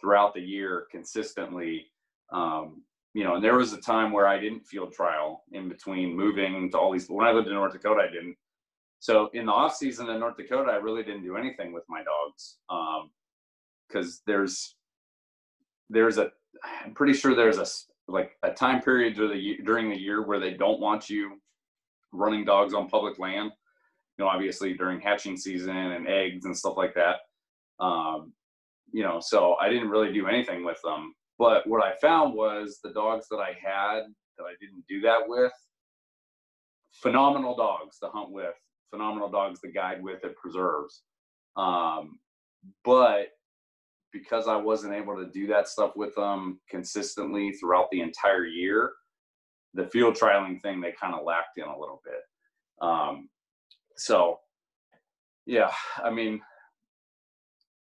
throughout 0.04 0.34
the 0.34 0.40
year 0.40 0.86
consistently. 0.90 1.86
Um, 2.30 2.82
you 3.14 3.24
know, 3.24 3.36
and 3.36 3.44
there 3.44 3.56
was 3.56 3.72
a 3.72 3.80
time 3.80 4.12
where 4.12 4.26
I 4.26 4.38
didn't 4.38 4.66
field 4.66 4.92
trial 4.92 5.44
in 5.52 5.68
between 5.68 6.14
moving 6.14 6.70
to 6.72 6.78
all 6.78 6.92
these. 6.92 7.08
When 7.08 7.26
I 7.26 7.32
lived 7.32 7.48
in 7.48 7.54
North 7.54 7.72
Dakota, 7.72 8.02
I 8.06 8.12
didn't. 8.12 8.36
So 8.98 9.30
in 9.32 9.46
the 9.46 9.52
off 9.52 9.74
season 9.74 10.10
in 10.10 10.20
North 10.20 10.36
Dakota, 10.36 10.70
I 10.70 10.76
really 10.76 11.02
didn't 11.02 11.22
do 11.22 11.36
anything 11.36 11.72
with 11.72 11.84
my 11.88 12.02
dogs 12.02 12.58
because 13.88 14.14
um, 14.16 14.20
there's 14.26 14.76
there's 15.88 16.18
a 16.18 16.32
I'm 16.84 16.92
pretty 16.92 17.14
sure 17.14 17.34
there's 17.34 17.58
a 17.58 17.66
like 18.12 18.32
a 18.42 18.52
time 18.52 18.82
period 18.82 19.14
during 19.14 19.32
the 19.32 19.58
during 19.64 19.88
the 19.88 19.98
year 19.98 20.26
where 20.26 20.40
they 20.40 20.52
don't 20.52 20.80
want 20.80 21.08
you 21.08 21.40
running 22.12 22.44
dogs 22.44 22.74
on 22.74 22.88
public 22.88 23.18
land. 23.18 23.52
You 24.18 24.24
know, 24.24 24.30
obviously 24.30 24.74
during 24.74 25.00
hatching 25.00 25.36
season 25.36 25.76
and 25.76 26.06
eggs 26.08 26.44
and 26.44 26.56
stuff 26.56 26.76
like 26.76 26.94
that. 26.94 27.20
Um, 27.82 28.32
you 28.94 29.02
know, 29.02 29.18
so 29.20 29.56
I 29.60 29.68
didn't 29.68 29.88
really 29.88 30.12
do 30.12 30.28
anything 30.28 30.64
with 30.64 30.78
them. 30.84 31.14
But 31.36 31.66
what 31.66 31.84
I 31.84 31.94
found 32.00 32.32
was 32.32 32.78
the 32.82 32.92
dogs 32.92 33.26
that 33.28 33.38
I 33.38 33.48
had 33.48 34.04
that 34.38 34.44
I 34.44 34.54
didn't 34.60 34.84
do 34.88 35.00
that 35.00 35.22
with, 35.26 35.52
phenomenal 36.92 37.56
dogs 37.56 37.98
to 37.98 38.08
hunt 38.08 38.30
with, 38.30 38.54
phenomenal 38.90 39.28
dogs 39.28 39.60
to 39.62 39.68
guide 39.72 40.00
with 40.00 40.24
at 40.24 40.36
preserves. 40.36 41.02
Um, 41.56 42.20
but 42.84 43.30
because 44.12 44.46
I 44.46 44.54
wasn't 44.54 44.94
able 44.94 45.16
to 45.16 45.28
do 45.28 45.48
that 45.48 45.66
stuff 45.66 45.96
with 45.96 46.14
them 46.14 46.60
consistently 46.70 47.50
throughout 47.50 47.88
the 47.90 48.00
entire 48.00 48.46
year, 48.46 48.92
the 49.74 49.88
field 49.88 50.14
trialing 50.14 50.62
thing 50.62 50.80
they 50.80 50.92
kind 50.92 51.16
of 51.16 51.24
lacked 51.24 51.58
in 51.58 51.64
a 51.64 51.78
little 51.78 52.00
bit. 52.04 52.22
Um, 52.80 53.28
so, 53.96 54.38
yeah, 55.46 55.72
I 56.00 56.10
mean, 56.10 56.40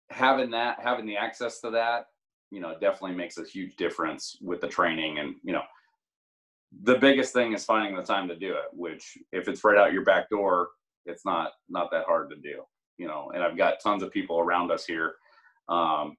having 0.09 0.51
that, 0.51 0.79
having 0.81 1.05
the 1.05 1.17
access 1.17 1.59
to 1.61 1.69
that, 1.71 2.07
you 2.51 2.59
know, 2.59 2.73
definitely 2.79 3.15
makes 3.15 3.37
a 3.37 3.43
huge 3.43 3.75
difference 3.75 4.37
with 4.41 4.61
the 4.61 4.67
training. 4.67 5.19
And, 5.19 5.35
you 5.43 5.53
know, 5.53 5.63
the 6.83 6.97
biggest 6.97 7.33
thing 7.33 7.53
is 7.53 7.65
finding 7.65 7.95
the 7.95 8.03
time 8.03 8.27
to 8.27 8.35
do 8.35 8.51
it, 8.51 8.65
which 8.73 9.17
if 9.31 9.47
it's 9.47 9.63
right 9.63 9.77
out 9.77 9.93
your 9.93 10.03
back 10.03 10.29
door, 10.29 10.69
it's 11.05 11.25
not, 11.25 11.51
not 11.69 11.91
that 11.91 12.05
hard 12.05 12.29
to 12.29 12.35
do, 12.37 12.63
you 12.97 13.07
know, 13.07 13.31
and 13.33 13.43
I've 13.43 13.57
got 13.57 13.81
tons 13.81 14.03
of 14.03 14.11
people 14.11 14.39
around 14.39 14.71
us 14.71 14.85
here. 14.85 15.15
Um, 15.69 16.15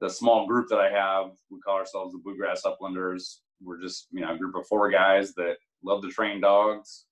the 0.00 0.08
small 0.08 0.46
group 0.46 0.68
that 0.68 0.78
I 0.78 0.90
have, 0.90 1.32
we 1.50 1.60
call 1.60 1.76
ourselves 1.76 2.12
the 2.12 2.18
Bluegrass 2.18 2.62
Uplanders. 2.62 3.38
We're 3.62 3.80
just, 3.80 4.06
you 4.10 4.20
know, 4.20 4.34
a 4.34 4.38
group 4.38 4.54
of 4.54 4.66
four 4.66 4.90
guys 4.90 5.34
that 5.34 5.56
love 5.82 6.02
to 6.02 6.08
train 6.08 6.40
dogs, 6.40 7.06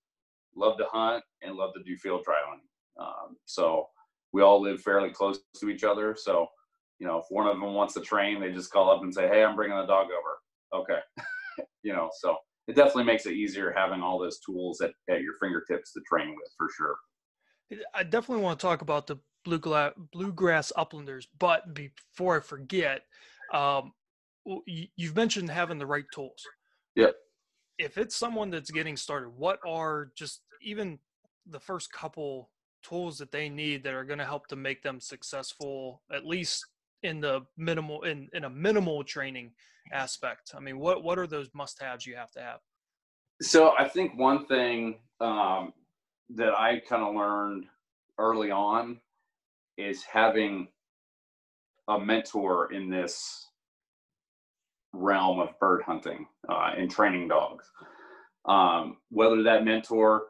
love 0.54 0.78
to 0.78 0.86
hunt, 0.90 1.24
and 1.42 1.56
love 1.56 1.74
to 1.74 1.82
do 1.82 1.96
field 1.96 2.24
trialing. 2.26 2.60
Um, 3.02 3.36
so 3.44 3.88
we 4.36 4.42
all 4.42 4.60
live 4.60 4.82
fairly 4.82 5.08
close 5.08 5.40
to 5.58 5.70
each 5.70 5.82
other. 5.82 6.14
So 6.14 6.46
you 6.98 7.06
know, 7.06 7.16
if 7.18 7.24
one 7.30 7.46
of 7.46 7.58
them 7.58 7.72
wants 7.72 7.94
to 7.94 8.00
train, 8.00 8.38
they 8.38 8.52
just 8.52 8.70
call 8.70 8.90
up 8.90 9.02
and 9.02 9.12
say, 9.12 9.28
"Hey, 9.28 9.42
I'm 9.42 9.56
bringing 9.56 9.78
the 9.78 9.86
dog 9.86 10.08
over." 10.08 10.82
Okay, 10.82 11.00
you 11.82 11.94
know, 11.94 12.10
so 12.20 12.36
it 12.68 12.76
definitely 12.76 13.04
makes 13.04 13.24
it 13.24 13.32
easier 13.32 13.72
having 13.74 14.02
all 14.02 14.18
those 14.18 14.38
tools 14.40 14.82
at, 14.82 14.90
at 15.08 15.22
your 15.22 15.34
fingertips 15.40 15.92
to 15.94 16.00
train 16.06 16.28
with 16.28 16.52
for 16.58 16.68
sure. 16.76 16.96
I 17.94 18.02
definitely 18.02 18.44
want 18.44 18.60
to 18.60 18.66
talk 18.66 18.82
about 18.82 19.06
the 19.06 19.16
bluegrass, 19.44 19.92
bluegrass 20.12 20.70
uplanders, 20.76 21.24
but 21.38 21.74
before 21.74 22.36
I 22.36 22.40
forget, 22.40 23.02
um, 23.54 23.92
you've 24.66 25.16
mentioned 25.16 25.50
having 25.50 25.78
the 25.78 25.86
right 25.86 26.04
tools. 26.14 26.42
Yep. 26.94 27.14
If 27.78 27.98
it's 27.98 28.16
someone 28.16 28.50
that's 28.50 28.70
getting 28.70 28.96
started, 28.96 29.30
what 29.30 29.58
are 29.66 30.10
just 30.16 30.42
even 30.62 30.98
the 31.48 31.60
first 31.60 31.90
couple 31.92 32.50
tools 32.82 33.18
that 33.18 33.32
they 33.32 33.48
need 33.48 33.82
that 33.84 33.94
are 33.94 34.04
going 34.04 34.18
to 34.18 34.24
help 34.24 34.46
to 34.48 34.56
make 34.56 34.82
them 34.82 35.00
successful, 35.00 36.02
at 36.12 36.26
least 36.26 36.64
in 37.02 37.20
the 37.20 37.42
minimal 37.56 38.02
in 38.02 38.28
in 38.32 38.44
a 38.44 38.50
minimal 38.50 39.04
training 39.04 39.52
aspect? 39.92 40.52
I 40.56 40.60
mean, 40.60 40.78
what 40.78 41.02
what 41.02 41.18
are 41.18 41.26
those 41.26 41.48
must 41.54 41.80
haves 41.82 42.06
you 42.06 42.16
have 42.16 42.30
to 42.32 42.40
have? 42.40 42.60
So 43.42 43.72
I 43.78 43.88
think 43.88 44.18
one 44.18 44.46
thing 44.46 45.00
um, 45.20 45.72
that 46.30 46.54
I 46.58 46.80
kind 46.88 47.02
of 47.02 47.14
learned 47.14 47.66
early 48.18 48.50
on 48.50 49.00
is 49.76 50.02
having 50.04 50.68
a 51.88 51.98
mentor 51.98 52.72
in 52.72 52.90
this 52.90 53.46
realm 54.92 55.38
of 55.38 55.58
bird 55.60 55.82
hunting 55.82 56.26
uh, 56.48 56.72
and 56.76 56.90
training 56.90 57.28
dogs. 57.28 57.70
Um, 58.46 58.98
whether 59.10 59.42
that 59.42 59.64
mentor 59.64 60.22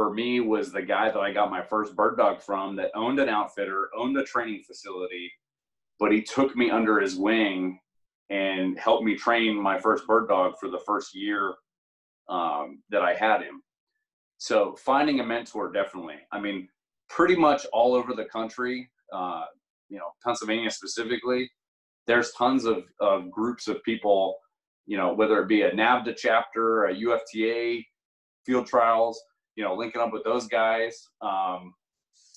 for 0.00 0.10
me 0.10 0.40
was 0.40 0.72
the 0.72 0.80
guy 0.80 1.10
that 1.10 1.20
I 1.20 1.30
got 1.30 1.50
my 1.50 1.60
first 1.60 1.94
bird 1.94 2.16
dog 2.16 2.40
from 2.40 2.74
that 2.76 2.90
owned 2.94 3.18
an 3.18 3.28
outfitter, 3.28 3.90
owned 3.94 4.16
a 4.16 4.24
training 4.24 4.62
facility, 4.66 5.30
but 5.98 6.10
he 6.10 6.22
took 6.22 6.56
me 6.56 6.70
under 6.70 6.98
his 6.98 7.16
wing 7.16 7.78
and 8.30 8.78
helped 8.78 9.04
me 9.04 9.14
train 9.14 9.54
my 9.62 9.78
first 9.78 10.06
bird 10.06 10.26
dog 10.26 10.54
for 10.58 10.70
the 10.70 10.80
first 10.86 11.14
year 11.14 11.52
um, 12.30 12.82
that 12.88 13.02
I 13.02 13.12
had 13.12 13.42
him. 13.42 13.60
So 14.38 14.74
finding 14.82 15.20
a 15.20 15.22
mentor, 15.22 15.70
definitely. 15.70 16.16
I 16.32 16.40
mean, 16.40 16.66
pretty 17.10 17.36
much 17.36 17.66
all 17.70 17.92
over 17.92 18.14
the 18.14 18.24
country, 18.24 18.90
uh, 19.12 19.44
you 19.90 19.98
know, 19.98 20.12
Pennsylvania 20.24 20.70
specifically, 20.70 21.50
there's 22.06 22.32
tons 22.32 22.64
of, 22.64 22.84
of 23.00 23.30
groups 23.30 23.68
of 23.68 23.82
people, 23.82 24.38
you 24.86 24.96
know, 24.96 25.12
whether 25.12 25.42
it 25.42 25.46
be 25.46 25.60
a 25.60 25.70
NAVHDA 25.72 26.16
chapter, 26.16 26.86
a 26.86 26.94
UFTA, 26.94 27.84
field 28.46 28.66
trials, 28.66 29.20
you 29.60 29.66
know, 29.66 29.74
linking 29.74 30.00
up 30.00 30.10
with 30.10 30.24
those 30.24 30.46
guys. 30.46 31.06
Um, 31.20 31.74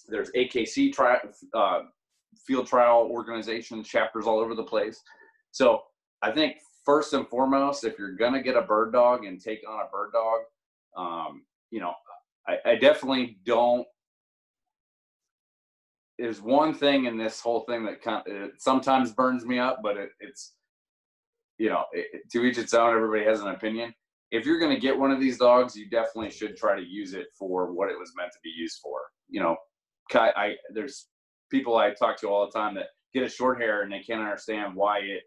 there's 0.10 0.30
AKC 0.32 0.92
tri- 0.92 1.22
uh, 1.54 1.84
field 2.46 2.68
trial 2.68 3.08
organizations, 3.10 3.88
chapters 3.88 4.28
all 4.28 4.40
over 4.40 4.54
the 4.54 4.64
place. 4.64 5.02
So 5.52 5.84
I 6.22 6.32
think 6.32 6.58
first 6.86 7.14
and 7.14 7.26
foremost, 7.30 7.86
if 7.86 7.98
you're 7.98 8.18
gonna 8.18 8.44
get 8.44 8.58
a 8.58 8.62
bird 8.62 8.92
dog 8.92 9.24
and 9.24 9.40
take 9.40 9.62
on 9.66 9.80
a 9.80 9.90
bird 9.90 10.12
dog, 10.12 10.42
um, 10.98 11.46
you 11.72 11.80
know, 11.80 11.94
I, 12.46 12.58
I 12.66 12.76
definitely 12.76 13.38
don't. 13.46 13.88
There's 16.20 16.42
one 16.42 16.74
thing 16.74 17.06
in 17.06 17.18
this 17.18 17.40
whole 17.40 17.62
thing 17.62 17.86
that 17.86 18.02
kind 18.02 18.22
of, 18.28 18.50
sometimes 18.58 19.14
burns 19.14 19.46
me 19.46 19.60
up, 19.60 19.80
but 19.82 19.96
it, 19.96 20.10
it's 20.20 20.56
you 21.58 21.70
know 21.70 21.86
it, 21.94 22.30
to 22.34 22.44
each 22.44 22.58
its 22.58 22.74
own. 22.74 22.94
Everybody 22.94 23.24
has 23.24 23.40
an 23.40 23.48
opinion. 23.48 23.94
If 24.34 24.48
you're 24.48 24.60
going 24.60 24.74
to 24.74 24.82
get 24.82 24.98
one 24.98 25.12
of 25.12 25.20
these 25.20 25.38
dogs, 25.38 25.76
you 25.76 25.88
definitely 25.90 26.32
should 26.32 26.58
try 26.58 26.76
to 26.76 26.84
use 26.84 27.14
it 27.14 27.28
for 27.38 27.72
what 27.72 27.90
it 27.90 28.00
was 28.00 28.12
meant 28.18 28.32
to 28.32 28.40
be 28.44 28.50
used 28.50 28.80
for. 28.82 29.00
You 29.30 29.42
know, 29.42 29.56
I, 30.14 30.32
I 30.36 30.56
there's 30.74 31.08
people 31.52 31.78
I 31.78 31.94
talk 31.94 32.20
to 32.22 32.28
all 32.28 32.46
the 32.46 32.52
time 32.52 32.74
that 32.76 32.88
get 33.14 33.24
a 33.24 33.30
short 33.30 33.62
hair 33.62 33.84
and 33.84 33.92
they 33.92 34.00
can't 34.00 34.22
understand 34.22 34.76
why 34.76 35.00
it 35.00 35.22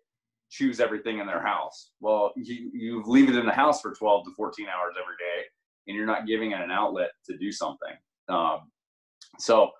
chews 0.50 0.80
everything 0.80 1.20
in 1.20 1.26
their 1.26 1.40
house. 1.40 1.92
Well, 2.00 2.32
you, 2.36 2.68
you 2.74 3.02
leave 3.06 3.28
it 3.28 3.36
in 3.36 3.46
the 3.46 3.52
house 3.52 3.80
for 3.80 3.94
12 3.94 4.24
to 4.24 4.30
14 4.36 4.66
hours 4.66 4.94
every 5.00 5.14
day 5.18 5.44
and 5.86 5.96
you're 5.96 6.06
not 6.06 6.26
giving 6.26 6.50
it 6.50 6.60
an 6.60 6.72
outlet 6.72 7.10
to 7.26 7.36
do 7.36 7.52
something. 7.52 7.94
Um, 8.28 8.70
so, 9.38 9.70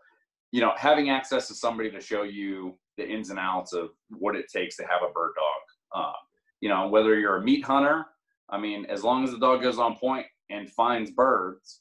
you 0.53 0.61
know, 0.61 0.72
having 0.77 1.11
access 1.11 1.49
to 1.49 1.55
somebody 1.55 1.91
to 1.91 2.01
show 2.01 2.22
you 2.22 2.79
the 2.97 3.09
ins 3.09 3.31
and 3.31 3.39
outs 3.39 3.72
of 3.72 3.91
what 4.11 4.37
it 4.37 4.47
takes 4.53 4.77
to 4.77 4.85
have 4.85 5.03
a 5.03 5.12
bird 5.12 5.33
dog. 5.37 6.05
Uh, 6.05 6.16
you 6.61 6.68
know, 6.68 6.89
whether 6.89 7.18
you're 7.18 7.37
a 7.37 7.43
meat 7.43 7.64
hunter, 7.64 8.07
I 8.49 8.59
mean, 8.59 8.87
as 8.87 9.03
long 9.03 9.25
as 9.25 9.31
the 9.31 9.39
dog 9.39 9.63
goes 9.63 9.79
on 9.79 9.97
point 9.97 10.27
and 10.51 10.71
finds 10.71 11.11
birds, 11.11 11.81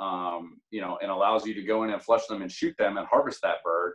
um, 0.00 0.60
you 0.70 0.80
know, 0.80 0.98
and 1.00 1.10
allows 1.10 1.46
you 1.46 1.54
to 1.54 1.62
go 1.62 1.84
in 1.84 1.90
and 1.90 2.02
flush 2.02 2.26
them 2.26 2.42
and 2.42 2.50
shoot 2.50 2.74
them 2.78 2.96
and 2.96 3.06
harvest 3.06 3.40
that 3.42 3.62
bird, 3.64 3.94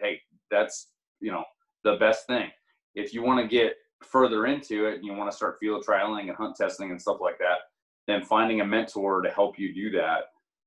hey, 0.00 0.20
that's, 0.50 0.88
you 1.20 1.30
know, 1.32 1.44
the 1.84 1.96
best 1.96 2.26
thing. 2.26 2.50
If 2.94 3.14
you 3.14 3.22
want 3.22 3.40
to 3.40 3.48
get 3.48 3.74
further 4.02 4.46
into 4.46 4.86
it 4.86 4.96
and 4.96 5.04
you 5.04 5.14
want 5.14 5.30
to 5.30 5.36
start 5.36 5.56
field 5.58 5.84
trialing 5.86 6.28
and 6.28 6.36
hunt 6.36 6.56
testing 6.56 6.90
and 6.90 7.00
stuff 7.00 7.18
like 7.20 7.38
that, 7.38 7.58
then 8.06 8.22
finding 8.22 8.60
a 8.60 8.64
mentor 8.64 9.22
to 9.22 9.30
help 9.30 9.58
you 9.58 9.74
do 9.74 9.90
that, 9.98 10.24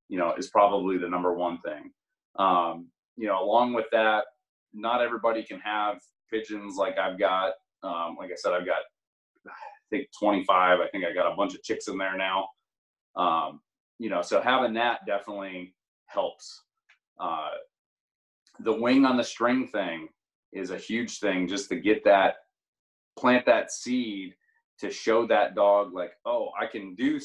you 0.09 0.17
know, 0.17 0.33
is 0.33 0.49
probably 0.49 0.97
the 0.97 1.07
number 1.07 1.33
one 1.33 1.59
thing. 1.61 1.91
Um, 2.37 2.87
you 3.17 3.27
know, 3.27 3.43
along 3.43 3.73
with 3.73 3.85
that, 3.91 4.25
not 4.73 5.01
everybody 5.01 5.43
can 5.43 5.59
have 5.59 5.99
pigeons 6.31 6.75
like 6.75 6.97
I've 6.97 7.19
got. 7.19 7.53
Um, 7.83 8.15
like 8.17 8.31
I 8.31 8.35
said, 8.35 8.53
I've 8.53 8.65
got, 8.65 8.81
think 9.91 10.07
25. 10.17 10.79
I 10.79 10.87
think 10.87 11.05
I 11.05 11.13
got 11.13 11.31
a 11.31 11.35
bunch 11.35 11.53
of 11.53 11.63
chicks 11.63 11.87
in 11.87 11.97
there 11.97 12.17
now. 12.17 12.47
Um, 13.15 13.61
you 13.99 14.09
know, 14.09 14.21
so 14.21 14.41
having 14.41 14.73
that 14.73 15.01
definitely 15.05 15.75
helps. 16.07 16.63
Uh, 17.19 17.51
the 18.61 18.73
wing 18.73 19.05
on 19.05 19.17
the 19.17 19.23
string 19.23 19.67
thing 19.67 20.07
is 20.53 20.71
a 20.71 20.77
huge 20.77 21.19
thing 21.19 21.47
just 21.47 21.69
to 21.69 21.75
get 21.75 22.03
that, 22.05 22.35
plant 23.17 23.45
that 23.45 23.71
seed 23.71 24.33
to 24.79 24.89
show 24.89 25.27
that 25.27 25.55
dog, 25.55 25.93
like, 25.93 26.13
oh, 26.25 26.49
I 26.59 26.65
can 26.65 26.95
do. 26.95 27.19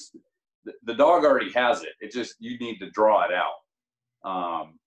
The 0.84 0.94
dog 0.94 1.24
already 1.24 1.52
has 1.52 1.82
it. 1.82 1.94
It 2.00 2.12
just 2.12 2.34
you 2.38 2.58
need 2.58 2.78
to 2.78 2.90
draw 2.90 3.24
it 3.24 3.30
out. 3.32 4.30
Um, 4.30 4.78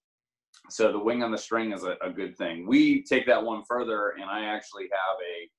so 0.70 0.92
the 0.92 1.00
wing 1.00 1.24
on 1.24 1.32
the 1.32 1.38
string 1.38 1.72
is 1.72 1.84
a, 1.84 1.96
a, 2.02 2.12
good 2.12 2.38
thing. 2.38 2.68
We 2.68 3.04
take 3.04 3.26
that 3.28 3.44
one 3.44 3.64
further, 3.68 4.10
and 4.20 4.26
I 4.26 4.46
actually 4.46 4.84
have 4.84 5.18
a 5.22 5.50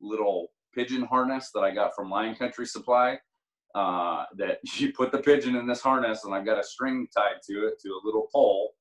little 0.00 0.48
pigeon 0.74 1.02
harness 1.04 1.50
that 1.54 1.60
I 1.60 1.74
got 1.74 1.94
from 1.94 2.10
Lion 2.10 2.34
Country 2.34 2.66
Supply 2.66 3.18
uh, 3.74 4.24
that 4.36 4.58
you 4.78 4.92
put 4.92 5.12
the 5.12 5.18
pigeon 5.18 5.56
in 5.56 5.66
this 5.66 5.80
harness 5.80 6.24
and 6.24 6.34
I've 6.34 6.46
got 6.46 6.58
a 6.58 6.64
string 6.64 7.06
tied 7.16 7.40
to 7.48 7.66
it 7.66 7.74
to 7.82 7.88
a 7.88 8.04
little 8.04 8.28
pole 8.32 8.72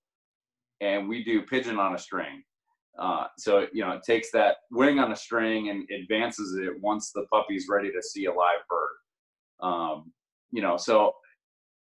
and 0.81 1.07
we 1.07 1.23
do 1.23 1.41
pigeon 1.41 1.79
on 1.79 1.95
a 1.95 1.97
string. 1.97 2.43
Uh, 2.97 3.27
so 3.37 3.67
you 3.71 3.83
know, 3.83 3.91
it 3.91 4.03
takes 4.05 4.31
that 4.31 4.57
wing 4.71 4.99
on 4.99 5.11
a 5.11 5.15
string 5.15 5.69
and 5.69 5.87
advances 5.91 6.57
it 6.57 6.73
once 6.81 7.11
the 7.11 7.25
puppy's 7.31 7.67
ready 7.69 7.91
to 7.91 8.01
see 8.01 8.25
a 8.25 8.33
live 8.33 8.59
bird. 8.69 9.67
Um, 9.67 10.11
you 10.51 10.61
know, 10.61 10.77
so 10.77 11.13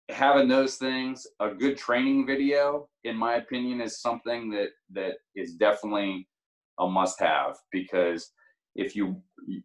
having 0.08 0.48
those 0.48 0.76
things, 0.76 1.26
a 1.40 1.50
good 1.50 1.76
training 1.76 2.26
video, 2.26 2.88
in 3.04 3.16
my 3.16 3.36
opinion, 3.36 3.80
is 3.80 4.00
something 4.00 4.50
that 4.50 4.68
that 4.92 5.14
is 5.34 5.54
definitely 5.54 6.28
a 6.78 6.86
must-have 6.86 7.56
because 7.72 8.30
if 8.80 8.96
you 8.96 9.22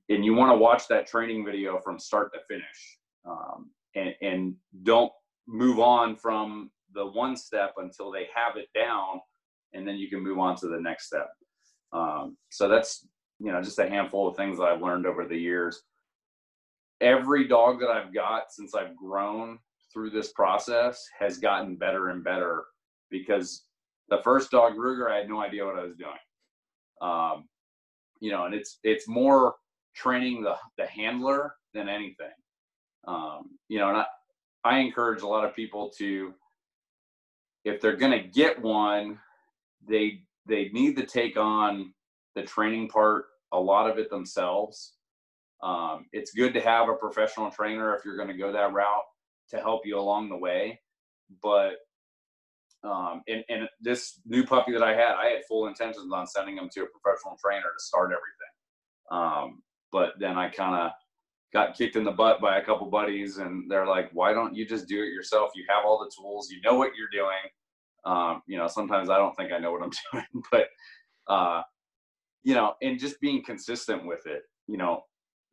and 0.09 0.26
you 0.26 0.34
want 0.34 0.51
to 0.51 0.57
watch 0.57 0.88
that 0.88 1.07
training 1.07 1.45
video 1.45 1.80
from 1.80 1.97
start 1.99 2.34
to 2.34 2.39
finish, 2.47 2.97
um, 3.26 3.70
and, 3.95 4.13
and 4.22 4.55
don't 4.84 5.11
move 5.47 5.80
on 5.80 6.16
from 6.16 6.70
the 6.93 7.05
one 7.05 7.36
step 7.36 7.74
until 7.78 8.11
they 8.11 8.28
have 8.34 8.57
it 8.57 8.68
down 8.76 9.22
and 9.74 9.88
then 9.88 9.95
you 9.95 10.09
can 10.09 10.24
move 10.24 10.39
on 10.39 10.55
to 10.55 10.68
the 10.68 10.80
next 10.80 11.07
step. 11.07 11.30
Um, 11.93 12.38
so 12.49 12.68
that's 12.68 13.07
you 13.39 13.51
know 13.51 13.61
just 13.61 13.80
a 13.80 13.89
handful 13.89 14.28
of 14.28 14.36
things 14.36 14.57
that 14.57 14.66
i've 14.66 14.82
learned 14.82 15.05
over 15.05 15.26
the 15.26 15.38
years. 15.38 15.82
Every 17.01 17.47
dog 17.47 17.80
that 17.80 17.89
i've 17.89 18.13
got 18.13 18.51
since 18.51 18.76
i've 18.76 18.95
grown 18.95 19.59
through 19.93 20.09
this 20.09 20.34
process 20.34 21.05
has 21.18 21.38
gotten 21.38 21.76
better 21.76 22.09
and 22.09 22.24
better 22.24 22.63
because 23.09 23.63
the 24.09 24.22
first 24.24 24.51
dog 24.51 24.74
ruger 24.74 25.09
i 25.11 25.18
had 25.18 25.30
no 25.30 25.41
idea 25.41 25.66
what 25.66 25.80
i 25.80 25.84
was 25.84 25.95
doing. 25.95 26.11
Um, 27.01 27.45
you 28.20 28.32
know 28.32 28.45
and 28.45 28.55
it's 28.55 28.80
it's 28.84 29.07
more 29.07 29.55
training 29.95 30.41
the 30.43 30.55
the 30.78 30.86
handler 30.86 31.55
than 31.74 31.89
anything. 31.89 32.34
Um, 33.07 33.57
you 33.68 33.80
know 33.80 33.89
and 33.89 33.97
I, 33.97 34.05
I 34.63 34.80
encourage 34.80 35.22
a 35.22 35.28
lot 35.28 35.45
of 35.45 35.55
people 35.55 35.89
to 35.97 36.34
if 37.63 37.82
they're 37.82 37.95
going 37.95 38.11
to 38.11 38.28
get 38.28 38.61
one 38.61 39.20
they 39.88 40.22
they 40.47 40.70
need 40.70 40.95
to 40.97 41.05
take 41.05 41.38
on 41.38 41.93
the 42.36 42.43
training 42.43 42.88
part 42.89 43.26
a 43.51 43.59
lot 43.59 43.89
of 43.89 43.97
it 43.97 44.09
themselves. 44.09 44.93
Um, 45.63 46.05
it's 46.11 46.34
good 46.34 46.53
to 46.53 46.61
have 46.61 46.89
a 46.89 46.93
professional 46.93 47.49
trainer 47.49 47.95
if 47.95 48.03
you're 48.03 48.18
going 48.18 48.28
to 48.28 48.38
go 48.38 48.51
that 48.51 48.74
route 48.74 49.03
to 49.49 49.57
help 49.57 49.86
you 49.86 49.97
along 49.97 50.30
the 50.30 50.38
way 50.38 50.80
but 51.41 51.76
um, 52.86 53.22
and, 53.28 53.44
and 53.50 53.68
this 53.82 54.20
new 54.26 54.46
puppy 54.46 54.72
that 54.72 54.84
i 54.84 54.92
had 54.92 55.16
i 55.16 55.26
had 55.26 55.46
full 55.48 55.68
intentions 55.68 56.12
on 56.12 56.28
sending 56.28 56.58
him 56.58 56.70
to 56.74 56.84
a 56.84 56.88
professional 56.88 57.38
trainer 57.44 57.64
to 57.78 57.84
start 57.84 58.12
everything. 58.12 58.54
Um, 59.12 59.64
but 59.92 60.14
then 60.20 60.38
i 60.38 60.50
kind 60.50 60.76
of 60.76 60.92
got 61.54 61.76
kicked 61.78 61.96
in 61.96 62.04
the 62.04 62.12
butt 62.12 62.42
by 62.42 62.58
a 62.58 62.66
couple 62.66 62.90
buddies 62.90 63.38
and 63.38 63.70
they're 63.70 63.88
like 63.88 64.10
why 64.14 64.34
don't 64.34 64.56
you 64.56 64.66
just 64.66 64.88
do 64.88 65.02
it 65.02 65.14
yourself? 65.14 65.52
You 65.56 65.64
have 65.70 65.86
all 65.86 66.00
the 66.00 66.12
tools 66.16 66.50
you 66.52 66.62
know 66.62 66.78
what 66.78 66.92
you're 66.98 67.10
doing. 67.12 67.52
Um, 68.06 68.42
you 68.46 68.58
know 68.58 68.68
sometimes 68.68 69.10
i 69.10 69.18
don't 69.18 69.36
think 69.36 69.52
i 69.52 69.58
know 69.58 69.72
what 69.72 69.82
i'm 69.82 69.92
doing 70.14 70.44
but 70.52 70.68
uh, 71.28 71.64
you 72.44 72.54
know 72.54 72.76
and 72.82 73.00
just 73.00 73.20
being 73.20 73.44
consistent 73.44 74.06
with 74.06 74.28
it 74.28 74.44
you 74.68 74.78
know 74.78 75.02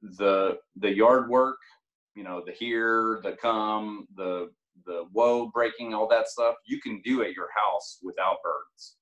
the 0.02 0.58
the 0.76 0.94
yard 0.94 1.28
work 1.30 1.56
you 2.14 2.24
know 2.24 2.42
the 2.44 2.52
here 2.52 3.20
the 3.22 3.32
come 3.32 4.06
the 4.16 4.50
the 4.86 5.04
whoa 5.12 5.50
breaking 5.52 5.94
all 5.94 6.08
that 6.08 6.28
stuff 6.28 6.54
you 6.66 6.80
can 6.80 7.00
do 7.04 7.22
at 7.22 7.32
your 7.32 7.48
house 7.54 7.98
without 8.02 8.36
birds 8.42 8.96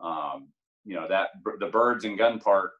um, 0.00 0.48
you 0.84 0.94
know 0.94 1.06
that 1.08 1.28
the 1.60 1.66
birds 1.66 2.04
and 2.04 2.18
gun 2.18 2.38
part 2.38 2.72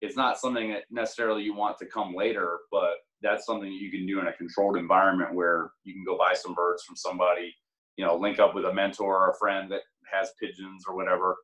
it's 0.00 0.16
not 0.16 0.38
something 0.38 0.70
that 0.70 0.84
necessarily 0.90 1.42
you 1.42 1.54
want 1.54 1.78
to 1.78 1.86
come 1.86 2.14
later, 2.14 2.58
but 2.70 2.94
that's 3.22 3.46
something 3.46 3.72
you 3.72 3.90
can 3.90 4.06
do 4.06 4.20
in 4.20 4.26
a 4.26 4.32
controlled 4.32 4.76
environment 4.76 5.34
where 5.34 5.70
you 5.84 5.94
can 5.94 6.04
go 6.04 6.18
buy 6.18 6.34
some 6.34 6.54
birds 6.54 6.82
from 6.84 6.96
somebody, 6.96 7.54
you 7.96 8.04
know, 8.04 8.16
link 8.16 8.38
up 8.38 8.54
with 8.54 8.66
a 8.66 8.74
mentor 8.74 9.16
or 9.16 9.30
a 9.30 9.38
friend 9.38 9.70
that 9.72 9.82
has 10.12 10.32
pigeons 10.40 10.84
or 10.86 10.94
whatever, 10.94 11.36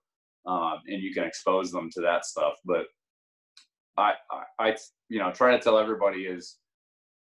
um, 0.46 0.80
and 0.86 1.02
you 1.02 1.14
can 1.14 1.24
expose 1.24 1.72
them 1.72 1.88
to 1.92 2.00
that 2.02 2.26
stuff. 2.26 2.54
But 2.64 2.86
I, 3.96 4.14
I, 4.30 4.68
I, 4.68 4.76
you 5.08 5.18
know, 5.18 5.32
try 5.32 5.56
to 5.56 5.62
tell 5.62 5.78
everybody 5.78 6.22
is 6.22 6.58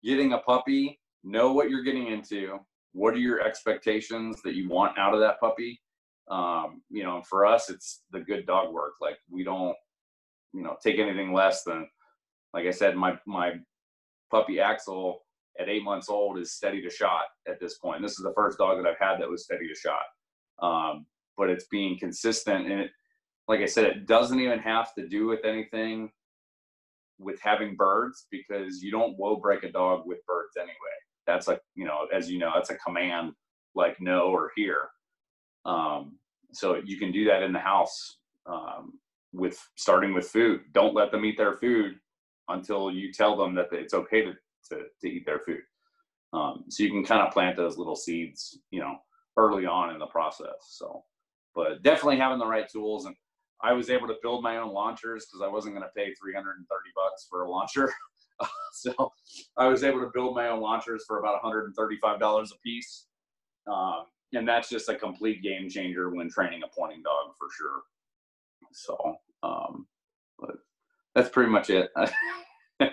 getting 0.03 0.33
a 0.33 0.39
puppy, 0.39 0.99
know 1.23 1.53
what 1.53 1.69
you're 1.69 1.83
getting 1.83 2.07
into. 2.07 2.59
What 2.93 3.13
are 3.13 3.19
your 3.19 3.41
expectations 3.41 4.41
that 4.43 4.55
you 4.55 4.69
want 4.69 4.97
out 4.97 5.13
of 5.13 5.19
that 5.19 5.39
puppy? 5.39 5.79
Um, 6.29 6.81
you 6.89 7.03
know, 7.03 7.21
for 7.27 7.45
us, 7.45 7.69
it's 7.69 8.03
the 8.11 8.19
good 8.19 8.45
dog 8.45 8.73
work. 8.73 8.93
Like 9.01 9.17
we 9.29 9.43
don't, 9.43 9.75
you 10.51 10.63
know 10.63 10.75
take 10.83 10.97
anything 10.97 11.31
less 11.31 11.63
than 11.63 11.87
like 12.53 12.65
I 12.65 12.71
said, 12.71 12.95
my 12.95 13.17
my 13.25 13.53
puppy 14.31 14.59
Axel 14.59 15.21
at 15.59 15.69
eight 15.69 15.83
months 15.83 16.09
old 16.09 16.37
is 16.37 16.53
steady 16.53 16.81
to 16.81 16.89
shot 16.89 17.25
at 17.47 17.59
this 17.59 17.77
point. 17.77 18.01
This 18.01 18.13
is 18.13 18.23
the 18.23 18.33
first 18.35 18.57
dog 18.57 18.77
that 18.77 18.89
I've 18.89 18.99
had 18.99 19.19
that 19.19 19.29
was 19.29 19.43
steady 19.43 19.67
to 19.67 19.75
shot. 19.75 19.99
Um, 20.61 21.05
but 21.37 21.49
it's 21.49 21.67
being 21.67 21.97
consistent 21.97 22.71
and 22.71 22.81
it, 22.81 22.91
like 23.47 23.61
I 23.61 23.65
said, 23.65 23.85
it 23.85 24.05
doesn't 24.05 24.39
even 24.39 24.59
have 24.59 24.93
to 24.95 25.07
do 25.07 25.27
with 25.27 25.43
anything 25.43 26.11
with 27.17 27.39
having 27.41 27.75
birds 27.75 28.27
because 28.31 28.81
you 28.81 28.91
don't 28.91 29.17
whoa 29.17 29.37
break 29.37 29.63
a 29.63 29.71
dog 29.71 30.03
with 30.05 30.25
birds 30.25 30.55
anyway. 30.57 30.98
That's 31.33 31.47
like, 31.47 31.61
you 31.75 31.85
know, 31.85 32.07
as 32.13 32.29
you 32.29 32.39
know, 32.39 32.51
that's 32.53 32.69
a 32.69 32.75
command 32.75 33.33
like 33.75 33.99
no 33.99 34.31
or 34.31 34.51
here. 34.55 34.89
Um, 35.65 36.17
so 36.51 36.81
you 36.83 36.97
can 36.97 37.11
do 37.11 37.25
that 37.25 37.43
in 37.43 37.53
the 37.53 37.59
house. 37.59 38.17
Um, 38.45 38.99
with 39.33 39.59
starting 39.75 40.13
with 40.13 40.27
food. 40.27 40.61
Don't 40.73 40.95
let 40.95 41.11
them 41.11 41.25
eat 41.25 41.37
their 41.37 41.53
food 41.53 41.95
until 42.47 42.91
you 42.91 43.11
tell 43.11 43.37
them 43.37 43.53
that 43.55 43.67
it's 43.71 43.93
okay 43.93 44.23
to, 44.23 44.33
to, 44.69 44.83
to 45.01 45.07
eat 45.07 45.25
their 45.25 45.39
food. 45.39 45.61
Um, 46.33 46.65
so 46.69 46.83
you 46.83 46.89
can 46.89 47.03
kind 47.03 47.21
of 47.21 47.33
plant 47.33 47.57
those 47.57 47.77
little 47.77 47.95
seeds, 47.95 48.59
you 48.71 48.79
know, 48.79 48.97
early 49.37 49.65
on 49.65 49.91
in 49.91 49.99
the 49.99 50.07
process. 50.07 50.53
So, 50.69 51.03
but 51.55 51.81
definitely 51.83 52.17
having 52.17 52.39
the 52.39 52.45
right 52.45 52.67
tools. 52.69 53.05
And 53.05 53.15
I 53.61 53.73
was 53.73 53.89
able 53.89 54.07
to 54.07 54.15
build 54.21 54.43
my 54.43 54.57
own 54.57 54.73
launchers 54.73 55.25
because 55.25 55.43
I 55.43 55.51
wasn't 55.51 55.75
going 55.75 55.85
to 55.85 55.93
pay 55.95 56.13
330 56.13 56.65
bucks 56.95 57.27
for 57.29 57.43
a 57.43 57.49
launcher. 57.49 57.91
so 58.73 59.11
I 59.57 59.67
was 59.67 59.83
able 59.83 60.01
to 60.01 60.11
build 60.13 60.35
my 60.35 60.49
own 60.49 60.61
launchers 60.61 61.03
for 61.07 61.19
about 61.19 61.41
$135 61.43 62.51
a 62.51 62.57
piece. 62.63 63.05
Um, 63.67 64.05
and 64.33 64.47
that's 64.47 64.69
just 64.69 64.89
a 64.89 64.95
complete 64.95 65.41
game 65.41 65.69
changer 65.69 66.09
when 66.09 66.29
training 66.29 66.61
a 66.63 66.67
pointing 66.67 67.01
dog 67.01 67.33
for 67.37 67.47
sure. 67.57 67.81
So, 68.71 69.15
um, 69.43 69.87
but 70.37 70.55
that's 71.15 71.29
pretty 71.29 71.51
much 71.51 71.69
it. 71.69 71.89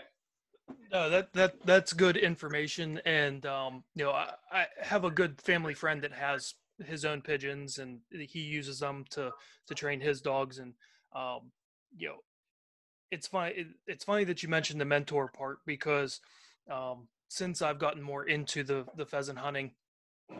no, 0.93 1.11
that 1.11 1.33
that 1.35 1.55
that's 1.65 1.93
good 1.93 2.17
information, 2.17 3.01
and 3.05 3.45
um, 3.45 3.85
you 3.95 4.05
know, 4.05 4.13
I, 4.13 4.33
I 4.51 4.67
have 4.81 5.05
a 5.05 5.11
good 5.11 5.41
family 5.41 5.75
friend 5.75 6.01
that 6.03 6.13
has 6.13 6.55
his 6.85 7.05
own 7.05 7.21
pigeons, 7.21 7.79
and 7.79 8.01
he 8.11 8.41
uses 8.41 8.81
them 8.81 9.05
to 9.11 9.33
to 9.67 9.75
train 9.75 10.01
his 10.01 10.21
dogs, 10.21 10.59
and 10.59 10.73
um, 11.15 11.51
you 11.97 12.09
know, 12.09 12.17
it's 13.11 13.27
funny. 13.27 13.55
It, 13.57 13.67
it's 13.87 14.05
funny 14.05 14.25
that 14.25 14.43
you 14.43 14.49
mentioned 14.49 14.81
the 14.81 14.85
mentor 14.85 15.29
part 15.29 15.59
because 15.67 16.21
um, 16.71 17.09
since 17.29 17.63
I've 17.63 17.79
gotten 17.79 18.03
more 18.03 18.25
into 18.25 18.63
the 18.63 18.85
the 18.97 19.07
pheasant 19.07 19.39
hunting, 19.39 19.73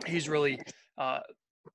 he's 0.05 0.29
really 0.29 0.59
uh, 0.97 1.19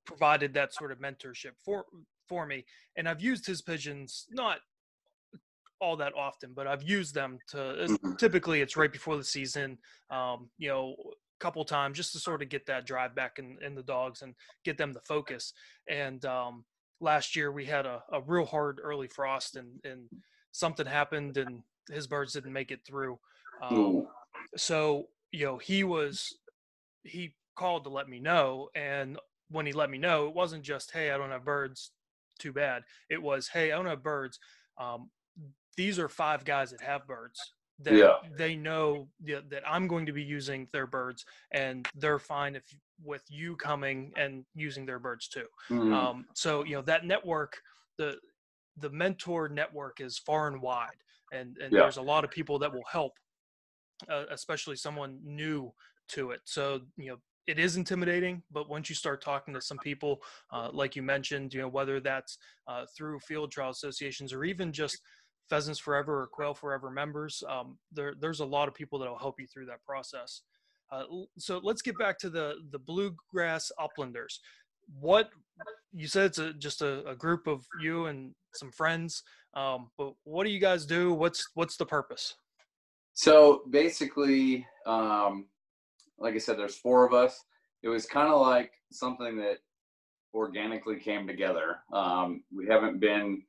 provided 0.05 0.55
that 0.55 0.74
sort 0.74 0.93
of 0.93 0.99
mentorship 0.99 1.53
for 1.64 1.84
for 2.28 2.47
me. 2.47 2.64
And 2.97 3.09
I've 3.09 3.20
used 3.20 3.47
his 3.47 3.62
pigeons 3.62 4.26
not 4.30 4.59
all 5.80 5.97
that 5.97 6.14
often, 6.16 6.53
but 6.55 6.66
I've 6.66 6.84
used 6.84 7.14
them 7.14 7.38
to 7.49 7.57
mm-hmm. 7.57 8.14
typically 8.14 8.61
it's 8.61 8.76
right 8.76 8.93
before 8.93 9.16
the 9.16 9.24
season, 9.24 9.78
um, 10.11 10.49
you 10.57 10.68
know, 10.68 10.95
a 11.01 11.40
couple 11.40 11.64
times 11.64 11.97
just 11.97 12.12
to 12.12 12.20
sort 12.20 12.40
of 12.40 12.49
get 12.49 12.66
that 12.66 12.86
drive 12.86 13.16
back 13.16 13.40
in, 13.40 13.59
in 13.66 13.74
the 13.74 13.82
dogs 13.82 14.22
and 14.22 14.34
get 14.64 14.78
them 14.78 14.95
to 14.95 15.01
focus. 15.01 15.53
And 15.88 16.24
um, 16.24 16.64
last 17.01 17.34
year 17.34 17.51
we 17.51 17.64
had 17.64 17.84
a, 17.84 18.01
a 18.12 18.20
real 18.20 18.45
hard 18.45 18.78
early 18.80 19.09
frost 19.09 19.57
and, 19.57 19.80
and 19.82 20.09
something 20.53 20.86
happened 20.86 21.36
and 21.36 21.62
his 21.90 22.07
birds 22.07 22.32
didn't 22.32 22.53
make 22.53 22.70
it 22.70 22.80
through. 22.86 23.18
Um, 23.62 24.07
so, 24.57 25.09
you 25.30 25.46
know, 25.46 25.59
he 25.59 25.84
was, 25.84 26.34
he 27.03 27.34
called 27.57 27.84
to 27.84 27.90
let 27.90 28.09
me 28.09 28.20
know. 28.20 28.68
And 28.74 29.18
when 29.50 29.66
he 29.66 29.72
let 29.72 29.90
me 29.90 29.98
know, 29.98 30.26
it 30.28 30.34
wasn't 30.34 30.62
just, 30.62 30.92
Hey, 30.92 31.11
I 31.11 31.18
don't 31.18 31.30
have 31.30 31.44
birds 31.44 31.90
too 32.38 32.53
bad. 32.53 32.82
It 33.11 33.20
was, 33.20 33.48
hey, 33.48 33.72
I 33.72 33.76
don't 33.76 33.86
have 33.86 34.03
birds. 34.03 34.38
Um, 34.80 35.11
these 35.76 35.98
are 35.98 36.09
five 36.09 36.44
guys 36.44 36.70
that 36.70 36.80
have 36.80 37.07
birds 37.07 37.40
that 37.84 37.94
yeah. 37.94 38.14
they 38.36 38.55
know 38.55 39.09
that 39.24 39.62
I'm 39.66 39.86
going 39.88 40.07
to 40.07 40.12
be 40.12 40.22
using 40.22 40.68
their 40.72 40.86
birds, 40.86 41.24
and 41.50 41.86
they're 41.94 42.18
fine 42.18 42.57
if 42.57 42.64
with 43.05 43.24
you 43.28 43.57
coming 43.57 44.12
and 44.16 44.44
using 44.55 44.86
their 44.86 44.98
birds 44.98 45.28
too. 45.28 45.46
Mm-hmm. 45.70 45.92
Um, 45.92 46.26
so 46.34 46.64
you 46.64 46.76
know 46.76 46.82
that 46.82 47.05
network, 47.05 47.61
the 47.98 48.16
the 48.76 48.90
mentor 48.90 49.48
network 49.48 50.00
is 50.00 50.18
far 50.18 50.48
and 50.48 50.60
wide, 50.60 50.88
and 51.32 51.56
and 51.58 51.72
yeah. 51.72 51.80
there's 51.80 51.98
a 51.98 52.02
lot 52.02 52.24
of 52.24 52.30
people 52.30 52.58
that 52.60 52.72
will 52.72 52.84
help, 52.90 53.12
uh, 54.10 54.24
especially 54.30 54.76
someone 54.76 55.18
new 55.22 55.72
to 56.08 56.30
it. 56.30 56.40
So 56.44 56.80
you 56.96 57.10
know 57.10 57.16
it 57.46 57.58
is 57.58 57.76
intimidating, 57.76 58.42
but 58.52 58.68
once 58.68 58.88
you 58.88 58.94
start 58.94 59.22
talking 59.22 59.52
to 59.54 59.60
some 59.60 59.78
people, 59.78 60.22
uh, 60.52 60.68
like 60.72 60.94
you 60.94 61.02
mentioned, 61.02 61.52
you 61.52 61.60
know, 61.60 61.68
whether 61.68 61.98
that's 61.98 62.38
uh, 62.68 62.84
through 62.96 63.18
field 63.20 63.50
trial 63.50 63.70
associations 63.70 64.32
or 64.32 64.44
even 64.44 64.72
just 64.72 64.98
Pheasants 65.50 65.80
Forever 65.80 66.22
or 66.22 66.26
Quail 66.28 66.54
Forever 66.54 66.90
members, 66.90 67.42
um, 67.48 67.78
there, 67.90 68.14
there's 68.18 68.40
a 68.40 68.44
lot 68.44 68.68
of 68.68 68.74
people 68.74 68.98
that 69.00 69.08
will 69.08 69.18
help 69.18 69.40
you 69.40 69.46
through 69.46 69.66
that 69.66 69.82
process. 69.84 70.42
Uh, 70.92 71.04
so 71.38 71.58
let's 71.62 71.82
get 71.82 71.98
back 71.98 72.18
to 72.18 72.28
the 72.28 72.56
the 72.70 72.78
bluegrass 72.78 73.72
uplanders. 73.80 74.38
What 75.00 75.30
you 75.92 76.08
said 76.08 76.26
it's 76.26 76.38
a, 76.38 76.52
just 76.54 76.82
a, 76.82 77.06
a, 77.08 77.14
group 77.14 77.46
of 77.46 77.64
you 77.80 78.06
and 78.06 78.32
some 78.54 78.70
friends 78.72 79.22
um, 79.54 79.90
but 79.98 80.14
what 80.24 80.44
do 80.44 80.50
you 80.50 80.58
guys 80.58 80.86
do? 80.86 81.12
What's 81.12 81.46
what's 81.54 81.76
the 81.76 81.86
purpose? 81.86 82.34
So 83.14 83.62
basically 83.70 84.66
um, 84.86 85.46
like 86.18 86.34
i 86.34 86.38
said 86.38 86.58
there's 86.58 86.76
four 86.76 87.06
of 87.06 87.12
us. 87.12 87.38
It 87.82 87.88
was 87.88 88.06
kind 88.06 88.32
of 88.32 88.40
like 88.40 88.72
something 88.90 89.36
that 89.38 89.58
organically 90.34 90.98
came 90.98 91.26
together. 91.26 91.78
Um, 91.92 92.44
we 92.54 92.66
haven't 92.66 93.00
been 93.00 93.42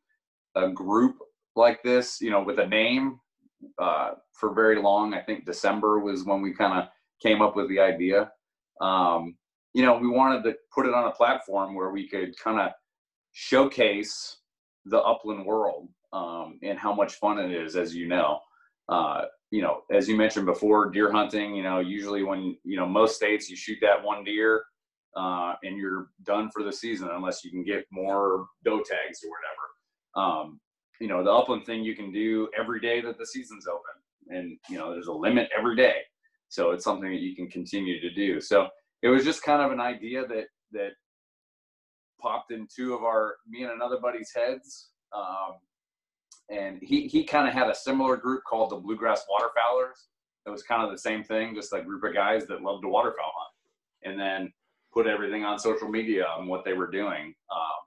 a 0.56 0.70
group 0.70 1.18
like 1.56 1.82
this 1.84 2.20
you 2.20 2.32
know 2.32 2.44
with 2.44 2.60
a 2.60 2.68
name 2.68 3.20
uh, 3.80 4.12
for 4.34 4.54
very 4.54 4.82
long. 4.82 5.14
I 5.14 5.22
think 5.22 5.46
december 5.46 6.00
was 6.00 6.26
when 6.26 6.42
we 6.42 6.54
kind 6.54 6.78
of 6.78 6.90
came 7.22 7.42
up 7.42 7.56
with 7.56 7.70
the 7.70 7.80
idea. 7.80 8.32
Um, 8.82 9.36
you 9.74 9.84
know, 9.84 9.98
we 9.98 10.08
wanted 10.08 10.44
to 10.44 10.56
put 10.74 10.86
it 10.86 10.94
on 10.94 11.08
a 11.08 11.12
platform 11.12 11.76
where 11.76 11.90
we 11.90 12.08
could 12.08 12.38
kind 12.38 12.60
of 12.60 12.72
showcase 13.32 14.38
the 14.86 15.00
upland 15.00 15.46
world 15.46 15.90
um, 16.14 16.60
and 16.62 16.78
how 16.78 16.94
much 16.94 17.14
fun 17.16 17.40
it 17.40 17.52
is, 17.52 17.76
as 17.76 17.96
you 17.96 18.08
know. 18.08 18.40
Uh, 18.90 19.24
you 19.50 19.62
know, 19.62 19.82
as 19.92 20.08
you 20.08 20.16
mentioned 20.16 20.46
before, 20.46 20.90
deer 20.90 21.12
hunting. 21.12 21.56
You 21.56 21.64
know, 21.64 21.80
usually 21.80 22.24
when 22.24 22.58
you 22.64 22.78
know 22.78 22.88
most 22.88 23.16
states 23.16 23.50
you 23.50 23.56
shoot 23.56 23.78
that 23.82 24.04
one 24.04 24.24
deer 24.24 24.64
uh, 25.16 25.54
and 25.64 25.78
you're 25.78 26.08
done 26.24 26.50
for 26.52 26.64
the 26.64 26.72
season 26.72 27.10
unless 27.14 27.44
you 27.44 27.52
can 27.52 27.64
get 27.64 27.86
more 27.92 28.48
doe 28.64 28.80
tags 28.80 29.24
or 29.24 29.30
whatever. 29.30 29.68
Um, 30.16 30.60
you 31.00 31.08
know, 31.08 31.24
the 31.24 31.32
upland 31.32 31.66
thing 31.66 31.84
you 31.84 31.96
can 31.96 32.12
do 32.12 32.50
every 32.58 32.80
day 32.80 33.02
that 33.02 33.18
the 33.18 33.26
season's 33.26 33.68
open, 33.68 34.36
and 34.36 34.58
you 34.70 34.78
know, 34.78 34.92
there's 34.92 35.08
a 35.08 35.14
limit 35.14 35.50
every 35.58 35.76
day, 35.76 35.98
so 36.50 36.72
it's 36.72 36.84
something 36.84 37.10
that 37.12 37.22
you 37.22 37.36
can 37.36 37.50
continue 37.50 38.00
to 38.00 38.12
do. 38.12 38.40
So 38.40 38.68
it 39.04 39.10
was 39.10 39.24
just 39.24 39.44
kind 39.44 39.62
of 39.62 39.72
an 39.72 39.82
idea 39.82 40.26
that 40.26 40.46
that 40.72 40.92
popped 42.20 42.52
in 42.52 42.68
two 42.74 42.94
of 42.94 43.04
our 43.04 43.36
me 43.48 43.64
and 43.64 43.72
another 43.72 44.00
buddy's 44.02 44.32
heads. 44.36 44.90
Um, 45.16 45.58
and 46.50 46.80
he 46.82 47.08
he 47.08 47.24
kind 47.26 47.48
of 47.48 47.54
had 47.54 47.70
a 47.70 47.76
similar 47.76 48.18
group 48.18 48.42
called 48.50 48.72
the 48.72 48.78
Bluegrass 48.78 49.24
Waterfowlers. 49.30 50.08
It 50.46 50.50
was 50.50 50.64
kind 50.64 50.84
of 50.84 50.92
the 50.92 50.98
same 50.98 51.24
thing, 51.24 51.54
just 51.54 51.74
a 51.74 51.82
group 51.82 52.04
of 52.04 52.14
guys 52.14 52.48
that 52.48 52.64
loved 52.64 52.84
to 52.84 52.90
waterfowl 52.90 53.32
hunt, 53.38 54.12
and 54.12 54.20
then 54.20 54.52
put 54.94 55.08
everything 55.08 55.44
on 55.44 55.60
social 55.60 55.88
media 55.88 56.26
on 56.26 56.48
what 56.48 56.66
they 56.66 56.74
were 56.74 56.90
doing. 56.90 57.34
Um, 57.52 57.80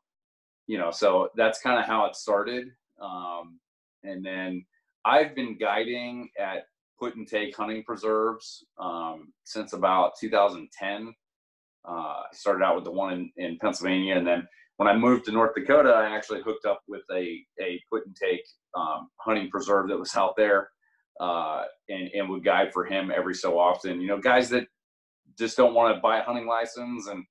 you 0.67 0.79
know, 0.79 0.91
so 0.91 1.31
that's 1.37 1.61
kind 1.61 1.79
of 1.79 1.87
how 1.87 2.07
it 2.07 2.17
started. 2.17 2.69
Um, 3.01 3.59
and 4.03 4.25
then 4.25 4.65
I've 5.05 5.35
been 5.35 5.57
guiding 5.59 6.31
at 6.39 6.65
put 6.99 7.17
and 7.17 7.27
take 7.27 7.57
hunting 7.57 7.83
preserves 7.85 8.65
um, 8.79 9.33
since 9.45 9.73
about 9.73 10.13
2010. 10.21 11.15
Uh, 11.89 11.93
I 11.93 12.25
started 12.33 12.65
out 12.65 12.75
with 12.75 12.85
the 12.85 12.91
one 12.91 13.13
in, 13.13 13.31
in 13.37 13.59
Pennsylvania, 13.59 14.17
and 14.17 14.27
then 14.27 14.47
when 14.77 14.89
I 14.89 14.97
moved 14.97 15.25
to 15.27 15.33
North 15.33 15.55
Dakota, 15.55 15.91
I 15.91 16.15
actually 16.15 16.43
hooked 16.43 16.67
up 16.67 16.81
with 16.89 17.03
a 17.13 17.45
a 17.61 17.81
put 17.91 18.07
and 18.07 18.17
take 18.17 18.43
um, 18.75 19.09
hunting 19.19 19.51
preserve 19.51 19.89
that 19.89 19.99
was 19.99 20.15
out 20.17 20.35
there, 20.37 20.71
uh, 21.21 21.65
and 21.89 22.11
and 22.15 22.29
would 22.29 22.45
guide 22.45 22.73
for 22.73 22.85
him 22.85 23.13
every 23.15 23.35
so 23.35 23.59
often. 23.59 24.01
You 24.01 24.09
know, 24.09 24.19
guys 24.19 24.51
that 24.51 24.67
just 25.39 25.57
don't 25.57 25.75
want 25.75 25.95
to 25.95 26.01
buy 26.01 26.19
a 26.19 26.25
hunting 26.25 26.47
license 26.47 27.07
and 27.07 27.25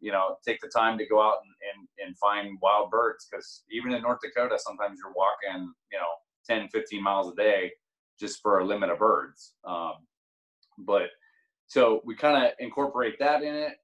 you 0.00 0.12
know 0.12 0.36
take 0.46 0.60
the 0.60 0.68
time 0.68 0.98
to 0.98 1.06
go 1.06 1.22
out 1.22 1.38
and 1.42 1.88
and, 1.98 2.06
and 2.06 2.18
find 2.18 2.58
wild 2.60 2.90
birds 2.90 3.26
because 3.30 3.64
even 3.70 3.92
in 3.92 4.02
North 4.02 4.18
Dakota, 4.22 4.58
sometimes 4.58 4.98
you're 5.02 5.14
walking 5.14 5.72
you 5.90 5.98
know 5.98 6.04
10, 6.46 6.68
15 6.68 7.02
miles 7.02 7.32
a 7.32 7.34
day 7.34 7.72
just 8.18 8.40
for 8.42 8.60
a 8.60 8.64
limit 8.64 8.90
of 8.90 8.98
birds. 8.98 9.54
Um, 9.64 9.94
but 10.78 11.08
so 11.66 12.00
we 12.04 12.14
kind 12.14 12.44
of 12.44 12.52
incorporate 12.58 13.18
that 13.18 13.42
in 13.42 13.54
it. 13.54 13.74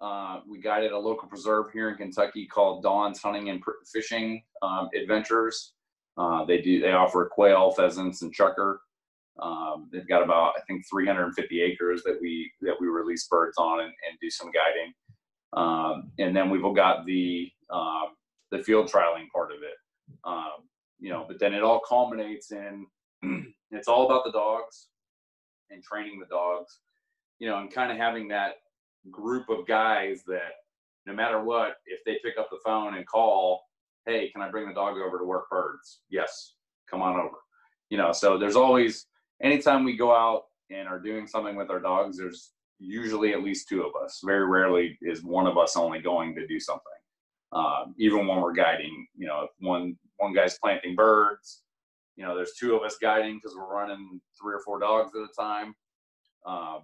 Uh, 0.00 0.40
we 0.48 0.60
guided 0.60 0.92
a 0.92 0.98
local 0.98 1.28
preserve 1.28 1.66
here 1.72 1.88
in 1.88 1.96
Kentucky 1.96 2.46
called 2.46 2.82
Dawn's 2.82 3.20
Hunting 3.22 3.50
and 3.50 3.62
Fishing 3.92 4.42
um, 4.60 4.88
Adventures. 5.00 5.74
Uh, 6.16 6.44
they 6.44 6.60
do 6.60 6.80
they 6.80 6.92
offer 6.92 7.30
quail, 7.32 7.70
pheasants, 7.70 8.22
and 8.22 8.34
chukar. 8.34 8.78
Um, 9.40 9.88
they've 9.92 10.08
got 10.08 10.22
about 10.22 10.54
I 10.58 10.60
think 10.66 10.84
350 10.90 11.62
acres 11.62 12.02
that 12.02 12.18
we 12.20 12.50
that 12.62 12.74
we 12.80 12.88
release 12.88 13.26
birds 13.28 13.56
on 13.58 13.80
and, 13.80 13.88
and 13.88 14.18
do 14.20 14.28
some 14.28 14.50
guiding. 14.50 14.92
Um, 15.54 16.10
and 16.18 16.34
then 16.34 16.50
we've 16.50 16.62
got 16.74 17.06
the 17.06 17.50
um, 17.70 18.16
the 18.50 18.58
field 18.58 18.90
trialing 18.90 19.28
part 19.32 19.52
of 19.52 19.62
it. 19.62 19.76
Um, 20.24 20.68
you 20.98 21.10
know, 21.10 21.24
but 21.26 21.38
then 21.38 21.54
it 21.54 21.62
all 21.62 21.80
culminates 21.80 22.52
in 22.52 22.86
it's 23.82 23.88
all 23.88 24.06
about 24.06 24.24
the 24.24 24.30
dogs 24.30 24.86
and 25.70 25.82
training 25.82 26.20
the 26.20 26.26
dogs, 26.26 26.78
you 27.40 27.48
know, 27.48 27.58
and 27.58 27.68
kind 27.68 27.90
of 27.90 27.98
having 27.98 28.28
that 28.28 28.52
group 29.10 29.48
of 29.48 29.66
guys 29.66 30.22
that 30.28 30.52
no 31.04 31.12
matter 31.12 31.42
what, 31.42 31.78
if 31.86 31.98
they 32.06 32.20
pick 32.24 32.38
up 32.38 32.48
the 32.48 32.60
phone 32.64 32.94
and 32.94 33.04
call, 33.08 33.64
hey, 34.06 34.30
can 34.30 34.40
I 34.40 34.52
bring 34.52 34.68
the 34.68 34.72
dog 34.72 34.98
over 34.98 35.18
to 35.18 35.24
work 35.24 35.50
birds? 35.50 36.02
Yes, 36.10 36.54
come 36.88 37.02
on 37.02 37.18
over. 37.18 37.38
You 37.90 37.98
know, 37.98 38.12
so 38.12 38.38
there's 38.38 38.54
always, 38.54 39.06
anytime 39.42 39.82
we 39.82 39.96
go 39.96 40.14
out 40.14 40.44
and 40.70 40.86
are 40.86 41.00
doing 41.00 41.26
something 41.26 41.56
with 41.56 41.68
our 41.68 41.80
dogs, 41.80 42.18
there's 42.18 42.52
usually 42.78 43.32
at 43.32 43.42
least 43.42 43.68
two 43.68 43.82
of 43.82 44.00
us. 44.00 44.20
Very 44.24 44.46
rarely 44.46 44.96
is 45.02 45.24
one 45.24 45.48
of 45.48 45.58
us 45.58 45.76
only 45.76 45.98
going 45.98 46.36
to 46.36 46.46
do 46.46 46.60
something. 46.60 46.84
Um, 47.50 47.96
even 47.98 48.28
when 48.28 48.40
we're 48.40 48.52
guiding, 48.52 49.08
you 49.16 49.26
know, 49.26 49.40
if 49.42 49.50
one 49.58 49.98
one 50.18 50.32
guy's 50.32 50.56
planting 50.60 50.94
birds, 50.94 51.62
you 52.16 52.24
know, 52.24 52.36
there's 52.36 52.54
two 52.58 52.74
of 52.74 52.82
us 52.82 52.96
guiding 53.00 53.36
because 53.36 53.56
we're 53.56 53.72
running 53.72 54.20
three 54.40 54.54
or 54.54 54.60
four 54.64 54.78
dogs 54.78 55.12
at 55.14 55.22
a 55.22 55.40
time. 55.40 55.74
Um, 56.46 56.80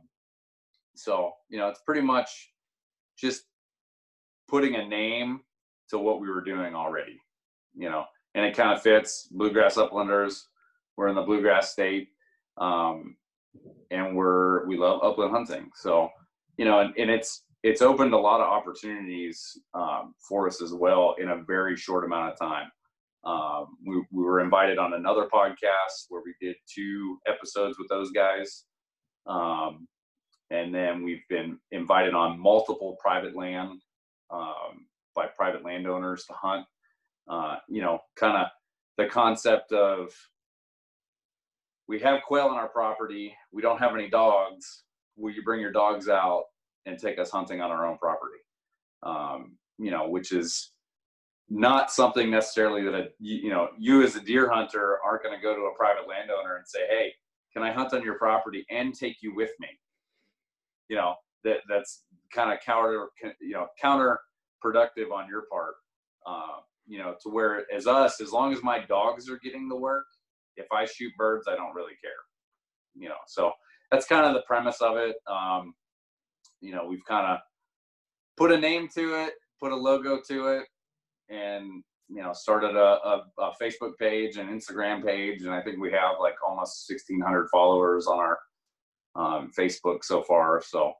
so, 0.94 1.32
you 1.48 1.58
know, 1.58 1.68
it's 1.68 1.82
pretty 1.84 2.00
much 2.00 2.52
just 3.18 3.44
putting 4.48 4.76
a 4.76 4.86
name 4.86 5.40
to 5.90 5.98
what 5.98 6.20
we 6.20 6.28
were 6.28 6.42
doing 6.42 6.74
already, 6.74 7.20
you 7.74 7.88
know, 7.88 8.04
and 8.34 8.44
it 8.44 8.56
kind 8.56 8.72
of 8.72 8.82
fits 8.82 9.28
bluegrass 9.30 9.76
uplanders. 9.76 10.42
We're 10.96 11.08
in 11.08 11.14
the 11.14 11.22
bluegrass 11.22 11.72
state. 11.72 12.08
Um, 12.56 13.16
and 13.90 14.16
we're, 14.16 14.66
we 14.66 14.76
love 14.76 15.00
upland 15.02 15.32
hunting. 15.32 15.70
So, 15.74 16.10
you 16.56 16.64
know, 16.64 16.80
and, 16.80 16.94
and 16.98 17.10
it's, 17.10 17.44
it's 17.62 17.82
opened 17.82 18.14
a 18.14 18.18
lot 18.18 18.40
of 18.40 18.46
opportunities 18.46 19.58
um, 19.74 20.14
for 20.18 20.46
us 20.46 20.62
as 20.62 20.72
well 20.72 21.14
in 21.18 21.30
a 21.30 21.42
very 21.42 21.76
short 21.76 22.04
amount 22.04 22.32
of 22.32 22.38
time. 22.38 22.70
Um, 23.24 23.66
we, 23.86 24.02
we 24.12 24.22
were 24.22 24.40
invited 24.40 24.78
on 24.78 24.94
another 24.94 25.28
podcast 25.32 26.06
where 26.08 26.22
we 26.24 26.34
did 26.40 26.56
two 26.72 27.18
episodes 27.26 27.76
with 27.78 27.88
those 27.88 28.10
guys. 28.10 28.64
Um, 29.26 29.86
and 30.50 30.74
then 30.74 31.02
we've 31.02 31.26
been 31.28 31.58
invited 31.72 32.14
on 32.14 32.40
multiple 32.40 32.96
private 33.00 33.36
land 33.36 33.82
um, 34.30 34.86
by 35.14 35.26
private 35.26 35.64
landowners 35.64 36.24
to 36.26 36.32
hunt. 36.32 36.64
Uh, 37.28 37.56
you 37.68 37.82
know, 37.82 37.98
kind 38.16 38.36
of 38.36 38.46
the 38.96 39.06
concept 39.06 39.72
of 39.72 40.10
we 41.86 41.98
have 42.00 42.20
quail 42.26 42.46
on 42.46 42.56
our 42.56 42.68
property, 42.68 43.34
we 43.52 43.62
don't 43.62 43.78
have 43.78 43.94
any 43.94 44.08
dogs. 44.08 44.84
Will 45.16 45.32
you 45.32 45.42
bring 45.42 45.60
your 45.60 45.72
dogs 45.72 46.08
out 46.08 46.44
and 46.86 46.98
take 46.98 47.18
us 47.18 47.30
hunting 47.30 47.60
on 47.60 47.70
our 47.70 47.86
own 47.86 47.98
property? 47.98 48.38
Um, 49.02 49.56
you 49.78 49.90
know, 49.90 50.08
which 50.08 50.32
is 50.32 50.72
not 51.50 51.90
something 51.90 52.30
necessarily 52.30 52.82
that 52.82 52.94
a, 52.94 53.08
you 53.18 53.50
know 53.50 53.68
you 53.78 54.02
as 54.02 54.16
a 54.16 54.20
deer 54.20 54.50
hunter 54.50 54.98
aren't 55.04 55.22
going 55.22 55.34
to 55.34 55.42
go 55.42 55.54
to 55.54 55.62
a 55.62 55.74
private 55.76 56.08
landowner 56.08 56.56
and 56.56 56.66
say 56.66 56.80
hey 56.88 57.12
can 57.52 57.62
i 57.62 57.72
hunt 57.72 57.94
on 57.94 58.02
your 58.02 58.18
property 58.18 58.66
and 58.70 58.94
take 58.94 59.16
you 59.22 59.34
with 59.34 59.50
me? 59.58 59.68
You 60.88 60.96
know 60.96 61.14
that 61.44 61.58
that's 61.68 62.02
kind 62.34 62.52
of 62.52 62.58
counter 62.64 63.08
you 63.40 63.52
know 63.52 63.66
counterproductive 63.82 65.12
on 65.12 65.28
your 65.28 65.44
part 65.50 65.74
uh, 66.26 66.58
you 66.86 66.98
know 66.98 67.14
to 67.22 67.30
where 67.30 67.64
as 67.74 67.86
us 67.86 68.20
as 68.20 68.32
long 68.32 68.52
as 68.52 68.62
my 68.62 68.84
dogs 68.86 69.28
are 69.28 69.38
getting 69.38 69.68
the 69.68 69.76
work 69.76 70.04
if 70.56 70.66
i 70.72 70.84
shoot 70.84 71.12
birds 71.16 71.46
i 71.48 71.54
don't 71.54 71.74
really 71.74 71.94
care 72.02 72.10
you 72.94 73.08
know 73.08 73.16
so 73.26 73.52
that's 73.90 74.06
kind 74.06 74.26
of 74.26 74.34
the 74.34 74.42
premise 74.46 74.80
of 74.80 74.96
it 74.96 75.16
um, 75.30 75.74
you 76.60 76.72
know 76.72 76.86
we've 76.86 77.04
kind 77.06 77.26
of 77.26 77.38
put 78.36 78.52
a 78.52 78.58
name 78.58 78.88
to 78.94 79.14
it 79.14 79.34
put 79.60 79.72
a 79.72 79.76
logo 79.76 80.20
to 80.26 80.48
it 80.48 80.66
and 81.28 81.82
you 82.08 82.22
know 82.22 82.32
started 82.32 82.74
a, 82.74 82.98
a, 83.04 83.24
a, 83.38 83.52
facebook 83.60 83.92
page 83.98 84.36
and 84.36 84.48
instagram 84.48 85.04
page 85.04 85.42
and 85.42 85.50
i 85.50 85.62
think 85.62 85.78
we 85.78 85.92
have 85.92 86.16
like 86.20 86.34
almost 86.46 86.90
1600 86.90 87.48
followers 87.50 88.06
on 88.06 88.18
our 88.18 88.38
um, 89.16 89.50
facebook 89.56 90.02
so 90.02 90.22
far 90.22 90.62
so 90.62 90.92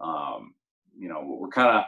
um, 0.00 0.54
you 0.98 1.08
know 1.08 1.36
we're 1.40 1.48
kind 1.48 1.68
of 1.68 1.84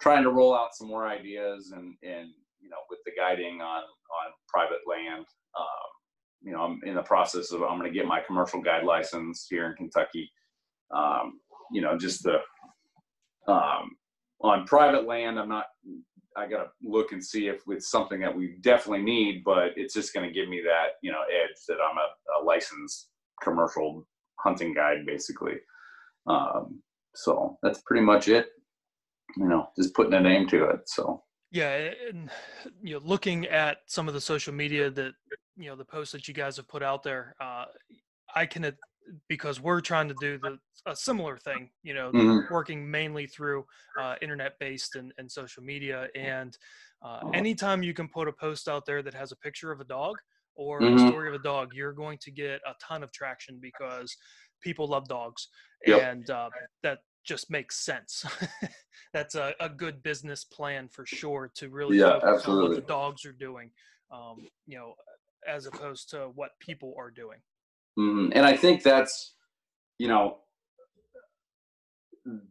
trying 0.00 0.22
to 0.22 0.30
roll 0.30 0.54
out 0.54 0.74
some 0.74 0.88
more 0.88 1.06
ideas 1.06 1.72
and 1.74 1.94
and 2.02 2.28
you 2.60 2.68
know 2.68 2.76
with 2.90 3.00
the 3.04 3.12
guiding 3.16 3.60
on 3.60 3.82
on 3.82 4.32
private 4.48 4.80
land 4.88 5.24
um, 5.58 5.90
you 6.42 6.52
know 6.52 6.60
i'm 6.62 6.80
in 6.84 6.94
the 6.94 7.02
process 7.02 7.50
of 7.50 7.62
i'm 7.62 7.78
going 7.78 7.90
to 7.90 7.96
get 7.96 8.06
my 8.06 8.20
commercial 8.20 8.60
guide 8.60 8.84
license 8.84 9.46
here 9.48 9.66
in 9.66 9.74
kentucky 9.74 10.30
um, 10.94 11.40
you 11.72 11.80
know 11.80 11.96
just 11.96 12.22
the 12.22 12.38
um, 13.50 13.90
on 14.42 14.64
private 14.66 15.06
land 15.06 15.38
i'm 15.38 15.48
not 15.48 15.66
I 16.36 16.46
got 16.48 16.64
to 16.64 16.70
look 16.82 17.12
and 17.12 17.24
see 17.24 17.48
if 17.48 17.62
it's 17.68 17.90
something 17.90 18.20
that 18.20 18.36
we 18.36 18.56
definitely 18.60 19.04
need, 19.04 19.44
but 19.44 19.72
it's 19.76 19.94
just 19.94 20.12
to 20.14 20.30
give 20.30 20.48
me 20.48 20.62
that, 20.66 20.92
you 21.02 21.12
know, 21.12 21.22
edge 21.22 21.56
that 21.68 21.78
I'm 21.82 21.96
a, 21.98 22.42
a 22.42 22.44
licensed 22.44 23.08
commercial 23.42 24.06
hunting 24.40 24.74
guide, 24.74 25.06
basically. 25.06 25.54
Um, 26.26 26.82
so 27.14 27.58
that's 27.62 27.82
pretty 27.82 28.04
much 28.04 28.28
it. 28.28 28.48
you 29.36 29.48
know, 29.48 29.68
just 29.76 29.94
putting 29.94 30.14
a 30.14 30.20
name 30.20 30.48
to 30.48 30.64
it. 30.66 30.80
So 30.86 31.22
yeah, 31.50 31.90
and 32.08 32.30
you 32.82 32.94
know, 32.94 33.00
looking 33.04 33.46
at 33.46 33.78
some 33.86 34.08
of 34.08 34.14
the 34.14 34.20
social 34.20 34.52
media 34.54 34.90
that 34.90 35.12
you 35.56 35.68
know 35.68 35.76
the 35.76 35.84
posts 35.84 36.12
that 36.12 36.28
you 36.28 36.34
guys 36.34 36.56
have 36.56 36.68
put 36.68 36.82
out 36.82 37.02
there, 37.02 37.34
uh, 37.40 37.66
I 38.34 38.46
can 38.46 38.64
because 39.28 39.60
we're 39.60 39.80
trying 39.80 40.08
to 40.08 40.14
do 40.20 40.38
the 40.38 40.58
a 40.86 40.96
similar 40.96 41.36
thing, 41.36 41.70
you 41.82 41.94
know, 41.94 42.10
mm-hmm. 42.10 42.52
working 42.52 42.90
mainly 42.90 43.26
through 43.26 43.64
uh, 44.00 44.16
internet 44.20 44.58
based 44.58 44.96
and, 44.96 45.12
and 45.18 45.30
social 45.30 45.62
media. 45.62 46.08
And 46.16 46.56
uh, 47.02 47.20
anytime 47.34 47.82
you 47.82 47.94
can 47.94 48.08
put 48.08 48.28
a 48.28 48.32
post 48.32 48.68
out 48.68 48.84
there 48.86 49.02
that 49.02 49.14
has 49.14 49.32
a 49.32 49.36
picture 49.36 49.70
of 49.70 49.80
a 49.80 49.84
dog 49.84 50.16
or 50.54 50.80
mm-hmm. 50.80 50.96
a 50.96 51.08
story 51.08 51.28
of 51.28 51.34
a 51.34 51.42
dog, 51.42 51.70
you're 51.74 51.92
going 51.92 52.18
to 52.22 52.30
get 52.30 52.60
a 52.66 52.74
ton 52.82 53.02
of 53.02 53.12
traction 53.12 53.58
because 53.60 54.16
people 54.60 54.86
love 54.86 55.08
dogs, 55.08 55.48
yep. 55.86 56.02
and 56.02 56.30
uh, 56.30 56.48
that 56.82 56.98
just 57.24 57.50
makes 57.50 57.84
sense. 57.84 58.24
That's 59.12 59.34
a, 59.34 59.54
a 59.60 59.68
good 59.68 60.02
business 60.02 60.44
plan 60.44 60.88
for 60.88 61.06
sure 61.06 61.50
to 61.56 61.68
really 61.68 61.98
yeah, 61.98 62.14
focus 62.14 62.28
absolutely. 62.34 62.64
on 62.64 62.70
what 62.70 62.76
the 62.76 62.86
dogs 62.86 63.24
are 63.24 63.32
doing, 63.32 63.70
um, 64.12 64.46
you 64.66 64.78
know, 64.78 64.94
as 65.48 65.66
opposed 65.66 66.10
to 66.10 66.30
what 66.34 66.50
people 66.60 66.94
are 66.98 67.10
doing. 67.10 67.38
Mm-hmm. 67.98 68.32
And 68.34 68.46
I 68.46 68.56
think 68.56 68.82
that's, 68.82 69.34
you 69.98 70.08
know, 70.08 70.38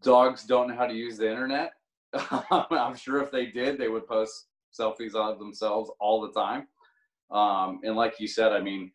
dogs 0.04 0.44
don't 0.44 0.70
know 0.70 0.76
how 0.76 0.88
to 0.88 0.94
use 0.94 1.18
the 1.18 1.30
internet. 1.30 1.74
I'm 2.14 2.96
sure 2.96 3.22
if 3.22 3.32
they 3.32 3.48
did, 3.48 3.78
they 3.78 3.88
would 3.88 4.08
post 4.08 4.48
selfies 4.78 5.16
of 5.16 5.40
themselves 5.40 5.92
all 6.00 6.22
the 6.22 6.32
time. 6.32 6.68
Um, 7.32 7.80
and 7.84 7.96
like 7.96 8.20
you 8.20 8.28
said, 8.28 8.52
I 8.52 8.62
mean, 8.62 8.92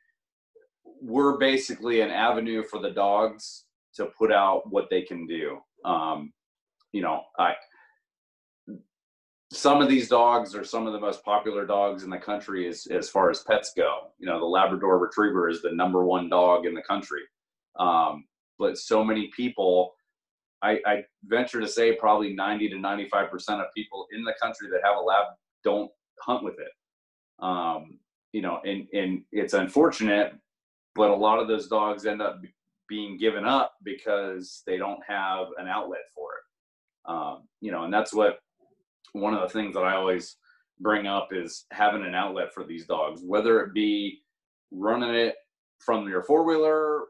we're 1.00 1.38
basically 1.38 2.00
an 2.00 2.10
avenue 2.10 2.62
for 2.62 2.78
the 2.80 2.90
dogs 2.90 3.64
to 3.94 4.06
put 4.06 4.32
out 4.32 4.70
what 4.70 4.88
they 4.90 5.02
can 5.02 5.26
do. 5.26 5.58
Um, 5.84 6.32
you 6.92 7.02
know, 7.02 7.22
I 7.38 7.54
some 9.52 9.80
of 9.80 9.88
these 9.88 10.08
dogs 10.08 10.54
are 10.54 10.64
some 10.64 10.86
of 10.86 10.92
the 10.92 11.00
most 11.00 11.24
popular 11.24 11.66
dogs 11.66 12.02
in 12.02 12.10
the 12.10 12.18
country 12.18 12.66
as 12.68 12.86
as 12.86 13.08
far 13.08 13.30
as 13.30 13.42
pets 13.44 13.72
go. 13.76 14.08
You 14.18 14.26
know, 14.26 14.38
the 14.38 14.46
Labrador 14.46 14.98
Retriever 14.98 15.48
is 15.48 15.62
the 15.62 15.72
number 15.72 16.04
one 16.04 16.28
dog 16.28 16.66
in 16.66 16.74
the 16.74 16.82
country. 16.82 17.22
Um, 17.78 18.24
but 18.58 18.78
so 18.78 19.04
many 19.04 19.30
people, 19.36 19.94
I, 20.62 20.80
I 20.86 21.04
venture 21.24 21.60
to 21.60 21.68
say, 21.68 21.94
probably 21.94 22.34
ninety 22.34 22.68
to 22.68 22.78
ninety 22.78 23.08
five 23.08 23.30
percent 23.30 23.60
of 23.60 23.66
people 23.74 24.06
in 24.12 24.24
the 24.24 24.34
country 24.40 24.68
that 24.70 24.80
have 24.82 24.96
a 24.96 25.00
lab 25.00 25.26
don't 25.62 25.90
hunt 26.20 26.42
with 26.42 26.56
it. 26.58 26.72
Um, 27.38 27.98
you 28.32 28.42
know, 28.42 28.60
and 28.64 28.88
and 28.92 29.22
it's 29.30 29.54
unfortunate, 29.54 30.34
but 30.94 31.10
a 31.10 31.14
lot 31.14 31.38
of 31.38 31.46
those 31.46 31.68
dogs 31.68 32.04
end 32.04 32.20
up 32.20 32.40
being 32.88 33.16
given 33.16 33.44
up 33.44 33.74
because 33.84 34.62
they 34.66 34.76
don't 34.76 35.00
have 35.06 35.48
an 35.58 35.68
outlet 35.68 36.02
for 36.14 36.28
it. 36.32 37.10
Um, 37.10 37.42
you 37.60 37.70
know, 37.70 37.84
and 37.84 37.92
that's 37.92 38.12
what 38.12 38.38
one 39.12 39.34
of 39.34 39.42
the 39.42 39.48
things 39.48 39.74
that 39.74 39.84
I 39.84 39.94
always 39.94 40.36
bring 40.80 41.06
up 41.06 41.28
is 41.32 41.64
having 41.72 42.04
an 42.04 42.14
outlet 42.14 42.52
for 42.52 42.64
these 42.64 42.86
dogs, 42.86 43.22
whether 43.24 43.60
it 43.60 43.74
be 43.74 44.20
running 44.70 45.14
it 45.14 45.34
from 45.78 46.08
your 46.08 46.22
four 46.22 46.44
wheeler. 46.44 47.04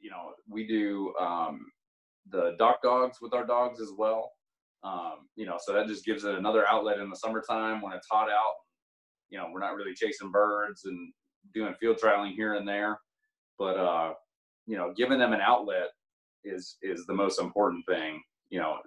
You 0.00 0.10
know, 0.10 0.32
we 0.48 0.66
do 0.66 1.14
um, 1.20 1.66
the 2.30 2.54
dock 2.58 2.82
dogs 2.82 3.18
with 3.20 3.34
our 3.34 3.46
dogs 3.46 3.80
as 3.80 3.90
well. 3.96 4.32
Um, 4.84 5.28
you 5.36 5.46
know, 5.46 5.58
so 5.60 5.72
that 5.72 5.86
just 5.86 6.04
gives 6.04 6.24
it 6.24 6.34
another 6.34 6.66
outlet 6.66 6.98
in 6.98 7.08
the 7.08 7.16
summertime 7.16 7.80
when 7.80 7.92
it's 7.92 8.08
hot 8.10 8.28
out. 8.28 8.54
You 9.30 9.38
know, 9.38 9.46
we're 9.52 9.60
not 9.60 9.74
really 9.74 9.94
chasing 9.94 10.32
birds 10.32 10.84
and 10.84 11.12
doing 11.54 11.74
field 11.78 11.98
trialing 12.02 12.34
here 12.34 12.54
and 12.54 12.66
there, 12.66 12.98
but 13.58 13.76
uh, 13.76 14.12
you 14.66 14.76
know, 14.76 14.92
giving 14.96 15.18
them 15.18 15.32
an 15.32 15.40
outlet 15.40 15.88
is 16.44 16.76
is 16.82 17.06
the 17.06 17.14
most 17.14 17.40
important 17.40 17.84
thing. 17.88 18.20
You 18.50 18.60
know, 18.60 18.78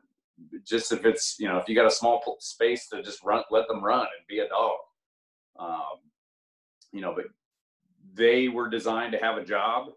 just 0.63 0.91
if 0.91 1.05
it's 1.05 1.37
you 1.39 1.47
know 1.47 1.57
if 1.57 1.69
you 1.69 1.75
got 1.75 1.85
a 1.85 1.91
small 1.91 2.21
space 2.39 2.87
to 2.89 3.01
just 3.01 3.23
run 3.23 3.43
let 3.51 3.67
them 3.67 3.83
run 3.83 4.01
and 4.01 4.27
be 4.27 4.39
a 4.39 4.47
dog. 4.47 4.77
Um, 5.57 5.99
you 6.91 7.01
know 7.01 7.13
but 7.15 7.25
they 8.13 8.47
were 8.47 8.69
designed 8.69 9.11
to 9.11 9.17
have 9.17 9.37
a 9.37 9.43
job 9.43 9.87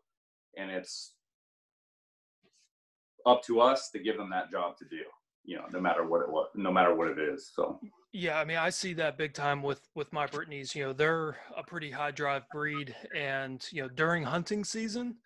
and 0.57 0.71
it's 0.71 1.15
up 3.27 3.43
to 3.45 3.61
us 3.61 3.91
to 3.91 3.99
give 3.99 4.17
them 4.17 4.31
that 4.31 4.51
job 4.51 4.77
to 4.79 4.85
do 4.85 5.03
you 5.45 5.57
know 5.57 5.65
no 5.73 5.81
matter 5.81 6.05
what 6.05 6.21
it 6.23 6.29
was 6.29 6.49
no 6.55 6.73
matter 6.73 6.95
what 6.95 7.09
it 7.09 7.19
is 7.19 7.51
so. 7.55 7.81
Yeah 8.13 8.39
i 8.39 8.45
mean 8.45 8.57
i 8.57 8.71
see 8.71 8.95
that 8.95 9.19
big 9.19 9.35
time 9.35 9.63
with 9.63 9.81
with 9.95 10.13
my 10.13 10.27
brittany's 10.27 10.75
you 10.75 10.85
know 10.85 10.93
they're 10.93 11.37
a 11.57 11.63
pretty 11.63 11.91
high 11.91 12.11
drive 12.11 12.49
breed 12.51 12.95
and 13.17 13.65
you 13.71 13.83
know 13.83 13.89
during 13.89 14.23
hunting 14.23 14.65
season 14.65 15.17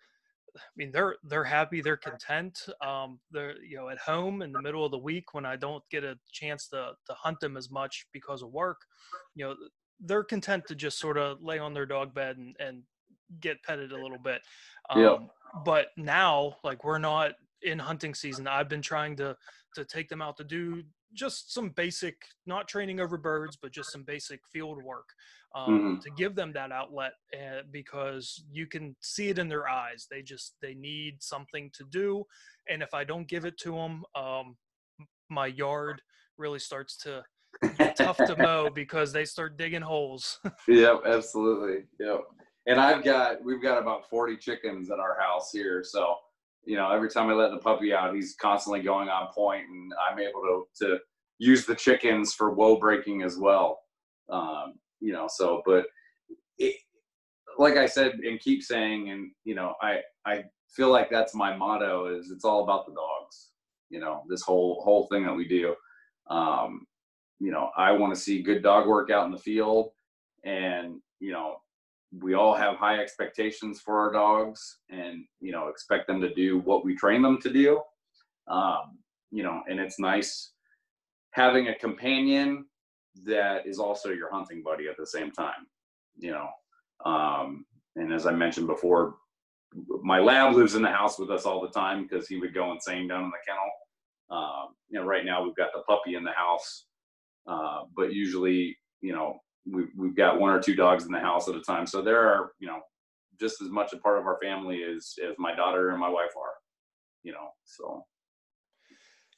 I 0.55 0.59
mean, 0.75 0.91
they're 0.91 1.15
they're 1.23 1.43
happy, 1.43 1.81
they're 1.81 1.97
content. 1.97 2.59
Um, 2.81 3.19
they're 3.31 3.55
you 3.63 3.77
know 3.77 3.89
at 3.89 3.97
home 3.97 4.41
in 4.41 4.51
the 4.51 4.61
middle 4.61 4.85
of 4.85 4.91
the 4.91 4.97
week 4.97 5.33
when 5.33 5.45
I 5.45 5.55
don't 5.55 5.83
get 5.89 6.03
a 6.03 6.17
chance 6.31 6.67
to 6.69 6.91
to 7.07 7.13
hunt 7.13 7.39
them 7.39 7.57
as 7.57 7.71
much 7.71 8.07
because 8.13 8.41
of 8.41 8.51
work. 8.51 8.81
You 9.35 9.45
know, 9.45 9.55
they're 9.99 10.23
content 10.23 10.65
to 10.67 10.75
just 10.75 10.99
sort 10.99 11.17
of 11.17 11.41
lay 11.41 11.59
on 11.59 11.73
their 11.73 11.85
dog 11.85 12.13
bed 12.13 12.37
and 12.37 12.55
and 12.59 12.83
get 13.39 13.63
petted 13.63 13.91
a 13.91 14.01
little 14.01 14.19
bit. 14.19 14.41
Um, 14.89 15.01
yeah. 15.01 15.17
But 15.65 15.87
now, 15.97 16.57
like 16.63 16.83
we're 16.83 16.99
not 16.99 17.33
in 17.63 17.79
hunting 17.79 18.13
season. 18.13 18.47
I've 18.47 18.69
been 18.69 18.81
trying 18.81 19.15
to 19.17 19.35
to 19.75 19.85
take 19.85 20.09
them 20.09 20.21
out 20.21 20.37
to 20.37 20.43
do 20.43 20.83
just 21.13 21.53
some 21.53 21.69
basic, 21.69 22.15
not 22.45 22.67
training 22.67 22.99
over 22.99 23.17
birds, 23.17 23.57
but 23.61 23.71
just 23.71 23.91
some 23.91 24.03
basic 24.03 24.39
field 24.51 24.83
work 24.83 25.05
um, 25.55 25.67
mm-hmm. 25.67 25.99
to 25.99 26.09
give 26.17 26.35
them 26.35 26.51
that 26.53 26.71
outlet 26.71 27.13
uh, 27.33 27.61
because 27.71 28.43
you 28.51 28.65
can 28.67 28.95
see 29.01 29.29
it 29.29 29.39
in 29.39 29.47
their 29.47 29.67
eyes. 29.67 30.07
They 30.09 30.21
just 30.21 30.55
they 30.61 30.73
need 30.73 31.21
something 31.21 31.69
to 31.73 31.83
do, 31.91 32.23
and 32.69 32.81
if 32.81 32.93
I 32.93 33.03
don't 33.03 33.27
give 33.27 33.45
it 33.45 33.57
to 33.59 33.71
them, 33.71 34.03
um, 34.15 34.57
my 35.29 35.47
yard 35.47 36.01
really 36.37 36.59
starts 36.59 36.97
to 36.97 37.23
get 37.77 37.95
tough 37.95 38.17
to 38.17 38.35
mow 38.37 38.69
because 38.73 39.13
they 39.13 39.25
start 39.25 39.57
digging 39.57 39.81
holes. 39.81 40.39
yep, 40.67 41.01
absolutely. 41.05 41.83
Yep. 41.99 42.21
And 42.65 42.79
I've 42.79 43.03
got 43.03 43.43
we've 43.43 43.61
got 43.61 43.79
about 43.81 44.09
40 44.09 44.37
chickens 44.37 44.89
at 44.89 44.99
our 44.99 45.19
house 45.19 45.51
here, 45.51 45.83
so 45.83 46.15
you 46.65 46.77
know, 46.77 46.91
every 46.91 47.09
time 47.09 47.29
I 47.29 47.33
let 47.33 47.51
the 47.51 47.57
puppy 47.57 47.93
out, 47.93 48.15
he's 48.15 48.35
constantly 48.39 48.81
going 48.81 49.09
on 49.09 49.27
point, 49.33 49.67
and 49.67 49.91
I'm 50.09 50.19
able 50.19 50.41
to 50.41 50.85
to 50.85 50.99
use 51.39 51.65
the 51.65 51.75
chickens 51.75 52.33
for 52.33 52.51
whoa 52.51 52.77
breaking 52.77 53.23
as 53.23 53.37
well. 53.37 53.79
Um, 54.29 54.75
you 54.99 55.11
know, 55.11 55.27
so 55.27 55.61
but 55.65 55.85
it, 56.57 56.75
like 57.57 57.77
I 57.77 57.85
said 57.85 58.13
and 58.23 58.39
keep 58.39 58.63
saying, 58.63 59.09
and 59.09 59.31
you 59.43 59.55
know, 59.55 59.73
I 59.81 59.99
I 60.25 60.45
feel 60.69 60.89
like 60.89 61.09
that's 61.09 61.35
my 61.35 61.55
motto 61.55 62.07
is 62.07 62.31
it's 62.31 62.45
all 62.45 62.63
about 62.63 62.85
the 62.85 62.93
dogs. 62.93 63.49
You 63.89 63.99
know, 63.99 64.23
this 64.29 64.41
whole 64.41 64.81
whole 64.83 65.07
thing 65.07 65.25
that 65.25 65.33
we 65.33 65.47
do. 65.47 65.75
Um, 66.29 66.85
you 67.39 67.51
know, 67.51 67.69
I 67.77 67.91
want 67.91 68.15
to 68.15 68.19
see 68.19 68.41
good 68.41 68.63
dog 68.63 68.87
work 68.87 69.09
out 69.09 69.25
in 69.25 69.31
the 69.31 69.37
field, 69.37 69.91
and 70.45 71.01
you 71.19 71.31
know, 71.31 71.57
we 72.21 72.35
all 72.35 72.53
have 72.53 72.75
high 72.75 72.99
expectations 72.99 73.81
for 73.81 73.99
our 73.99 74.11
dogs 74.11 74.79
and 74.89 75.25
you 75.39 75.51
know 75.51 75.67
expect 75.67 76.07
them 76.07 76.21
to 76.21 76.33
do 76.33 76.59
what 76.59 76.85
we 76.85 76.95
train 76.95 77.21
them 77.21 77.39
to 77.41 77.51
do. 77.51 77.81
Um, 78.47 78.97
you 79.33 79.41
know 79.43 79.63
and 79.67 79.79
it's 79.79 79.99
nice 79.99 80.51
having 81.31 81.67
a 81.67 81.75
companion 81.75 82.65
that 83.25 83.65
is 83.65 83.79
also 83.79 84.09
your 84.09 84.31
hunting 84.31 84.61
buddy 84.63 84.87
at 84.87 84.95
the 84.95 85.07
same 85.07 85.31
time 85.31 85.67
you 86.17 86.31
know? 86.31 86.47
Um, 87.03 87.65
and 87.95 88.13
as 88.13 88.25
i 88.25 88.31
mentioned 88.31 88.67
before 88.67 89.15
my 90.03 90.19
lab 90.19 90.55
lives 90.55 90.75
in 90.75 90.83
the 90.83 90.89
house 90.89 91.17
with 91.17 91.31
us 91.31 91.45
all 91.45 91.61
the 91.61 91.69
time 91.69 92.03
because 92.03 92.27
he 92.27 92.37
would 92.37 92.53
go 92.53 92.71
insane 92.71 93.07
down 93.07 93.23
in 93.23 93.31
the 93.31 93.43
kennel. 93.45 93.71
Um, 94.29 94.75
you 94.89 94.99
know 94.99 95.05
right 95.05 95.25
now 95.25 95.43
we've 95.43 95.55
got 95.55 95.73
the 95.73 95.81
puppy 95.81 96.15
in 96.15 96.23
the 96.23 96.31
house 96.31 96.85
uh, 97.47 97.81
but 97.95 98.13
usually 98.13 98.77
you 99.01 99.13
know 99.13 99.39
we've, 99.69 99.89
we've 99.97 100.15
got 100.15 100.39
one 100.39 100.51
or 100.51 100.59
two 100.59 100.75
dogs 100.75 101.05
in 101.05 101.11
the 101.11 101.19
house 101.19 101.47
at 101.47 101.55
a 101.55 101.61
time. 101.61 101.87
So 101.87 102.01
there 102.01 102.27
are, 102.27 102.51
you 102.59 102.67
know, 102.67 102.79
just 103.39 103.61
as 103.61 103.69
much 103.69 103.93
a 103.93 103.97
part 103.97 104.19
of 104.19 104.25
our 104.25 104.37
family 104.41 104.83
as, 104.83 105.13
as 105.23 105.35
my 105.37 105.55
daughter 105.55 105.89
and 105.89 105.99
my 105.99 106.09
wife 106.09 106.31
are, 106.37 106.53
you 107.23 107.31
know, 107.31 107.49
so. 107.65 108.05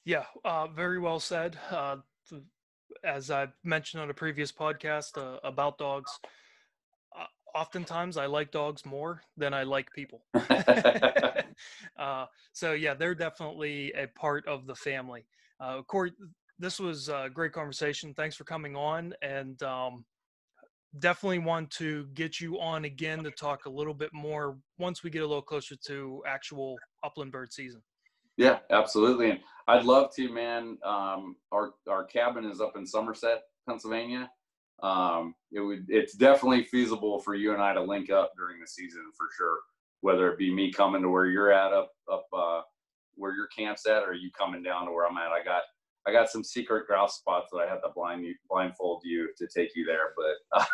Yeah, 0.04 0.26
uh, 0.44 0.68
very 0.68 1.00
well 1.00 1.20
said. 1.20 1.58
Uh, 1.72 1.98
as 3.04 3.32
I 3.32 3.48
mentioned 3.64 4.02
on 4.02 4.10
a 4.10 4.14
previous 4.14 4.52
podcast 4.52 5.18
uh, 5.18 5.40
about 5.44 5.78
dogs, 5.78 6.20
uh, 7.18 7.26
oftentimes 7.58 8.18
I 8.18 8.26
like 8.26 8.52
dogs 8.52 8.86
more 8.86 9.22
than 9.38 9.54
I 9.54 9.64
like 9.64 9.92
people. 9.94 10.24
uh, 11.98 12.26
so 12.54 12.74
yeah, 12.74 12.94
they're 12.94 13.16
definitely 13.16 13.94
a 13.94 14.08
part 14.08 14.48
of 14.48 14.68
the 14.68 14.76
family. 14.76 15.26
Uh, 15.60 15.82
Corey, 15.84 16.12
this 16.60 16.80
was 16.80 17.10
a 17.10 17.30
great 17.34 17.52
conversation. 17.52 18.14
Thanks 18.14 18.36
for 18.36 18.44
coming 18.44 18.76
on, 18.76 19.14
and 19.22 19.62
um, 19.64 20.06
definitely 21.00 21.40
want 21.40 21.70
to 21.72 22.06
get 22.14 22.40
you 22.40 22.60
on 22.60 22.86
again 22.86 23.24
to 23.24 23.32
talk 23.32 23.66
a 23.66 23.70
little 23.70 23.94
bit 23.94 24.12
more 24.14 24.58
once 24.78 25.04
we 25.04 25.10
get 25.10 25.24
a 25.24 25.28
little 25.28 25.42
closer 25.42 25.76
to 25.88 26.22
actual 26.28 26.78
upland 27.04 27.32
bird 27.32 27.52
season. 27.52 27.82
Yeah, 28.38 28.60
absolutely. 28.72 29.32
And 29.32 29.40
I'd 29.68 29.86
love 29.86 30.14
to, 30.16 30.30
man. 30.30 30.78
Um, 30.84 31.38
our 31.52 31.74
our 31.90 32.06
cabin 32.06 32.46
is 32.46 32.62
up 32.62 32.74
in 32.76 32.86
Somerset, 32.86 33.42
Pennsylvania. 33.68 34.30
Um, 34.84 35.36
it 35.52 35.62
would 35.62 35.86
it's 35.88 36.16
definitely 36.16 36.64
feasible 36.66 37.20
for 37.20 37.34
you 37.34 37.54
and 37.54 37.62
I 37.62 37.74
to 37.74 37.82
link 37.82 38.10
up 38.10 38.34
during 38.38 38.60
the 38.60 38.68
season 38.68 39.04
for 39.18 39.28
sure. 39.38 39.58
Whether 40.02 40.30
it 40.32 40.38
be 40.38 40.54
me 40.54 40.72
coming 40.72 41.02
to 41.02 41.10
where 41.10 41.26
you're 41.26 41.52
at 41.52 41.72
up 41.72 41.92
up 42.12 42.26
uh, 42.34 42.62
where 43.16 43.34
your 43.34 43.48
camp's 43.48 43.86
at, 43.88 44.04
or 44.04 44.14
you 44.14 44.30
coming 44.38 44.64
down 44.64 44.86
to 44.86 44.92
where 44.92 45.08
I'm 45.08 45.18
at. 45.18 45.32
I 45.32 45.44
got 45.44 45.64
I 46.08 46.12
got 46.12 46.30
some 46.30 46.44
secret 46.44 46.86
grouse 46.86 47.18
spots 47.18 47.50
that 47.52 47.58
I 47.58 47.68
have 47.68 47.82
to 47.82 47.90
blind 47.96 48.24
you, 48.24 48.36
blindfold 48.48 49.02
you 49.04 49.30
to 49.38 49.48
take 49.48 49.76
you 49.76 49.86
there, 49.86 50.14
but 50.16 50.60
uh, 50.60 50.66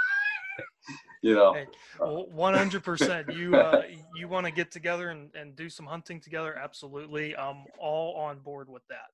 you 1.21 1.33
know, 1.33 1.55
one 1.99 2.53
hundred 2.53 2.83
percent. 2.83 3.31
You 3.33 3.55
uh, 3.55 3.83
you 4.15 4.27
want 4.27 4.45
to 4.45 4.51
get 4.51 4.71
together 4.71 5.09
and, 5.09 5.33
and 5.33 5.55
do 5.55 5.69
some 5.69 5.85
hunting 5.85 6.19
together? 6.19 6.57
Absolutely. 6.57 7.35
I'm 7.35 7.63
all 7.79 8.15
on 8.17 8.39
board 8.39 8.67
with 8.67 8.83
that. 8.89 9.11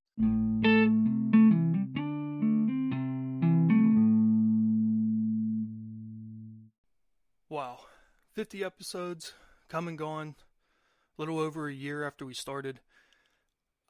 Wow, 7.49 7.79
fifty 8.33 8.63
episodes 8.63 9.33
come 9.69 9.87
and 9.87 9.97
gone. 9.97 10.35
A 11.17 11.21
little 11.21 11.39
over 11.39 11.67
a 11.67 11.73
year 11.73 12.05
after 12.05 12.25
we 12.25 12.33
started. 12.33 12.79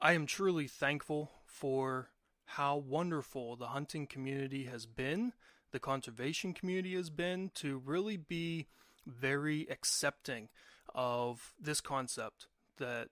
I 0.00 0.12
am 0.12 0.26
truly 0.26 0.66
thankful 0.66 1.32
for 1.44 2.10
how 2.52 2.76
wonderful 2.78 3.56
the 3.56 3.68
hunting 3.68 4.06
community 4.06 4.64
has 4.64 4.86
been, 4.86 5.34
the 5.70 5.78
conservation 5.78 6.54
community 6.54 6.94
has 6.94 7.10
been, 7.10 7.50
to 7.54 7.76
really 7.84 8.16
be 8.16 8.66
very 9.06 9.66
accepting 9.70 10.48
of 10.94 11.52
this 11.60 11.82
concept 11.82 12.46
that 12.78 13.08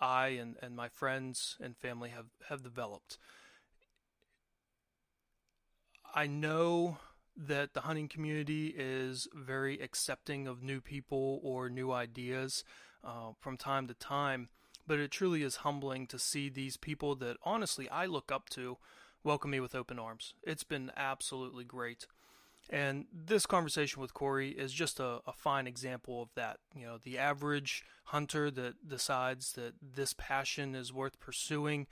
I 0.00 0.28
and, 0.28 0.56
and 0.62 0.74
my 0.74 0.88
friends 0.88 1.58
and 1.60 1.76
family 1.76 2.08
have, 2.08 2.26
have 2.48 2.62
developed. 2.62 3.18
I 6.14 6.26
know 6.26 6.96
that 7.36 7.74
the 7.74 7.82
hunting 7.82 8.08
community 8.08 8.74
is 8.74 9.28
very 9.34 9.78
accepting 9.78 10.46
of 10.48 10.62
new 10.62 10.80
people 10.80 11.38
or 11.42 11.68
new 11.68 11.92
ideas 11.92 12.64
uh, 13.04 13.32
from 13.40 13.58
time 13.58 13.88
to 13.88 13.94
time 13.94 14.48
but 14.86 14.98
it 14.98 15.10
truly 15.10 15.42
is 15.42 15.56
humbling 15.56 16.06
to 16.08 16.18
see 16.18 16.48
these 16.48 16.76
people 16.76 17.14
that 17.16 17.36
honestly 17.44 17.88
I 17.88 18.06
look 18.06 18.30
up 18.30 18.48
to 18.50 18.78
welcome 19.22 19.50
me 19.50 19.60
with 19.60 19.74
open 19.74 19.98
arms. 19.98 20.34
It's 20.42 20.64
been 20.64 20.90
absolutely 20.96 21.64
great. 21.64 22.06
And 22.70 23.06
this 23.12 23.46
conversation 23.46 24.00
with 24.00 24.14
Corey 24.14 24.50
is 24.50 24.72
just 24.72 24.98
a, 24.98 25.20
a, 25.26 25.32
fine 25.32 25.66
example 25.66 26.22
of 26.22 26.28
that. 26.34 26.58
You 26.74 26.86
know, 26.86 26.98
the 27.02 27.18
average 27.18 27.84
hunter 28.04 28.50
that 28.50 28.88
decides 28.88 29.52
that 29.52 29.74
this 29.82 30.14
passion 30.16 30.74
is 30.74 30.92
worth 30.92 31.20
pursuing, 31.20 31.86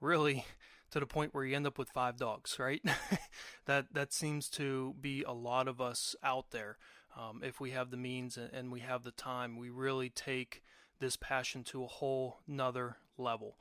really 0.00 0.44
to 0.90 1.00
the 1.00 1.06
point 1.06 1.34
where 1.34 1.44
you 1.44 1.54
end 1.54 1.66
up 1.66 1.78
with 1.78 1.90
five 1.90 2.16
dogs, 2.16 2.58
right? 2.58 2.82
that 3.66 3.86
that 3.92 4.12
seems 4.12 4.48
to 4.50 4.94
be 5.00 5.22
a 5.22 5.32
lot 5.32 5.68
of 5.68 5.80
us 5.80 6.16
out 6.22 6.50
there. 6.50 6.78
Um, 7.16 7.42
if 7.44 7.60
we 7.60 7.70
have 7.70 7.90
the 7.90 7.96
means 7.96 8.36
and, 8.36 8.52
and 8.52 8.72
we 8.72 8.80
have 8.80 9.04
the 9.04 9.10
time, 9.12 9.56
we 9.56 9.70
really 9.70 10.10
take 10.10 10.62
this 11.00 11.16
passion 11.16 11.64
to 11.64 11.84
a 11.84 11.88
whole 11.88 12.38
nother 12.46 12.96
level. 13.16 13.56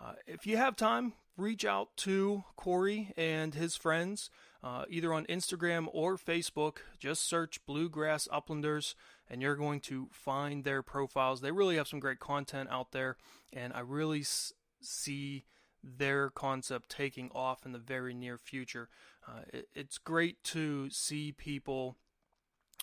Uh, 0.00 0.12
if 0.26 0.46
you 0.46 0.56
have 0.56 0.76
time, 0.76 1.14
reach 1.36 1.64
out 1.64 1.96
to 1.96 2.44
Corey 2.56 3.12
and 3.16 3.54
his 3.54 3.76
friends, 3.76 4.30
uh, 4.62 4.84
either 4.88 5.12
on 5.12 5.26
Instagram 5.26 5.88
or 5.92 6.16
Facebook. 6.16 6.78
Just 6.98 7.28
search 7.28 7.64
Bluegrass 7.66 8.28
Uplanders, 8.28 8.94
and 9.28 9.42
you're 9.42 9.56
going 9.56 9.80
to 9.80 10.08
find 10.12 10.64
their 10.64 10.82
profiles. 10.82 11.40
They 11.40 11.52
really 11.52 11.76
have 11.76 11.88
some 11.88 12.00
great 12.00 12.20
content 12.20 12.68
out 12.70 12.92
there, 12.92 13.16
and 13.52 13.72
I 13.72 13.80
really 13.80 14.20
s- 14.20 14.52
see 14.80 15.44
their 15.82 16.30
concept 16.30 16.90
taking 16.90 17.30
off 17.34 17.64
in 17.64 17.72
the 17.72 17.78
very 17.78 18.14
near 18.14 18.36
future. 18.36 18.88
Uh, 19.26 19.42
it, 19.52 19.68
it's 19.74 19.98
great 19.98 20.42
to 20.42 20.90
see 20.90 21.32
people 21.32 21.96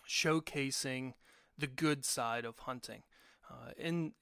showcasing 0.07 1.13
the 1.57 1.67
good 1.67 2.05
side 2.05 2.45
of 2.45 2.59
hunting 2.59 3.03
uh, 3.49 3.71
in 3.77 4.13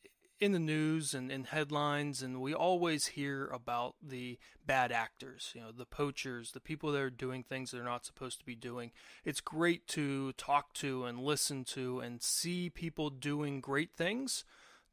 in 0.44 0.52
the 0.52 0.60
news 0.60 1.14
and 1.14 1.32
in 1.32 1.46
headlines, 1.46 2.22
and 2.22 2.42
we 2.42 2.54
always 2.54 3.08
hear 3.08 3.48
about 3.48 3.96
the 4.02 4.38
bad 4.66 4.92
actors, 4.92 5.52
you 5.56 5.62
know, 5.62 5.72
the 5.72 5.86
poachers, 5.86 6.52
the 6.52 6.60
people 6.60 6.92
that 6.92 7.02
are 7.02 7.10
doing 7.10 7.44
things 7.44 7.72
they're 7.72 7.84
not 7.84 8.06
supposed 8.06 8.40
to 8.40 8.46
be 8.46 8.56
doing. 8.56 8.92
It's 9.24 9.40
great 9.40 9.88
to 9.90 10.34
talk 10.34 10.74
to 10.76 11.06
and 11.06 11.20
listen 11.20 11.64
to 11.66 12.02
and 12.02 12.22
see 12.22 12.70
people 12.70 13.10
doing 13.10 13.62
great 13.62 13.92
things 13.96 14.44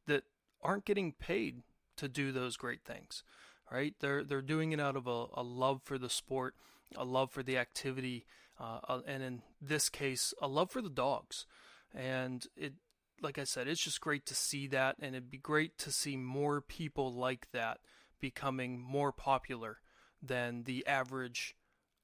that 0.07 0.23
aren't 0.61 0.85
getting 0.85 1.11
paid 1.11 1.63
to 1.97 2.07
do 2.07 2.31
those 2.31 2.55
great 2.55 2.85
things. 2.85 3.23
Right? 3.69 3.93
They're 3.99 4.23
they're 4.23 4.41
doing 4.41 4.71
it 4.71 4.79
out 4.79 4.95
of 4.95 5.07
a, 5.07 5.25
a 5.33 5.43
love 5.43 5.81
for 5.83 5.97
the 5.97 6.09
sport, 6.09 6.55
a 6.95 7.05
love 7.05 7.31
for 7.31 7.43
the 7.43 7.57
activity, 7.57 8.25
uh, 8.59 8.99
and 9.05 9.23
in 9.23 9.41
this 9.61 9.89
case, 9.89 10.33
a 10.41 10.47
love 10.47 10.71
for 10.71 10.81
the 10.81 10.89
dogs. 10.89 11.45
And 11.93 12.45
it 12.55 12.73
like 13.21 13.37
I 13.37 13.43
said, 13.43 13.67
it's 13.67 13.83
just 13.83 14.01
great 14.01 14.25
to 14.27 14.35
see 14.35 14.67
that, 14.67 14.95
and 14.99 15.15
it'd 15.15 15.31
be 15.31 15.37
great 15.37 15.77
to 15.79 15.91
see 15.91 16.17
more 16.17 16.61
people 16.61 17.13
like 17.13 17.51
that 17.51 17.79
becoming 18.19 18.79
more 18.79 19.11
popular 19.11 19.79
than 20.21 20.63
the 20.63 20.85
average 20.85 21.55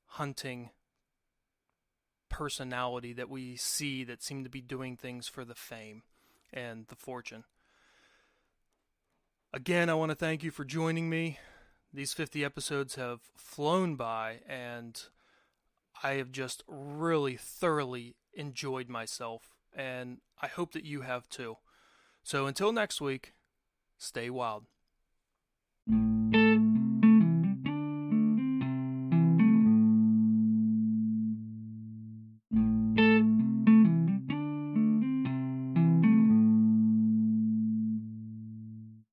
hunting 0.06 0.72
personality 2.30 3.14
that 3.14 3.30
we 3.30 3.56
see 3.56 4.04
that 4.04 4.24
seem 4.24 4.44
to 4.44 4.50
be 4.50 4.62
doing 4.62 4.98
things 4.98 5.28
for 5.28 5.46
the 5.46 5.56
fame 5.56 6.04
and 6.54 6.88
the 6.88 6.96
fortune. 6.96 7.44
Again, 9.54 9.90
I 9.90 9.94
want 9.94 10.10
to 10.10 10.16
thank 10.16 10.44
you 10.44 10.52
for 10.52 10.66
joining 10.66 11.10
me. 11.10 11.40
These 11.94 12.14
50 12.14 12.44
episodes 12.44 12.96
have 12.96 13.22
flown 13.36 13.96
by, 13.96 14.40
and 14.48 15.02
I 16.04 16.14
have 16.16 16.32
just 16.32 16.64
really 16.68 17.38
thoroughly 17.38 18.16
enjoyed 18.34 18.90
myself 18.90 19.56
and 19.76 20.18
I 20.42 20.48
hope 20.48 20.74
that 20.74 20.86
you 20.86 21.02
have 21.02 21.28
too. 21.30 21.58
So 22.24 22.46
until 22.46 22.72
next 22.72 23.02
week, 23.02 23.34
stay 23.98 24.30
wild. 24.30 24.66